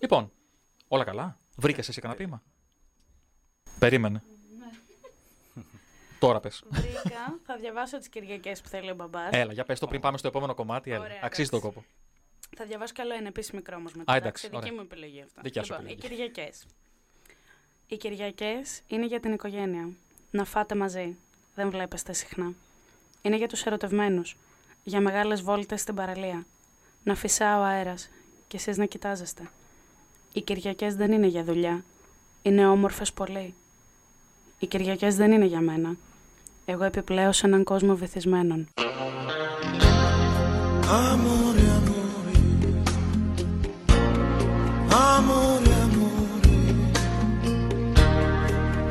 [0.00, 0.32] Λοιπόν,
[0.88, 1.38] όλα καλά.
[1.56, 2.42] Βρήκες εσύ κανένα ποίημα;
[3.78, 4.22] Περίμενε.
[6.18, 6.62] Τώρα πες.
[6.68, 9.28] Βρήκα, θα διαβάσω τις Κυριακές που θέλει ο μπαμπάς.
[9.30, 10.90] Έλα, για πες το πριν πάμε στο επόμενο κομμάτι.
[10.90, 11.04] Έλα.
[11.04, 11.80] Ωραία, Αξίζει τον εντάξει.
[11.80, 11.88] κόπο.
[12.56, 14.14] Θα διαβάσω καλό ένα επίση μικρό όμως μετά.
[14.14, 15.40] Εντάξει, δική μου επιλογή αυτό.
[15.42, 15.88] Δικιά σου λοιπόν.
[15.88, 16.66] Οι Κυριακές.
[17.86, 19.88] Οι Κυριακές είναι για την οικογένεια.
[20.30, 21.16] Να φάτε μαζί.
[21.54, 22.52] Δεν βλέπεστε συχνά.
[23.22, 24.36] Είναι για τους ερωτευμένους.
[24.84, 26.46] Για μεγάλες βόλτες στην παραλία.
[27.02, 28.10] Να φυσά ο αέρας
[28.48, 29.50] και εσείς να κοιτάζεστε.
[30.32, 31.84] Οι Κυριακές δεν είναι για δουλειά.
[32.42, 33.54] Είναι όμορφες πολύ.
[34.58, 35.96] Οι Κυριακές δεν είναι για μένα.
[36.64, 38.68] Εγώ επιπλέω σε έναν κόσμο βυθισμένων.
[45.22, 46.92] amore, amore,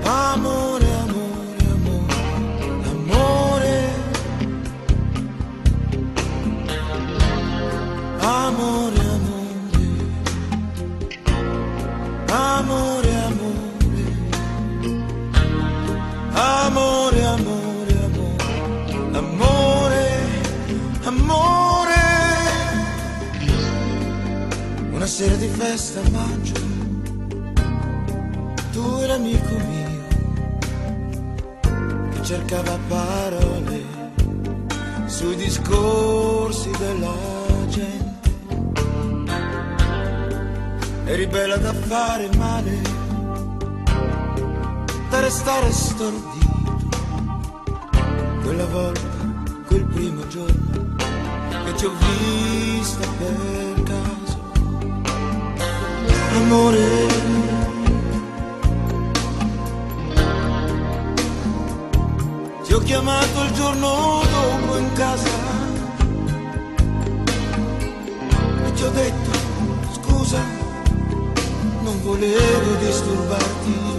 [0.05, 0.60] amore.
[25.21, 26.53] sera di festa a maggio,
[28.71, 29.89] tu eri amico mio,
[32.11, 33.83] che cercava parole
[35.05, 37.13] sui discorsi della
[37.67, 38.29] gente.
[41.05, 42.81] Eri bella da fare male,
[45.11, 46.79] da restare stordito,
[48.41, 49.07] quella volta,
[49.67, 50.95] quel primo giorno
[51.65, 53.70] che ti ho vista bene
[56.35, 57.07] amore.
[62.63, 65.29] Ti ho chiamato il giorno dopo in casa
[68.65, 69.31] e ti ho detto
[69.93, 70.41] scusa,
[71.83, 73.90] non volevo disturbarti.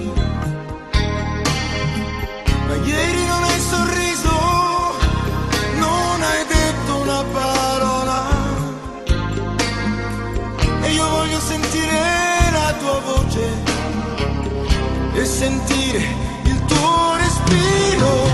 [15.43, 16.05] sentire
[16.45, 18.32] il tuo respiro.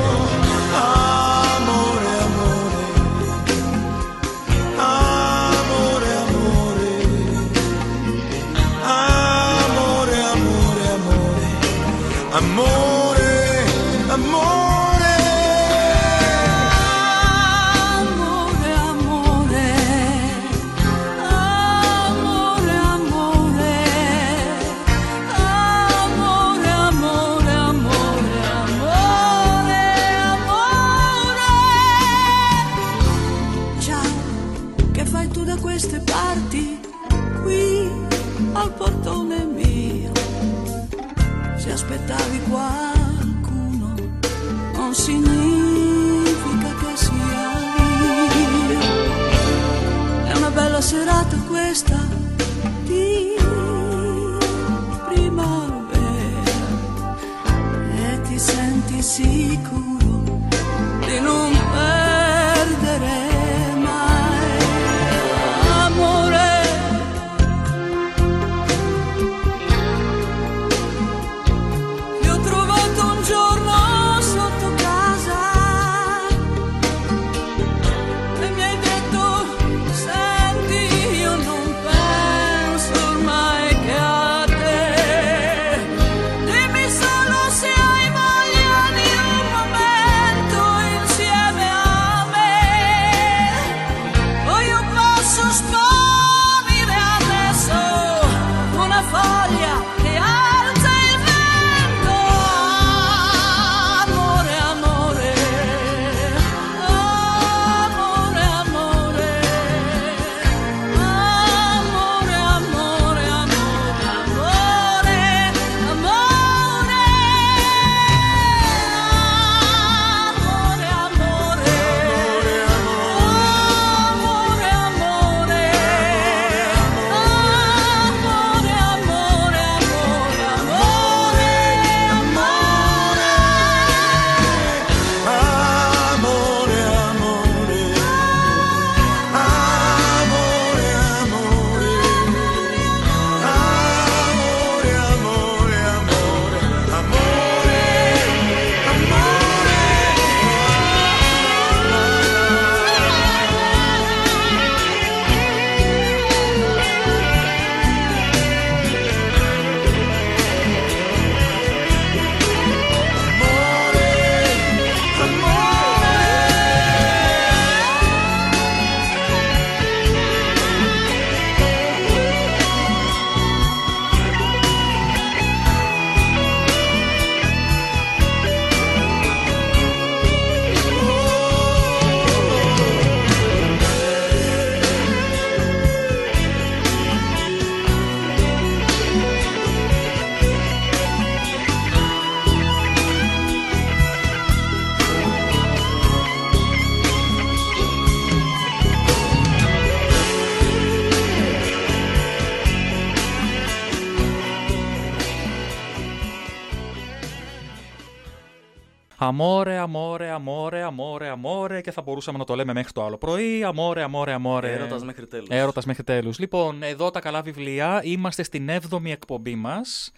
[209.20, 213.64] Αμόρε, αμόρε, αμόρε, αμόρε, αμόρε και θα μπορούσαμε να το λέμε μέχρι το άλλο πρωί.
[213.64, 214.72] Αμόρε, αμόρε, αμόρε.
[214.72, 215.48] Έρωτας μέχρι τέλους.
[215.48, 216.38] Έρωτας μέχρι τέλους.
[216.38, 218.00] Λοιπόν, εδώ τα καλά βιβλία.
[218.04, 220.12] Είμαστε στην 7η εκπομπή μας.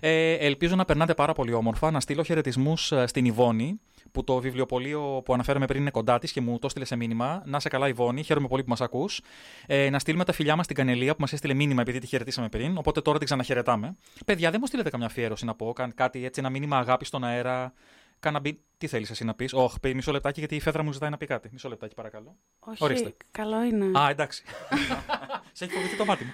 [0.00, 1.90] Ε, ελπίζω να περνάτε πάρα πολύ όμορφα.
[1.90, 3.80] Να στείλω χαιρετισμούς στην Ιβόνη,
[4.12, 7.42] που το βιβλιοπωλείο που αναφέραμε πριν είναι κοντά της και μου το έστειλε σε μήνυμα.
[7.46, 8.22] Να σε καλά, Ιβόνη.
[8.22, 9.20] Χαίρομαι πολύ που μας ακούς.
[9.66, 12.48] Ε, να στείλουμε τα φιλιά μας στην Κανελία που μας έστειλε μήνυμα επειδή τη χαιρετήσαμε
[12.48, 12.78] πριν.
[12.78, 13.96] Οπότε τώρα την ξαναχαιρετάμε.
[14.26, 15.72] Παιδιά, δεν μου στείλετε καμιά αφιέρωση να πω.
[15.72, 17.72] Καν, κάτι έτσι, ένα μήνυμα αγάπη στον αέρα.
[18.20, 18.52] Cannabis.
[18.52, 21.10] be Τι θέλεις εσύ να πεις; Όχι, πει μισό λεπτάκι γιατί η Φέδρα μου ζητάει
[21.10, 21.48] να πει κάτι.
[21.52, 22.36] Μισό λεπτάκι, παρακαλώ.
[22.58, 23.14] Όχι, Ορίστε.
[23.30, 23.98] καλό είναι.
[23.98, 24.42] Α, εντάξει.
[25.52, 26.32] σε έχει φοβηθεί το μάτι μου.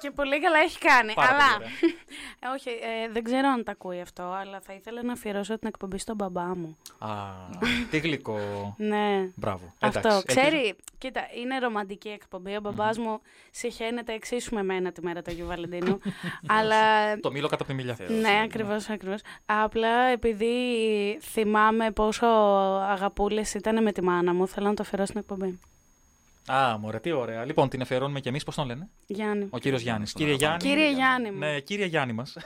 [0.00, 1.12] Και πολύ καλά έχει κάνει.
[1.12, 1.56] Πάρα αλλά.
[1.58, 1.94] πολύ
[2.40, 5.68] Ε, όχι, ε, δεν ξέρω αν τα ακούει αυτό, αλλά θα ήθελα να αφιερώσω την
[5.68, 6.76] εκπομπή στον μπαμπά μου.
[6.98, 7.08] Α,
[7.90, 8.38] τι γλυκό.
[8.76, 9.30] Ναι.
[9.34, 9.74] Μπράβο.
[9.78, 9.98] Αυτό.
[10.08, 12.56] Εντάξει, Ξέρει, κοίτα, είναι ρομαντική εκπομπή.
[12.56, 13.20] Ο μπαμπάς μου
[13.50, 15.98] συχαίνεται εξίσου με μένα τη μέρα του Αγίου Βαλεντίνου.
[16.46, 17.16] αλλά.
[17.20, 17.96] Το μήλο κατά από τη μιλιά.
[18.20, 19.20] Ναι, ακριβώς, ακριβώς.
[19.46, 20.56] Απλά επειδή
[21.22, 22.26] θυμάμαι πόσο
[22.88, 25.58] αγαπούλες ήταν με τη μάνα μου, θέλω να το αφιερώσω στην εκπομπή.
[26.52, 27.44] Α, μωρέ, τι ωραία.
[27.44, 29.46] Λοιπόν, την αφιερώνουμε κι εμείς, πώς τον λένε; Γιάννη.
[29.50, 30.12] Ο κύριος Γιάννης.
[30.12, 30.58] Κύριε Γιάννη.
[30.58, 31.38] Κύριε Γιάννη μου.
[31.38, 32.36] Ναι, κύριε Γιάννη μας.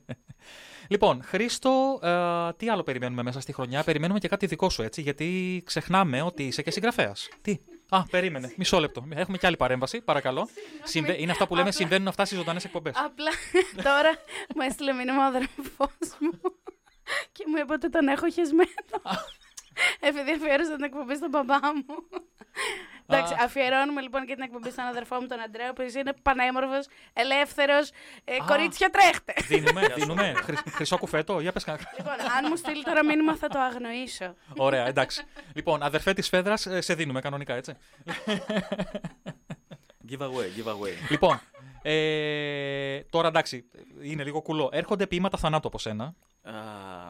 [0.92, 5.00] λοιπόν, Χρήστο, ε, τι άλλο περιμένουμε μέσα στη χρονιά; Περιμένουμε και κάτι δικό σου, έτσι,
[5.02, 7.28] γιατί ξεχνάμε ότι είσαι και συγγραφέας.
[7.42, 7.58] Τι;
[7.88, 8.52] Α, περίμενε.
[8.56, 9.04] Μισό λεπτό.
[9.08, 10.48] Έχουμε και άλλη παρέμβαση, παρακαλώ.
[10.82, 12.94] Συμβα- Είναι αυτά που λέμε, συμβαίνουν αυτά στις ζωντανές εκπομπές.
[12.96, 13.30] Απλά
[13.88, 14.10] τώρα
[14.54, 16.30] μου έστειλε μήνυμα ο αδερφός μου
[17.32, 18.92] και μου είπε ότι τον έχω χεσμένο.
[20.00, 21.84] Επειδή αφιέρωσα την εκπομπή στον μπαμπά μου.
[23.06, 26.86] Εντάξει, αφιερώνουμε λοιπόν και την εκπομπή στον αδερφό μου τον Αντρέα, ο οποίος είναι πανέμορφος,
[27.12, 27.90] ελεύθερος.
[28.24, 28.44] Ε, Α.
[28.46, 29.34] κορίτσια τρέχτε.
[29.48, 30.32] Δίνουμε, δίνουμε.
[30.36, 31.90] Χρυσ- Χρυσό κουφέτο, για πες κανένα.
[31.98, 34.34] λοιπόν, αν μου στείλει τώρα μήνυμα θα το αγνοήσω.
[34.56, 35.24] Ωραία, εντάξει.
[35.54, 37.74] Λοιπόν, αδερφέ της Φέδρας, σε δίνουμε κανονικά, έτσι.
[40.10, 40.92] Give away, give away.
[41.10, 41.40] λοιπόν,
[41.82, 43.68] ε, τώρα εντάξει,
[44.02, 44.68] είναι λίγο κουλό.
[44.72, 46.14] Έρχονται ποίηματα θανάτου από σένα.
[46.42, 46.52] Α,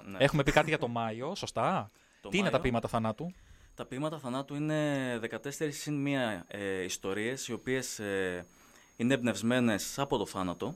[0.06, 0.16] ναι.
[0.18, 1.90] Έχουμε πει κάτι για το Μάιο, σωστά;
[2.20, 2.62] Το Τι είναι τα Μάιο.
[2.62, 3.32] ποίηματα θανάτου;
[3.74, 8.46] Τα ποίηματα θανάτου είναι 14 συν μία ε, ιστορίες οι οποίες ε,
[8.96, 10.74] είναι εμπνευσμένες από το θάνατο.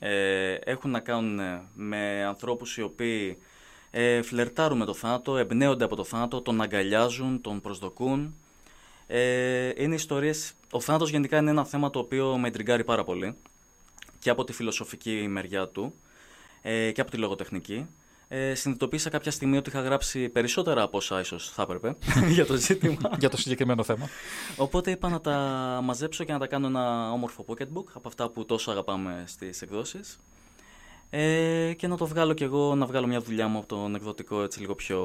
[0.00, 3.38] Ε, έχουν να κάνουν ε, με ανθρώπους οι οποίοι
[3.90, 8.34] ε, φλερτάρουν με το θάνατο, εμπνέονται από το θάνατο, τον αγκαλιάζουν, τον προσδοκούν.
[9.06, 10.52] Ε, είναι ιστορίες...
[10.70, 13.36] Ο θάνατος γενικά είναι ένα θέμα το οποίο με εντριγκάρει πάρα πολύ
[14.18, 15.94] και από τη φιλοσοφική μεριά του
[16.62, 17.86] ε, και από τη λογοτεχνική.
[18.28, 21.96] Ε, συνειδητοποίησα κάποια στιγμή ότι είχα γράψει περισσότερα από όσα ίσως θα έπρεπε
[22.34, 23.10] για το ζήτημα.
[23.18, 24.08] για το συγκεκριμένο θέμα.
[24.56, 25.32] Οπότε είπα να τα
[25.82, 30.18] μαζέψω και να τα κάνω ένα όμορφο pocketbook από αυτά που τόσο αγαπάμε στις εκδόσεις.
[31.10, 34.42] Ε, και να το βγάλω κι εγώ, να βγάλω μια δουλειά μου από τον εκδοτικό
[34.42, 34.98] έτσι λίγο πιο,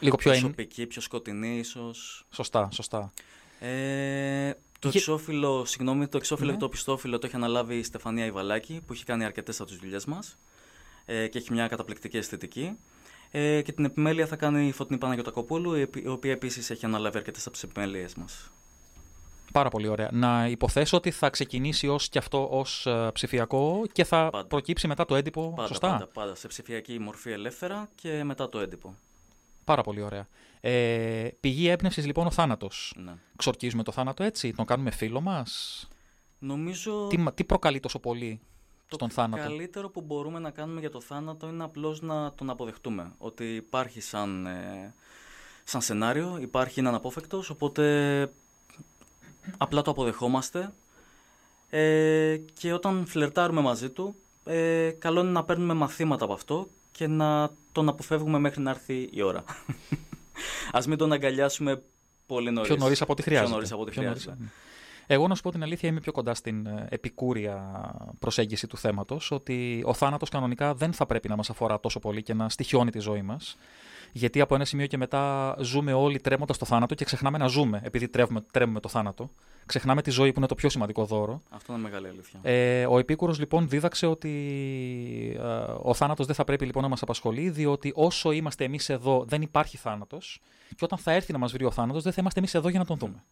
[0.00, 2.24] Λίγο πιο εν- προσωπική, πιο σκοτεινή ίσως.
[2.30, 3.12] Σωστά, σωστά.
[3.60, 6.54] Ε, το Γε- εξώφυλλο, συγγνώμη, το εξώφυλλο Ναι.
[6.56, 9.78] και το πιστόφυλλο το έχει αναλάβει η Στεφανία Ιβαλάκη που έχει κάνει αρκετές από τις
[9.78, 10.38] δουλειές μας
[11.04, 12.76] ε, και έχει μια καταπληκτική αισθητική.
[13.30, 16.84] Ε, και την επιμέλεια θα κάνει η Φωτεινή Παναγιωτακοπούλου, η επι- η οποία επίσης έχει
[16.84, 18.50] αναλάβει αρκετές από τις επιμέλειες μας.
[19.52, 20.08] Πάρα πολύ ωραία.
[20.12, 25.04] Να υποθέσω ότι θα ξεκινήσει ως και αυτό ως ε, ψηφιακό και θα προκύψει μετά
[25.04, 25.52] το έντυπο.
[25.56, 28.94] Πάντα, σωστά; πάντα, πάντα, σε ψηφιακή μορφή ελεύθερα και μετά το έντυπο.
[29.64, 30.26] Πάρα πολύ ωραία.
[30.60, 32.94] Ε, πηγή έμπνευσης λοιπόν ο θάνατος.
[33.04, 33.12] Ναι.
[33.36, 35.88] Ξορκίζουμε το θάνατο έτσι, τον κάνουμε φίλο μας;
[36.38, 38.40] Νομίζω Τι, μα- τι προκαλεί τόσο πολύ;
[38.94, 39.42] Στον το θάνατο.
[39.42, 43.12] καλύτερο που μπορούμε να κάνουμε για το θάνατο είναι απλώς να τον αποδεχτούμε.
[43.18, 44.94] Ότι υπάρχει σαν, ε,
[45.64, 48.32] σαν σενάριο, υπάρχει, είναι αναπόφευκτος, οπότε
[49.56, 50.72] απλά το αποδεχόμαστε.
[51.70, 54.14] Ε, και όταν φλερτάρουμε μαζί του,
[54.44, 59.08] ε, καλό είναι να παίρνουμε μαθήματα από αυτό και να τον αποφεύγουμε μέχρι να έρθει
[59.12, 59.44] η ώρα.
[60.72, 61.82] Ας μην τον αγκαλιάσουμε
[62.26, 62.68] πολύ νωρίς.
[62.68, 63.48] Πιο νωρίς από ό,τι χρειάζεται.
[63.48, 64.28] Πιο νωρίς από ό,τι Πιο νωρίς.
[65.06, 65.14] Χρειάζεται.
[65.14, 69.30] Εγώ να σου πω την αλήθεια, είμαι πιο κοντά στην ε, επικούρια προσέγγιση του θέματος.
[69.30, 72.90] Ότι ο θάνατος κανονικά δεν θα πρέπει να μας αφορά τόσο πολύ και να στοιχιώνει
[72.90, 73.56] τη ζωή μας.
[74.14, 77.80] Γιατί από ένα σημείο και μετά ζούμε όλοι τρέμοντας το θάνατο και ξεχνάμε να ζούμε,
[77.84, 79.30] επειδή τρέμουμε, τρέμουμε το θάνατο.
[79.66, 81.42] Ξεχνάμε τη ζωή που είναι το πιο σημαντικό δώρο.
[81.50, 82.40] Αυτό είναι μεγάλη αλήθεια.
[82.42, 84.30] Ε, ο Επίκουρος λοιπόν δίδαξε ότι
[85.38, 85.42] ε,
[85.82, 89.42] ο θάνατος δεν θα πρέπει λοιπόν να μας απασχολεί διότι όσο είμαστε εμείς εδώ δεν
[89.42, 92.54] υπάρχει θάνατος και όταν θα έρθει να μας βρει ο θάνατος δεν θα είμαστε εμείς
[92.54, 93.24] εδώ για να τον δούμε.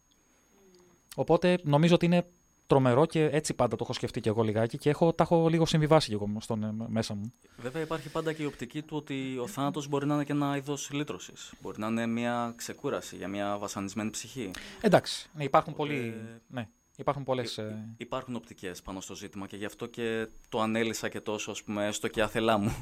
[1.15, 2.25] Οπότε νομίζω ότι είναι
[2.67, 5.65] τρομερό και έτσι πάντα το έχω σκεφτεί και εγώ λιγάκι και έχω, τα έχω λίγο
[5.65, 7.33] συμβιβάσει και εγώ στον, ε, μέσα μου.
[7.57, 10.57] Βέβαια υπάρχει πάντα και η οπτική του ότι ο θάνατος μπορεί να είναι και ένα
[10.57, 11.53] είδος λύτρωσης.
[11.61, 14.51] Μπορεί να είναι μια ξεκούραση για μια βασανισμένη ψυχή.
[14.81, 16.15] Εντάξει, ναι, υπάρχουν, Οπότε- πολλοί,
[16.47, 16.67] ναι,
[16.97, 17.57] υπάρχουν πολλές...
[17.57, 21.63] ε, Υπάρχουν οπτικές πάνω στο ζήτημα και γι' αυτό και το ανέλησα και τόσο, ας
[21.63, 22.75] πούμε, έστω και άθελά μου.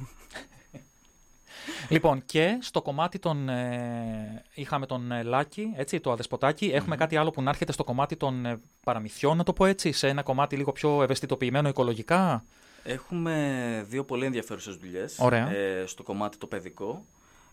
[1.90, 3.50] Λοιπόν, και στο κομμάτι των.
[3.50, 7.84] Ε, είχαμε τον ε, Λάκη, έτσι, το αδεσποτακι Έχουμε κάτι άλλο που να έρχεται στο
[7.84, 12.44] κομμάτι των ε, παραμυθιών, να το πω έτσι, σε ένα κομμάτι λίγο πιο ευαισθητοποιημένο οικολογικά.
[12.84, 15.52] Έχουμε δύο πολύ ενδιαφέρουσες δουλειές Ωραία.
[15.52, 17.06] ε, στο κομμάτι το παιδικό.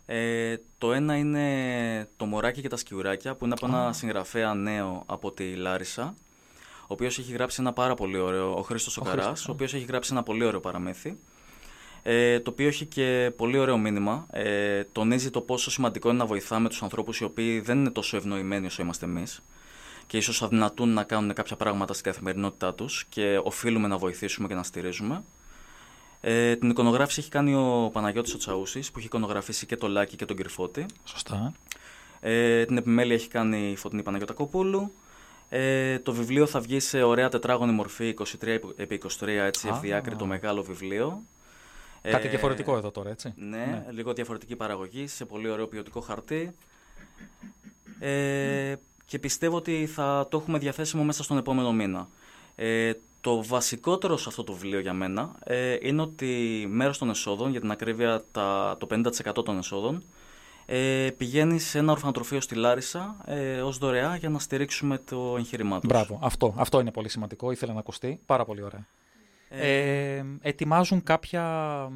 [0.07, 3.93] Ε, το ένα είναι το Μωράκι και τα Σκιουράκια που είναι από ένα Α.
[3.93, 6.15] συγγραφέα νέο από τη Λάρισα
[6.83, 9.53] ο οποίος έχει γράψει ένα πάρα πολύ ωραίο, ο Χρήστος Ο ο Καράς, Χρήστος, ο
[9.53, 11.19] οποίος έχει γράψει ένα πολύ ωραίο παραμύθι
[12.09, 14.27] ε, το οποίο έχει και πολύ ωραίο μήνυμα.
[14.31, 18.17] Ε, τονίζει το πόσο σημαντικό είναι να βοηθάμε τους ανθρώπους οι οποίοι δεν είναι τόσο
[18.17, 19.43] ευνοημένοι όσο είμαστε εμείς
[20.07, 24.55] και ίσως αδυνατούν να κάνουν κάποια πράγματα στην καθημερινότητά τους και οφείλουμε να βοηθήσουμε και
[24.55, 25.23] να στηρίζουμε.
[26.21, 30.17] Ε, την εικονογράφηση έχει κάνει ο Παναγιώτης ο Τσαούσης που έχει εικονογραφήσει και το Λάκη
[30.17, 30.87] και τον Κρυφώτη.
[31.05, 31.53] Σωστά.
[32.21, 34.93] Ε, την επιμέλεια έχει κάνει η Φωτεινή Παναγιωτακοπούλου.
[35.49, 39.75] Ε, το βιβλίο θα βγει σε ωραία τετράγωνη μορφή 23 επί 23 έτσι Α.
[39.75, 41.23] ευδιάκριτο μεγάλο βιβλίο.
[42.11, 43.33] Κάτι Ε, διαφορετικό εδώ τώρα, έτσι.
[43.37, 43.85] Ναι, Ναι.
[43.91, 46.55] λίγο διαφορετική παραγωγή σε πολύ ωραίο ποιοτικό χαρτί.
[47.99, 48.75] Ε,
[49.05, 52.09] και πιστεύω ότι θα το έχουμε διαθέσιμο μέσα στον επόμενο μήνα.
[52.55, 57.51] Ε, το βασικότερο σε αυτό το βιβλίο για μένα ε, είναι ότι μέρος των εσόδων,
[57.51, 60.05] για την ακρίβεια τα, το 50% των εσόδων,
[60.67, 65.79] ε, πηγαίνει σε ένα ορφανοτροφείο στη Λάρισα ε, ως δωρεά για να στηρίξουμε το εγχείρημά
[65.81, 65.89] τους.
[65.89, 66.19] Μπράβο.
[66.23, 67.51] Αυτό, αυτό είναι πολύ σημαντικό.
[67.51, 68.21] Ήθελα να ακουστεί.
[68.27, 68.87] Πάρα πολύ ωραία.
[69.49, 71.43] Ε, ετοιμάζουν κάποια,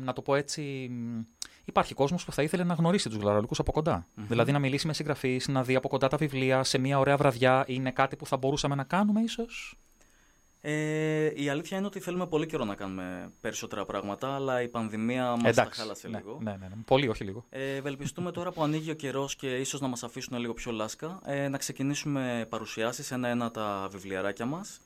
[0.02, 1.20] να το πω έτσι, μ,
[1.64, 4.06] υπάρχει κόσμος που θα ήθελε να γνωρίσει τους γλαρολικούς από κοντά.
[4.14, 4.26] Μμμ.
[4.26, 7.64] Δηλαδή να μιλήσει με συγγραφείς, να δει από κοντά τα βιβλία σε μια ωραία βραδιά.
[7.66, 9.74] Είναι κάτι που θα μπορούσαμε να κάνουμε ίσως;
[10.62, 15.30] Ε, η αλήθεια είναι ότι θέλουμε πολύ καιρό να κάνουμε περισσότερα πράγματα, αλλά η πανδημία
[15.30, 16.38] μας τα Εντάξει, χάλασε ναι, λίγο.
[16.42, 16.82] ναι, ναι, ναι.
[16.86, 17.44] Πολύ, όχι λίγο.
[17.48, 21.20] Ε, ευελπιστούμε τώρα που ανοίγει ο καιρός και ίσως να μας αφήσουν λίγο πιο λάσκα
[21.24, 24.80] ε, να ξεκινήσουμε παρουσιάσεις ένα-ένα τα βιβλιαράκια μας.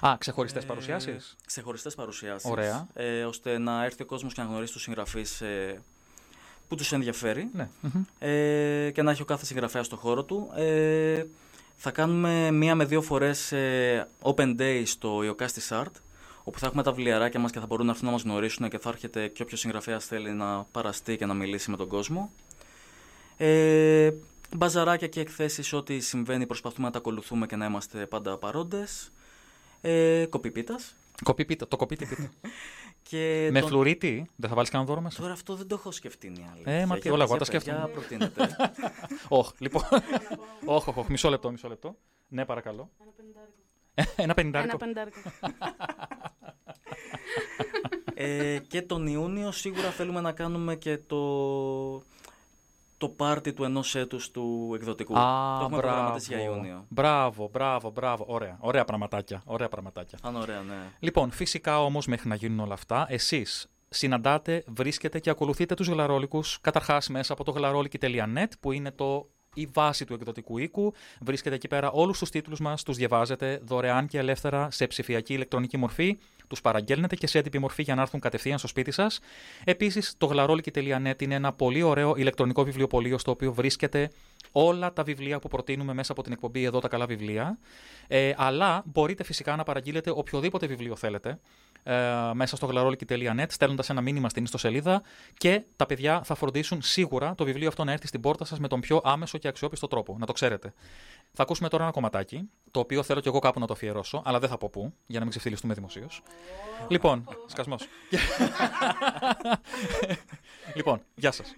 [0.00, 1.36] Α, ξεχωριστές παρουσιάσεις.
[1.46, 2.50] Ξεχωριστές παρουσιάσεις.
[2.50, 2.86] Ωραία.
[2.94, 5.80] Ε, ώστε να έρθει ο κόσμος και να γνωρίσει τους συγγραφείς ε,
[6.68, 7.48] που τους ενδιαφέρει.
[7.52, 7.68] Ναι.
[7.80, 8.02] μμμ.
[8.18, 10.50] Ε, και να έχει ο κάθε συγγραφέα στο χώρο του.
[10.54, 11.24] Ε,
[11.76, 15.92] θα κάνουμε μία με δύο φορές ε, open day στο Ιωκάστη Art
[16.44, 18.78] όπου θα έχουμε τα βιβλιαράκια μας και θα μπορούν να έρθουν να μας γνωρίσουν και
[18.78, 22.30] θα έρχεται και όποιος συγγραφέας θέλει να παραστεί και να μιλήσει με τον κόσμο.
[23.36, 24.10] Ε,
[24.56, 29.12] μπαζαράκια και εκθέσεις, ό,τι συμβαίνει προσπαθούμε να τα ακολουθούμε και να είμαστε πάντα παρόντες.
[29.86, 30.94] Ε, κοπιπίτας.
[31.24, 32.16] Κοπεί πίτα, το κοπεί πίτα.
[33.08, 35.90] Και με τον- φλουρίτη, δεν θα βάλεις κανένα δώρο μέσα; Τώρα αυτό δεν το έχω
[35.92, 36.72] σκεφτεί είναι η αλήθεια.
[36.72, 37.92] Ε, μα τι, Για- όλα εγώ για τα παιδιά, σκέφτομαι.
[37.92, 38.56] προτείνετε.
[39.28, 39.82] Όχι, λοιπόν.
[40.64, 41.96] Όχι, όχι, μισό λεπτό, μισό λεπτό.
[42.28, 42.90] Ναι, παρακαλώ.
[44.16, 44.76] Ένα πενηντάρικο.
[44.76, 45.18] Ένα πεντάρικο.
[48.14, 51.16] ε, και τον Ιούνιο σίγουρα θέλουμε να κάνουμε και το,
[53.04, 55.18] το πάρτι του ενός έτους του εκδοτικού.
[55.18, 55.94] Α, το έχουμε μπράβο.
[55.94, 56.86] προγραμματίσει για Ιούνιο.
[56.88, 58.24] Μπράβο, μπράβο, μπράβο.
[58.28, 59.42] Ωραία, ωραία πραγματάκια.
[59.44, 60.18] Ωραία πραγματάκια.
[60.22, 60.74] Θα είναι ωραία, ναι.
[60.98, 66.58] Λοιπόν, φυσικά όμως μέχρι να γίνουν όλα αυτά, εσείς συναντάτε, βρίσκετε και ακολουθείτε τους γλαρόλικους
[66.60, 70.92] καταρχάς μέσα από το γλαρόλικη.net που είναι το η βάση του εκδοτικού οίκου.
[71.20, 75.76] Βρίσκετε εκεί πέρα όλους τους τίτλους μας, τους διαβάζετε δωρεάν και ελεύθερα σε ψηφιακή ηλεκτρονική
[75.76, 76.18] μορφή.
[76.48, 79.20] Τους παραγγέλνετε και σε έντυπη μορφή για να έρθουν κατευθείαν στο σπίτι σας.
[79.64, 84.10] Επίσης, το γλαρόλικη.net είναι ένα πολύ ωραίο ηλεκτρονικό βιβλιοπωλείο στο οποίο βρίσκεται
[84.52, 87.58] όλα τα βιβλία που προτείνουμε μέσα από την εκπομπή Εδώ τα καλά βιβλία.
[88.08, 91.38] Ε, αλλά μπορείτε φυσικά να παραγγείλετε οποιοδήποτε βιβλίο θέλετε ε,
[92.32, 95.02] μέσα στο γλαρόλικη.net, στέλνοντας ένα μήνυμα στην ιστοσελίδα
[95.38, 98.68] και τα παιδιά θα φροντίσουν σίγουρα το βιβλίο αυτό να έρθει στην πόρτα σας με
[98.68, 100.16] τον πιο άμεσο και αξιόπιστο τρόπο.
[100.18, 100.72] Να το ξέρετε.
[101.32, 104.38] Θα ακούσουμε τώρα ένα κομματάκι, το οποίο θέλω κι εγώ κάπου να το αφιερώσω, αλλά
[104.38, 106.22] δεν θα πω πού, για να μην ξεφτυλιστούμε δημοσίως.
[106.88, 107.84] λοιπόν, σκασμός.
[110.76, 111.54] λοιπόν, γεια σας.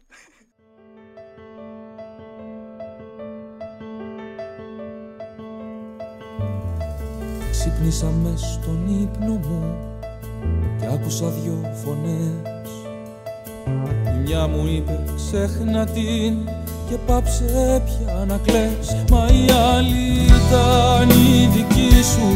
[7.51, 9.96] Ξύπνησα μες στον ύπνο μου
[10.79, 12.71] και άκουσα δυο φωνές.
[14.15, 16.35] Η μια μου είπε ξέχνα την
[16.89, 20.07] και πάψε πια να κλαις Μα η άλλη
[20.39, 22.29] ήταν η δική σου.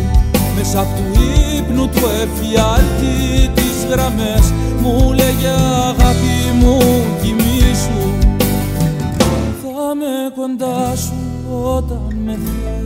[0.56, 1.20] Μέσα απ' του
[1.56, 4.52] ύπνου του εφιάλτη τις γραμμές.
[4.82, 5.48] Μου λέγε
[5.88, 6.78] αγάπη μου
[7.22, 8.10] κοιμήσου
[9.62, 11.14] θα με κοντά σου
[11.76, 12.79] όταν με θες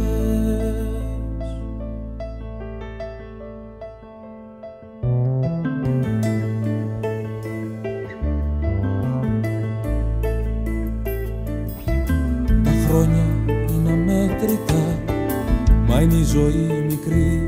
[16.34, 17.42] ζωή μικρή.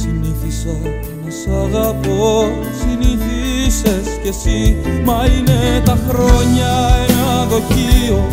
[0.00, 0.76] Συνήθισα
[1.24, 2.48] να σ' αγαπώ
[2.80, 4.76] Συνήθισες κι εσύ.
[5.04, 6.72] Μα είναι τα χρόνια
[7.08, 8.24] ένα δοχείο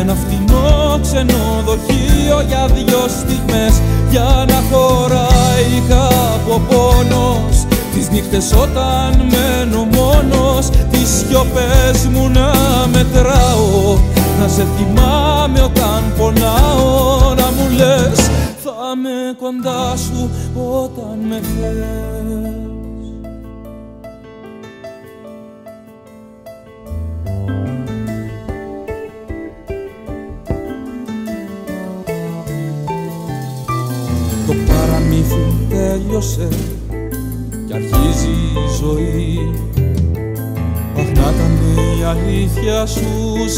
[0.00, 3.74] Ένα φτηνό ξενοδοχείο Για δυο στιγμές.
[4.10, 7.56] Για να χωράει κάπου ο πόνος.
[7.94, 12.52] Τις νύχτες όταν μένω μόνος Τις σιωπές μου να
[12.92, 13.98] μετράω.
[14.40, 18.18] Να σε θυμάμαι με όταν πονάω να μου λες
[18.64, 22.24] Θα είμαι κοντά σου όταν με θες
[34.46, 36.48] Το παραμύθι τέλειωσε
[37.66, 39.73] και αρχίζει η ζωή.
[41.24, 41.58] Αχ να ήταν
[41.98, 43.08] η αλήθεια σου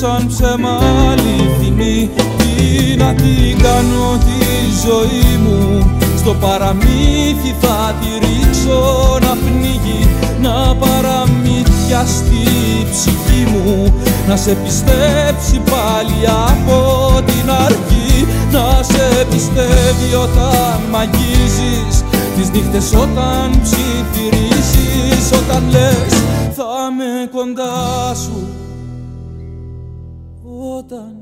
[0.00, 0.78] σαν ψέμα
[1.10, 4.44] αληθινή Τι να την κάνω τη
[4.86, 5.90] ζωή μου.
[6.18, 10.08] Στο παραμύθι θα τη ρίξω να πνίγει
[10.42, 12.44] Να παραμύθια στη
[12.90, 13.94] ψυχή μου.
[14.28, 16.78] Να σε πιστέψει πάλι από
[17.24, 22.04] την αρχή Να σε πιστεύει όταν μαγίζεις.
[22.36, 28.48] Τις νύχτες όταν ψιθυρίζεις Όταν λες θα με κοντά σου
[30.76, 31.15] Όταν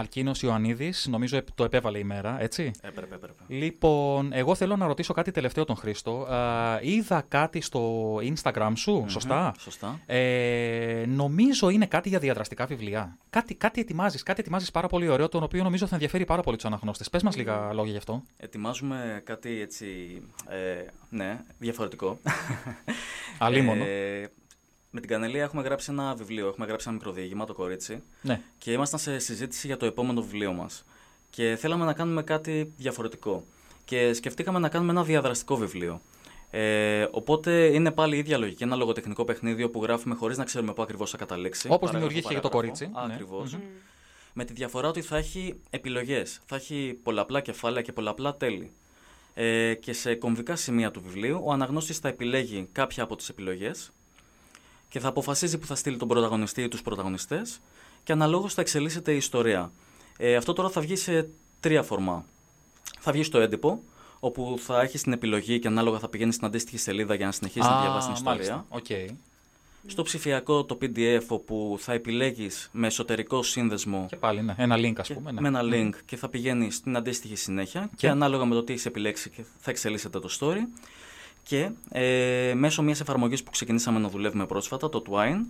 [0.00, 2.70] Αλκίνο Ιωαννίδη, νομίζω επ- το επέβαλε η μέρα, έτσι.
[2.80, 3.42] Έπρεπε, έπρεπε.
[3.46, 6.22] Λοιπόν, εγώ θέλω να ρωτήσω κάτι τελευταίο τον Χρήστο.
[6.22, 10.00] Α, είδα κάτι στο Instagram σου, σωστά; σωστά.
[10.06, 13.16] Ε, νομίζω είναι κάτι για διαδραστικά βιβλία.
[13.30, 16.56] Κάτι, κάτι ετοιμάζεις, κάτι ετοιμάζεις πάρα πολύ ωραίο, τον οποίο νομίζω θα ενδιαφέρει πάρα πολύ
[16.56, 17.10] τους αναγνώστες.
[17.10, 18.22] Πες μας λίγα λόγια γι' αυτό.
[18.36, 19.86] Ετοιμάζουμε κάτι έτσι,
[20.48, 22.18] ε, ναι, διαφορετικό.
[23.38, 23.84] Αλίμονο.
[23.84, 24.30] Ε,
[24.90, 28.02] με την Κανελία έχουμε γράψει ένα βιβλίο, έχουμε γράψει ένα μικροδιήγημα, το κορίτσι.
[28.22, 28.40] Ναι.
[28.58, 30.84] Και ήμασταν σε συζήτηση για το επόμενο βιβλίο μας.
[31.30, 33.44] Και θέλαμε να κάνουμε κάτι διαφορετικό.
[33.84, 36.00] Και σκεφτήκαμε να κάνουμε ένα διαδραστικό βιβλίο.
[36.50, 38.62] Ε, οπότε είναι πάλι η ίδια λογική.
[38.62, 41.66] Ένα λογοτεχνικό παιχνίδι όπου γράφουμε χωρίς να ξέρουμε πού ακριβώς θα καταλήξει.
[41.66, 42.84] Όπως Παράγραφο, δημιουργήθηκε για το παράγραφο.
[42.84, 43.06] κορίτσι.
[43.06, 43.12] Ναι.
[43.14, 43.52] Ακριβώς.
[43.52, 43.60] Μμμ.
[44.32, 46.40] Με τη διαφορά ότι θα έχει επιλογές.
[46.46, 48.72] Θα έχει πολλαπλά κεφάλαια και πολλαπλά τέλη.
[49.34, 53.90] Ε, και σε κομβικά σημεία του βιβλίου, ο αναγνώστης θα επιλέγει κάποια από τις επιλογές
[54.90, 57.60] και θα αποφασίζει που θα στείλει τον πρωταγωνιστή ή τους πρωταγωνιστές
[58.04, 59.72] και αναλόγως θα εξελίσσεται η ιστορία.
[60.18, 61.28] Ε, αυτό τώρα θα βγει σε
[61.60, 62.24] τρία φορμά.
[63.00, 63.82] Θα βγει στο έντυπο,
[64.20, 67.68] όπου θα έχει την επιλογή και ανάλογα θα πηγαίνει στην αντίστοιχη σελίδα για να συνεχίσει
[67.68, 68.32] να Α, διαβάσει την ιστορία.
[68.34, 68.66] μάλιστα.
[68.68, 69.18] Οκ.
[69.86, 74.54] Στο ψηφιακό το PDF, όπου θα επιλέγεις με εσωτερικό σύνδεσμο Και πάλι, ναι.
[74.58, 75.32] Ένα link, ας και- πούμε.
[75.32, 75.40] ναι.
[75.40, 75.70] με ένα Μμ.
[75.72, 79.30] link και θα πηγαίνει στην αντίστοιχη συνέχεια και, Και; ανάλογα με το τι έχεις επιλέξει
[79.30, 80.58] και θα εξελίσσεται το story.
[81.42, 85.40] Και ε, μέσω μιας εφαρμογής που ξεκινήσαμε να δουλεύουμε πρόσφατα, το Twine,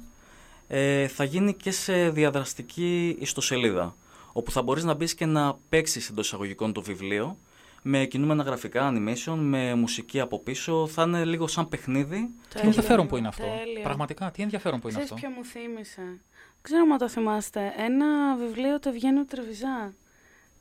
[0.69, 3.97] ε, θα γίνει και σε διαδραστική ιστοσελίδα,
[4.33, 7.39] όπου θα μπορείς να μπεις και να παίξεις εντός εισαγωγικών το βιβλίο,
[7.83, 12.31] με κινούμενα γραφικά, animation, με μουσική από πίσω, θα είναι λίγο σαν παιχνίδι.
[12.49, 13.43] Τι ενδιαφέρον που είναι αυτό.
[13.43, 13.83] Τέλειο.
[13.83, 17.73] Πραγματικά, τι ενδιαφέρον που είναι Ξέρεις αυτό; ποιο μου θύμισε; Δεν ξέρω αν το θυμάστε.
[17.77, 19.95] Ένα βιβλίο του Ευγένιου Τρεβιζά.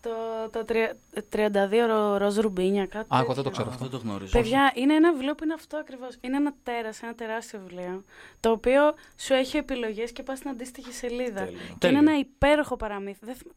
[0.01, 0.97] Το, το τρια-
[1.29, 3.43] 32 ρο- ροζ ρουμπίνια, κάτι Α, εγώ δεν τέτοιο.
[3.43, 3.97] το ξέρω Αυτό αυτό.
[3.97, 4.31] δεν το γνωρίζω.
[4.39, 6.17] Παιδιά, είναι ένα βιβλίο που είναι αυτό ακριβώς.
[6.21, 8.03] Είναι ένα τέρας, ένα τεράστιο βιβλίο.
[8.39, 8.81] Το οποίο
[9.17, 11.43] σου έχει επιλογές και πας στην αντίστοιχη σελίδα.
[11.43, 11.59] Τέλειο.
[11.67, 11.99] Και Τέλειο.
[11.99, 13.25] είναι ένα υπέροχο παραμύθι.
[13.25, 13.51] Δεν θυμ-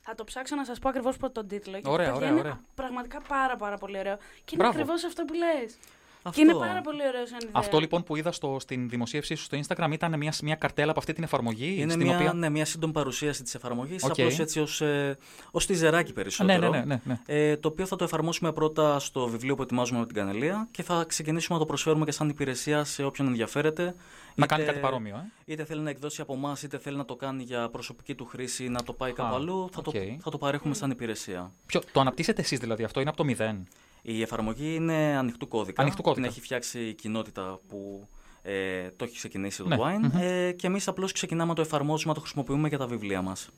[0.00, 1.72] Θα το ψάξω να σας πω ακριβώς τον τίτλο.
[1.72, 2.60] γιατί, Ωραία, παιδιά, ωραία, είναι ωραία.
[2.74, 4.16] πραγματικά πάρα, πάρα πολύ ωραίο.
[4.16, 4.22] Και
[4.54, 4.70] είναι Μπράβο.
[4.78, 5.76] ακριβώς αυτό που λες.
[6.22, 6.40] Και Αυτό.
[6.40, 7.52] είναι πάρα πολύ ωραίο σαν ιδέα.
[7.54, 11.00] Αυτό λοιπόν που είδα στο, στην δημοσίευσή σου στο Instagram ήταν μια, μια καρτέλα από
[11.00, 11.74] αυτή την εφαρμογή.
[11.78, 12.32] Είναι στην μια, οποία...
[12.32, 14.10] ναι, μια σύντομη παρουσίαση της εφαρμογής, Οκ.
[14.10, 15.18] απλώς έτσι ως, ε,
[15.50, 16.58] ως teaser άκι περισσότερο.
[16.58, 17.50] Ναι, ναι, ναι, ναι, ναι.
[17.50, 20.82] Ε, το οποίο θα το εφαρμόσουμε πρώτα στο βιβλίο που ετοιμάζουμε με την Κανελία και
[20.82, 23.94] θα ξεκινήσουμε να το προσφέρουμε και σαν υπηρεσία σε όποιον ενδιαφέρεται.
[24.34, 25.52] Να κάνει κάτι παρόμοιο, ε.
[25.52, 28.64] Είτε θέλει να εκδώσει από εμάς, είτε θέλει να το κάνει για προσωπική του χρήση
[28.64, 29.92] ή να το πάει κάπου Α, αλλού, θα, οκ.
[29.94, 31.52] το, θα το παρέχουμε σαν υπηρεσία.
[31.66, 33.68] Ποιο, το αναπτύσσετε εσείς δηλαδή αυτό, είναι από το μηδέν;
[34.02, 35.82] Η εφαρμογή είναι ανοιχτού κώδικα.
[35.82, 36.22] Ανοιχτού κώδικα.
[36.22, 38.08] Την έχει φτιάξει η κοινότητα που
[38.42, 39.76] ε, το έχει ξεκινήσει το Ναι.
[39.80, 39.98] Twine.
[40.12, 40.20] Μμμ.
[40.20, 43.48] Ε, και εμείς απλώς ξεκινάμε να το εφαρμόζουμε, να το χρησιμοποιούμε για τα βιβλία μας.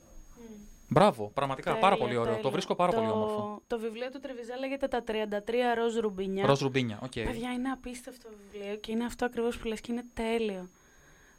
[0.87, 2.31] Μπράβο, πραγματικά πάρα Τέλεια, πολύ ωραίο.
[2.31, 2.51] Το τέλεια.
[2.51, 3.61] βρίσκω πάρα πολύ Το- όμορφο.
[3.67, 6.45] Το βιβλίο του Τριβιζά λέγεται Τα 33 ροζ ρουμπίνια.
[6.45, 7.11] Ροζ ρουμπίνια, οκ.
[7.11, 10.69] Παιδιά, είναι απίστευτο βιβλίο και είναι αυτό ακριβώς που λες και είναι τέλειο.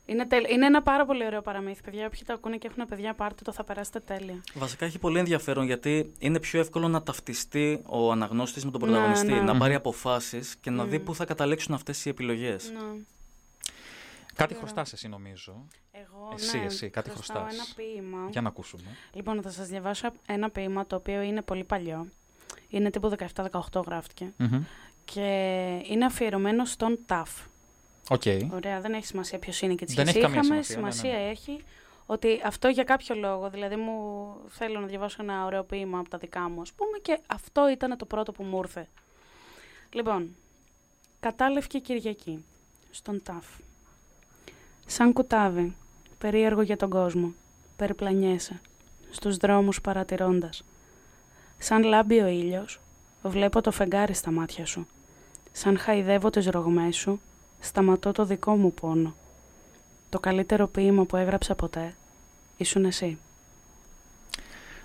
[0.07, 0.53] Είναι, τέλειο.
[0.55, 1.83] είναι ένα πάρα πολύ ωραίο παραμύθι.
[1.83, 4.41] Παιδιά, όποιοι το ακούνε και έχουν παιδιά, πάρτε το, θα περάσετε τέλεια.
[4.55, 8.87] Βασικά έχει πολύ ενδιαφέρον γιατί είναι πιο εύκολο να ταυτιστεί ο αναγνώστης με τον Ναι,
[8.87, 9.41] πρωταγωνιστή, ναι.
[9.41, 9.77] να πάρει Μμμ.
[9.79, 11.05] αποφάσεις και να δει Μμ.
[11.05, 12.71] πού θα καταλήξουν αυτές οι επιλογές.
[12.71, 13.01] Ναι.
[14.35, 15.67] Κάτι χρωστάς εσύ νομίζω.
[15.93, 17.55] Εγώ, Εσύ, ναι, εσύ, κάτι χρωστάω χρωστάς.
[17.77, 18.29] ένα ποίημα.
[18.31, 18.83] Για να ακούσουμε.
[19.13, 22.09] Λοιπόν, θα σας διαβάσω ένα ποίημα το οποίο είναι πολύ παλιό.
[22.69, 23.13] Είναι τύπου
[23.73, 24.33] 17-18 γράφτηκε.
[24.37, 24.63] Μμμ.
[25.05, 25.21] Και
[25.89, 27.41] είναι αφιερωμένο στον ΤΑΦ.
[28.09, 28.23] Οκ.
[28.53, 30.63] Ωραία, δεν έχει σημασία ποιος είναι και τις Δεν σχέση έχει καμία είχαμε.
[30.63, 31.31] σημασία, ναι, ναι, ναι.
[31.31, 31.65] έχει
[32.07, 36.19] ότι αυτό για κάποιο λόγο, δηλαδή μου θέλω να διαβάσω ένα ωραίο ποίημα από τα
[36.19, 38.89] δικά μου, ας πούμε, και αυτό ήταν το πρώτο που μου ήρθε.
[39.91, 40.37] Λοιπόν,
[41.21, 42.45] κατάλευκη Κυριακή,
[42.91, 43.47] στον Ταφ.
[44.87, 45.77] Σαν κουτάβι,
[46.19, 47.33] περίεργο για τον κόσμο,
[47.77, 48.61] περιπλανιέσαι,
[49.11, 50.65] στους δρόμους παρατηρώντας.
[51.59, 52.81] Σαν λάμπει ο ήλιος,
[53.23, 54.87] βλέπω το φεγγάρι στα μάτια σου.
[55.53, 57.21] Σαν χαϊδεύω τις ρογμές σου,
[57.65, 59.15] σταματώ το δικό μου πόνο.
[60.09, 61.95] Το καλύτερο ποίημα που έγραψα ποτέ
[62.57, 63.19] ήσουν εσύ.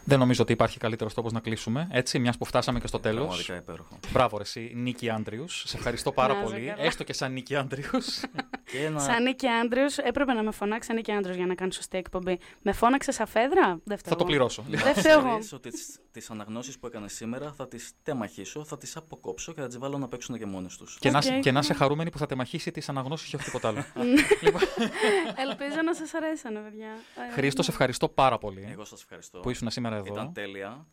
[0.10, 1.88] Δεν νομίζω ότι υπάρχει καλύτερος τρόπο να κλείσουμε.
[1.92, 3.24] Έτσι, μιας που φτάσαμε και στο τέλος.
[3.26, 4.00] Πραγματικά υπέροχο.
[4.12, 5.64] Μπράβο, ρε, εσύ, Νίκη Άντριους.
[5.68, 6.66] Σε ευχαριστώ πάρα Να είσαι πολύ.
[6.66, 6.84] καλά.
[6.84, 8.08] Έστω και σαν Νίκη Άντριους.
[8.72, 9.00] Και ένα...
[9.00, 12.40] Σαν Νίκη Άντριους, έπρεπε να με φωνάξει Νίκη Άντριους για να κάνει σωστή εκπομπή.
[12.62, 14.26] Με φώναξε σαν φέδρα, δεν φταίω Θα το εγώ.
[14.26, 14.64] πληρώσω.
[14.68, 15.28] Δεν φταίω εγώ.
[15.30, 19.62] Ξέρεις ότι τις, τις αναγνώσεις που έκανε σήμερα θα τις τεμαχίσω, θα τις αποκόψω και
[19.62, 20.98] θα τις βάλω να παίξουν και μόνες τους.
[21.00, 21.40] Και, να, Οκ.
[21.40, 23.86] και να είσαι χαρούμενη που θα τεμαχίσει τις αναγνώσεις και όχι τίποτα άλλο.
[25.50, 26.88] Ελπίζω να σας αρέσανε, παιδιά.
[27.30, 29.40] Ε, Χρήστος, σε ευχαριστώ πάρα πολύ Εγώ σας ευχαριστώ.
[29.40, 30.14] που ήσουν σήμερα εδώ.
[30.14, 30.86] Ήταν τέλεια.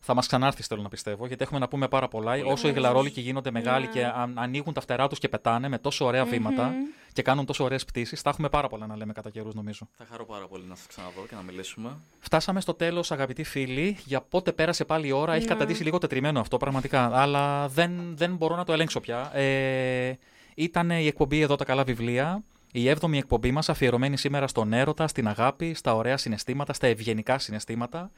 [0.00, 2.30] Θα μας ξανάρθεις, θέλω να πιστεύω, γιατί έχουμε να πούμε πάρα πολλά.
[2.30, 2.82] Πολύ Όσο οι ωραία.
[2.82, 3.92] γλαρόλυκοι γίνονται μεγάλοι Ναι.
[3.92, 6.74] και α- ανοίγουν τα φτερά τους και πετάνε με τόσο ωραία βήματα Μμμ.
[7.12, 9.88] και κάνουν τόσο ωραίες πτήσεις, θα έχουμε πάρα πολλά να λέμε κατά καιρούς, νομίζω.
[9.96, 11.96] Θα χαρώ πάρα πολύ να σας ξαναδώ και να μιλήσουμε.
[12.18, 13.96] Φτάσαμε στο τέλος, αγαπητοί φίλοι.
[14.04, 15.52] Για πότε πέρασε πάλι η ώρα, έχει Ναι.
[15.52, 17.10] καταντήσει λίγο τετριμένο αυτό πραγματικά.
[17.20, 19.36] Αλλά δεν, δεν μπορώ να το ελέγξω πια.
[19.36, 20.18] Ε,
[20.54, 22.42] ήταν η εκπομπή εδώ τα καλά βιβλία.
[22.72, 27.38] Η έβδομη εκπομπή μας αφιερωμένη σήμερα στον έρωτα, στην αγάπη, στα ωραία συναισθήματα, στα ευγενικά
[27.38, 28.10] συναισθήματα.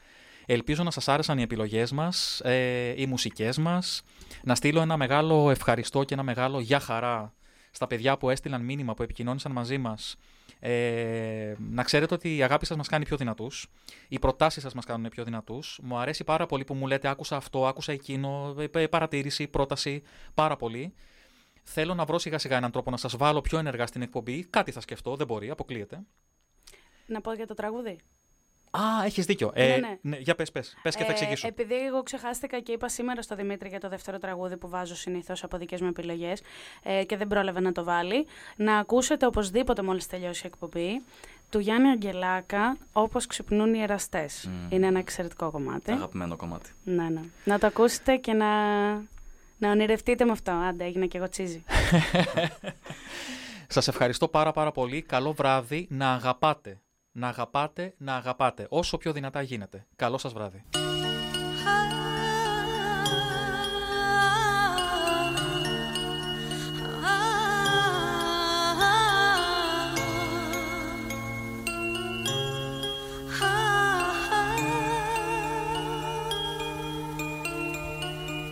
[0.45, 4.01] Ελπίζω να σας άρεσαν οι επιλογές μας, ε, οι μουσικές μας.
[4.43, 7.33] Να στείλω ένα μεγάλο ευχαριστώ και ένα μεγάλο για χαρά
[7.71, 10.17] στα παιδιά που έστειλαν μήνυμα, που επικοινώνησαν μαζί μας.
[10.59, 13.67] Ε, να ξέρετε ότι η αγάπη σας μας κάνει πιο δυνατούς.
[14.07, 15.79] Οι προτάσεις σας μας κάνουν πιο δυνατούς.
[15.83, 20.01] Μου αρέσει πάρα πολύ που μου λέτε άκουσα αυτό, άκουσα εκείνο, ε, παρατήρηση, πρόταση,
[20.33, 20.93] πάρα πολύ.
[21.63, 24.43] Θέλω να βρω σιγά σιγά έναν τρόπο να σας βάλω πιο ενεργά στην εκπομπή.
[24.43, 25.99] Κάτι θα σκεφτώ, δεν μπορεί, αποκλείεται.
[27.05, 27.99] Να πω για το τραγούδι.
[28.71, 29.51] Α, έχεις δίκιο.
[29.53, 30.17] Ε, Ναι, ναι.
[30.17, 30.77] για πες, πες.
[30.81, 31.47] Πες και θα Ε, εξηγήσω.
[31.47, 35.43] επειδή εγώ ξεχάστηκα και είπα σήμερα στο Δημήτρη για το δεύτερο τραγούδι που βάζω συνήθως
[35.43, 36.41] από δικές μου επιλογές
[36.83, 38.25] ε, και δεν πρόλαβε να το βάλει,
[38.55, 41.01] να ακούσετε οπωσδήποτε μόλις τελειώσει η εκπομπή
[41.49, 44.45] του Γιάννη Αγγελάκα, Όπως ξυπνούν οι εραστές.
[44.49, 44.67] Μμμ.
[44.69, 45.91] Είναι ένα εξαιρετικό κομμάτι.
[45.91, 46.69] Αγαπημένο κομμάτι.
[46.83, 47.21] Ναι, ναι.
[47.43, 48.47] Να το ακούσετε και να,
[49.57, 50.51] να ονειρευτείτε με αυτό.
[50.51, 51.63] Άντε, έγινα και εγώ τσίζι.
[53.67, 55.01] Σας ευχαριστώ πάρα πάρα πολύ.
[55.01, 55.87] Καλό βράδυ.
[55.89, 56.79] Να αγαπάτε.
[57.11, 58.65] Να αγαπάτε, να αγαπάτε.
[58.69, 59.85] Όσο πιο δυνατά γίνεται.
[59.95, 60.63] Καλό σας βράδυ.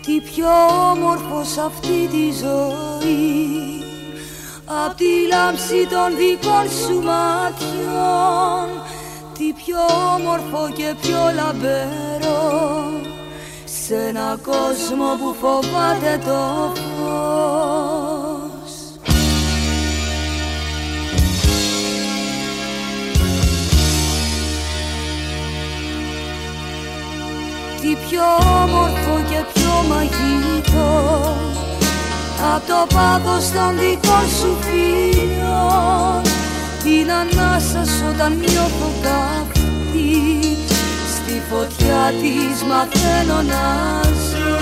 [0.06, 0.48] Τι πιο
[0.92, 3.79] όμορφος σ' αυτή τη ζωή
[4.72, 8.68] Απ' τη λάμψη των δικών σου ματιών
[9.34, 9.80] Τι πιο
[10.16, 12.92] όμορφο και πιο λαμπερό
[13.66, 18.74] Σ' ένα κόσμο που φοβάται το φως.
[27.82, 28.24] Τι πιο
[28.64, 30.79] όμορφο και πιο μαγικό Απ'
[32.70, 36.22] το πάθος των δικών σου φίλων.
[36.84, 40.58] Την ανάσας σου όταν νιώθω καυτή.
[41.16, 43.66] Στη φωτιά της μαθαίνω να
[44.30, 44.58] ζω.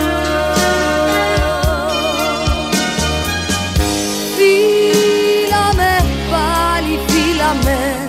[4.36, 8.08] Φίλα με πάλι φίλα με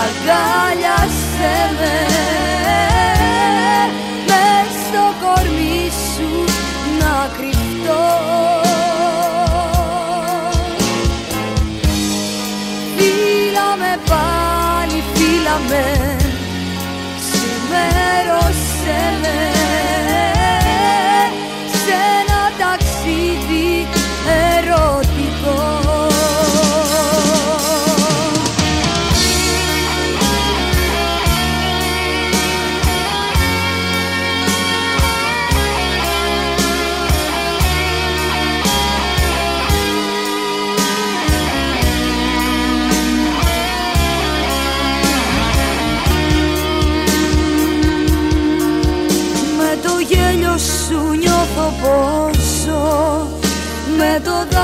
[0.00, 2.41] Αγκάλιασέ με
[14.08, 16.16] πάλι φίλα με.
[17.28, 19.51] Σημέρωσέ με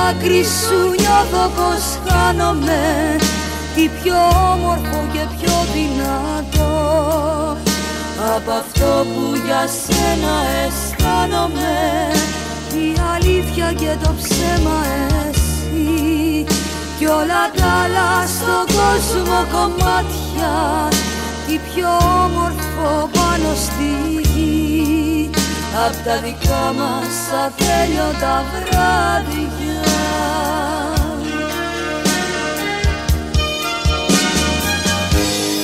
[0.09, 3.17] το δάκρυ σου νιώθω πως χάνομαι.
[3.75, 4.17] Τι πιο
[4.53, 6.77] όμορφο και πιο δυνατό.
[8.37, 11.77] Από αυτό που για σένα αισθάνομαι.
[12.73, 14.79] Η αλήθεια και το ψέμα
[15.29, 16.45] εσύ.
[16.99, 20.55] Κι όλα τα άλλα στον κόσμο κομμάτια.
[21.47, 21.89] Τι πιο
[22.25, 23.91] όμορφο πάνω στη
[24.29, 25.31] γη.
[25.87, 29.68] Απ' τα δικά μας ατέλειωτα βράδια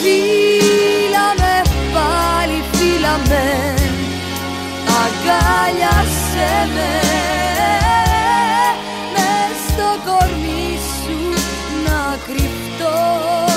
[0.04, 1.62] Φίλαμε,
[1.94, 3.74] πάλι φίλαμε.
[5.02, 6.92] Αγκάλιασέ με.
[9.12, 11.18] Μες στο κορμί σου
[11.84, 13.53] να κρυφτώ.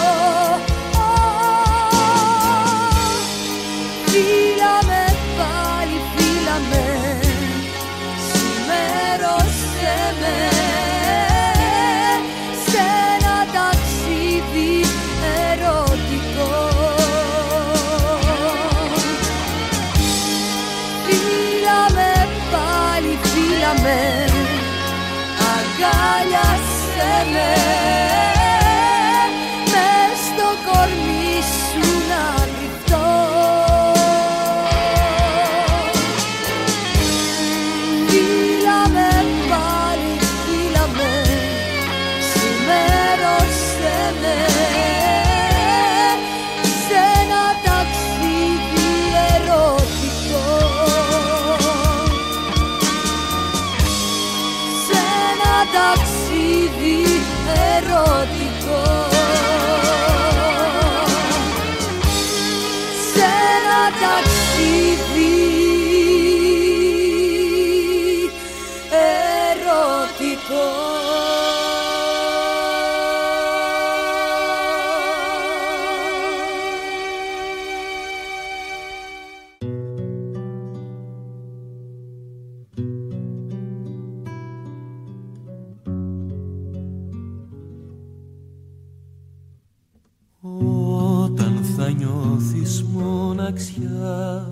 [92.08, 94.48] Νιώθεις μοναξιά.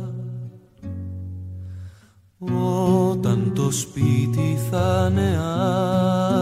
[3.09, 5.37] Όταν το σπίτι θα είναι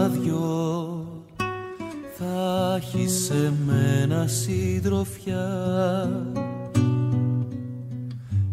[0.04, 0.42] άδειο
[2.18, 5.48] θα έχεις σε μένα συντροφιά.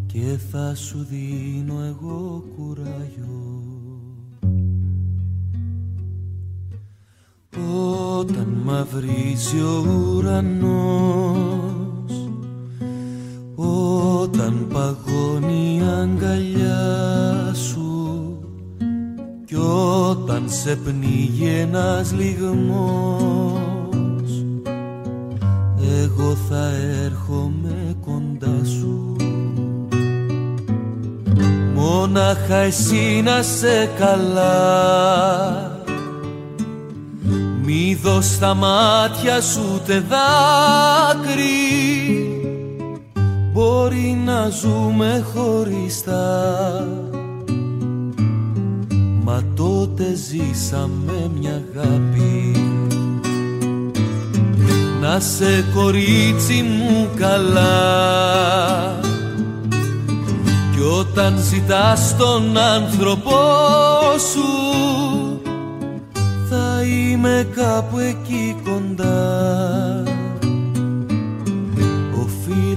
[0.05, 3.53] Και θα σου δίνω εγώ κουράγιο.
[8.19, 9.85] Όταν μαυρίζει ο
[10.15, 11.80] ουρανός
[14.33, 18.37] Όταν παγώνει η αγκαλιά σου
[19.45, 19.55] Κι
[20.09, 23.61] όταν σε πνίγει ένας λιγμός
[26.03, 26.69] Εγώ θα
[27.03, 29.15] έρχομαι κοντά σου.
[31.75, 34.59] Μόναχα εσύ να σε καλά
[37.63, 41.41] μη δω στα μάτια σου ούτε δάκρυ
[43.53, 46.87] Μπορεί να ζούμε χωριστά.
[49.23, 52.55] Μα τότε ζήσαμε μια αγάπη.
[55.01, 57.79] Να σε κορίτσι μου καλά.
[60.75, 63.39] Κι όταν ζητάς τον άνθρωπό
[64.31, 64.71] σου
[66.49, 70.03] θα είμαι κάπου εκεί κοντά.
[70.07, 70.10] Ο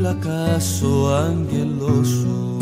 [0.05, 2.59] φύλακας ο άγγελος σου.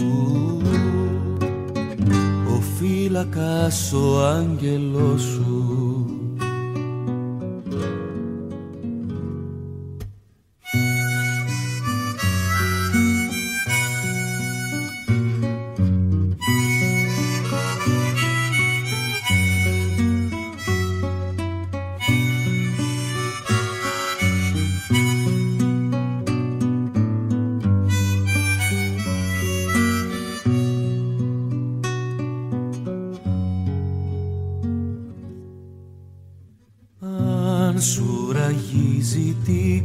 [2.48, 6.01] Ο φύλακας ο άγγελος σου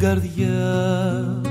[0.07, 1.41] καρδιά.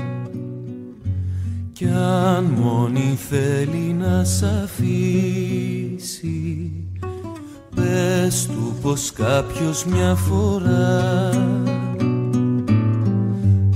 [1.73, 5.21] Κι αν μόνη θέλει να σ' αφήσει
[7.75, 11.29] Πες του πως κάποιος μια φορά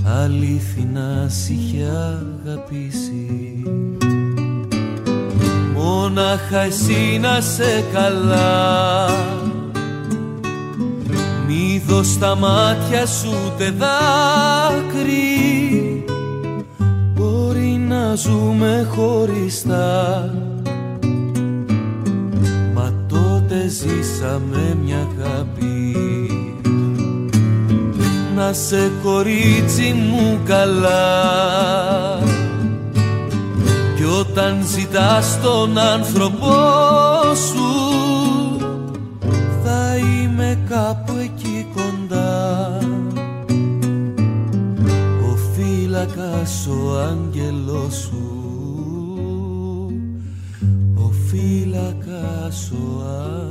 [0.04, 3.62] Αλήθινα σ' είχε αγαπήσει.
[5.74, 9.08] Μόναχα εσύ να σε καλά
[11.52, 15.24] μη δω στα μάτια σου ούτε δάκρυ.
[17.14, 20.30] Μπορεί να ζούμε χωριστά.
[22.74, 25.96] Μα τότε ζήσαμε μια αγάπη.
[28.36, 31.00] Να σε κορίτσι μου καλά.
[33.96, 36.54] Κι όταν ζητάς τον άνθρωπό
[37.34, 37.92] σου
[39.64, 41.41] θα είμαι κάπου εκεί
[46.66, 48.26] ο άγγελος σου.
[50.94, 53.41] Ο φύλακας ο άγγελος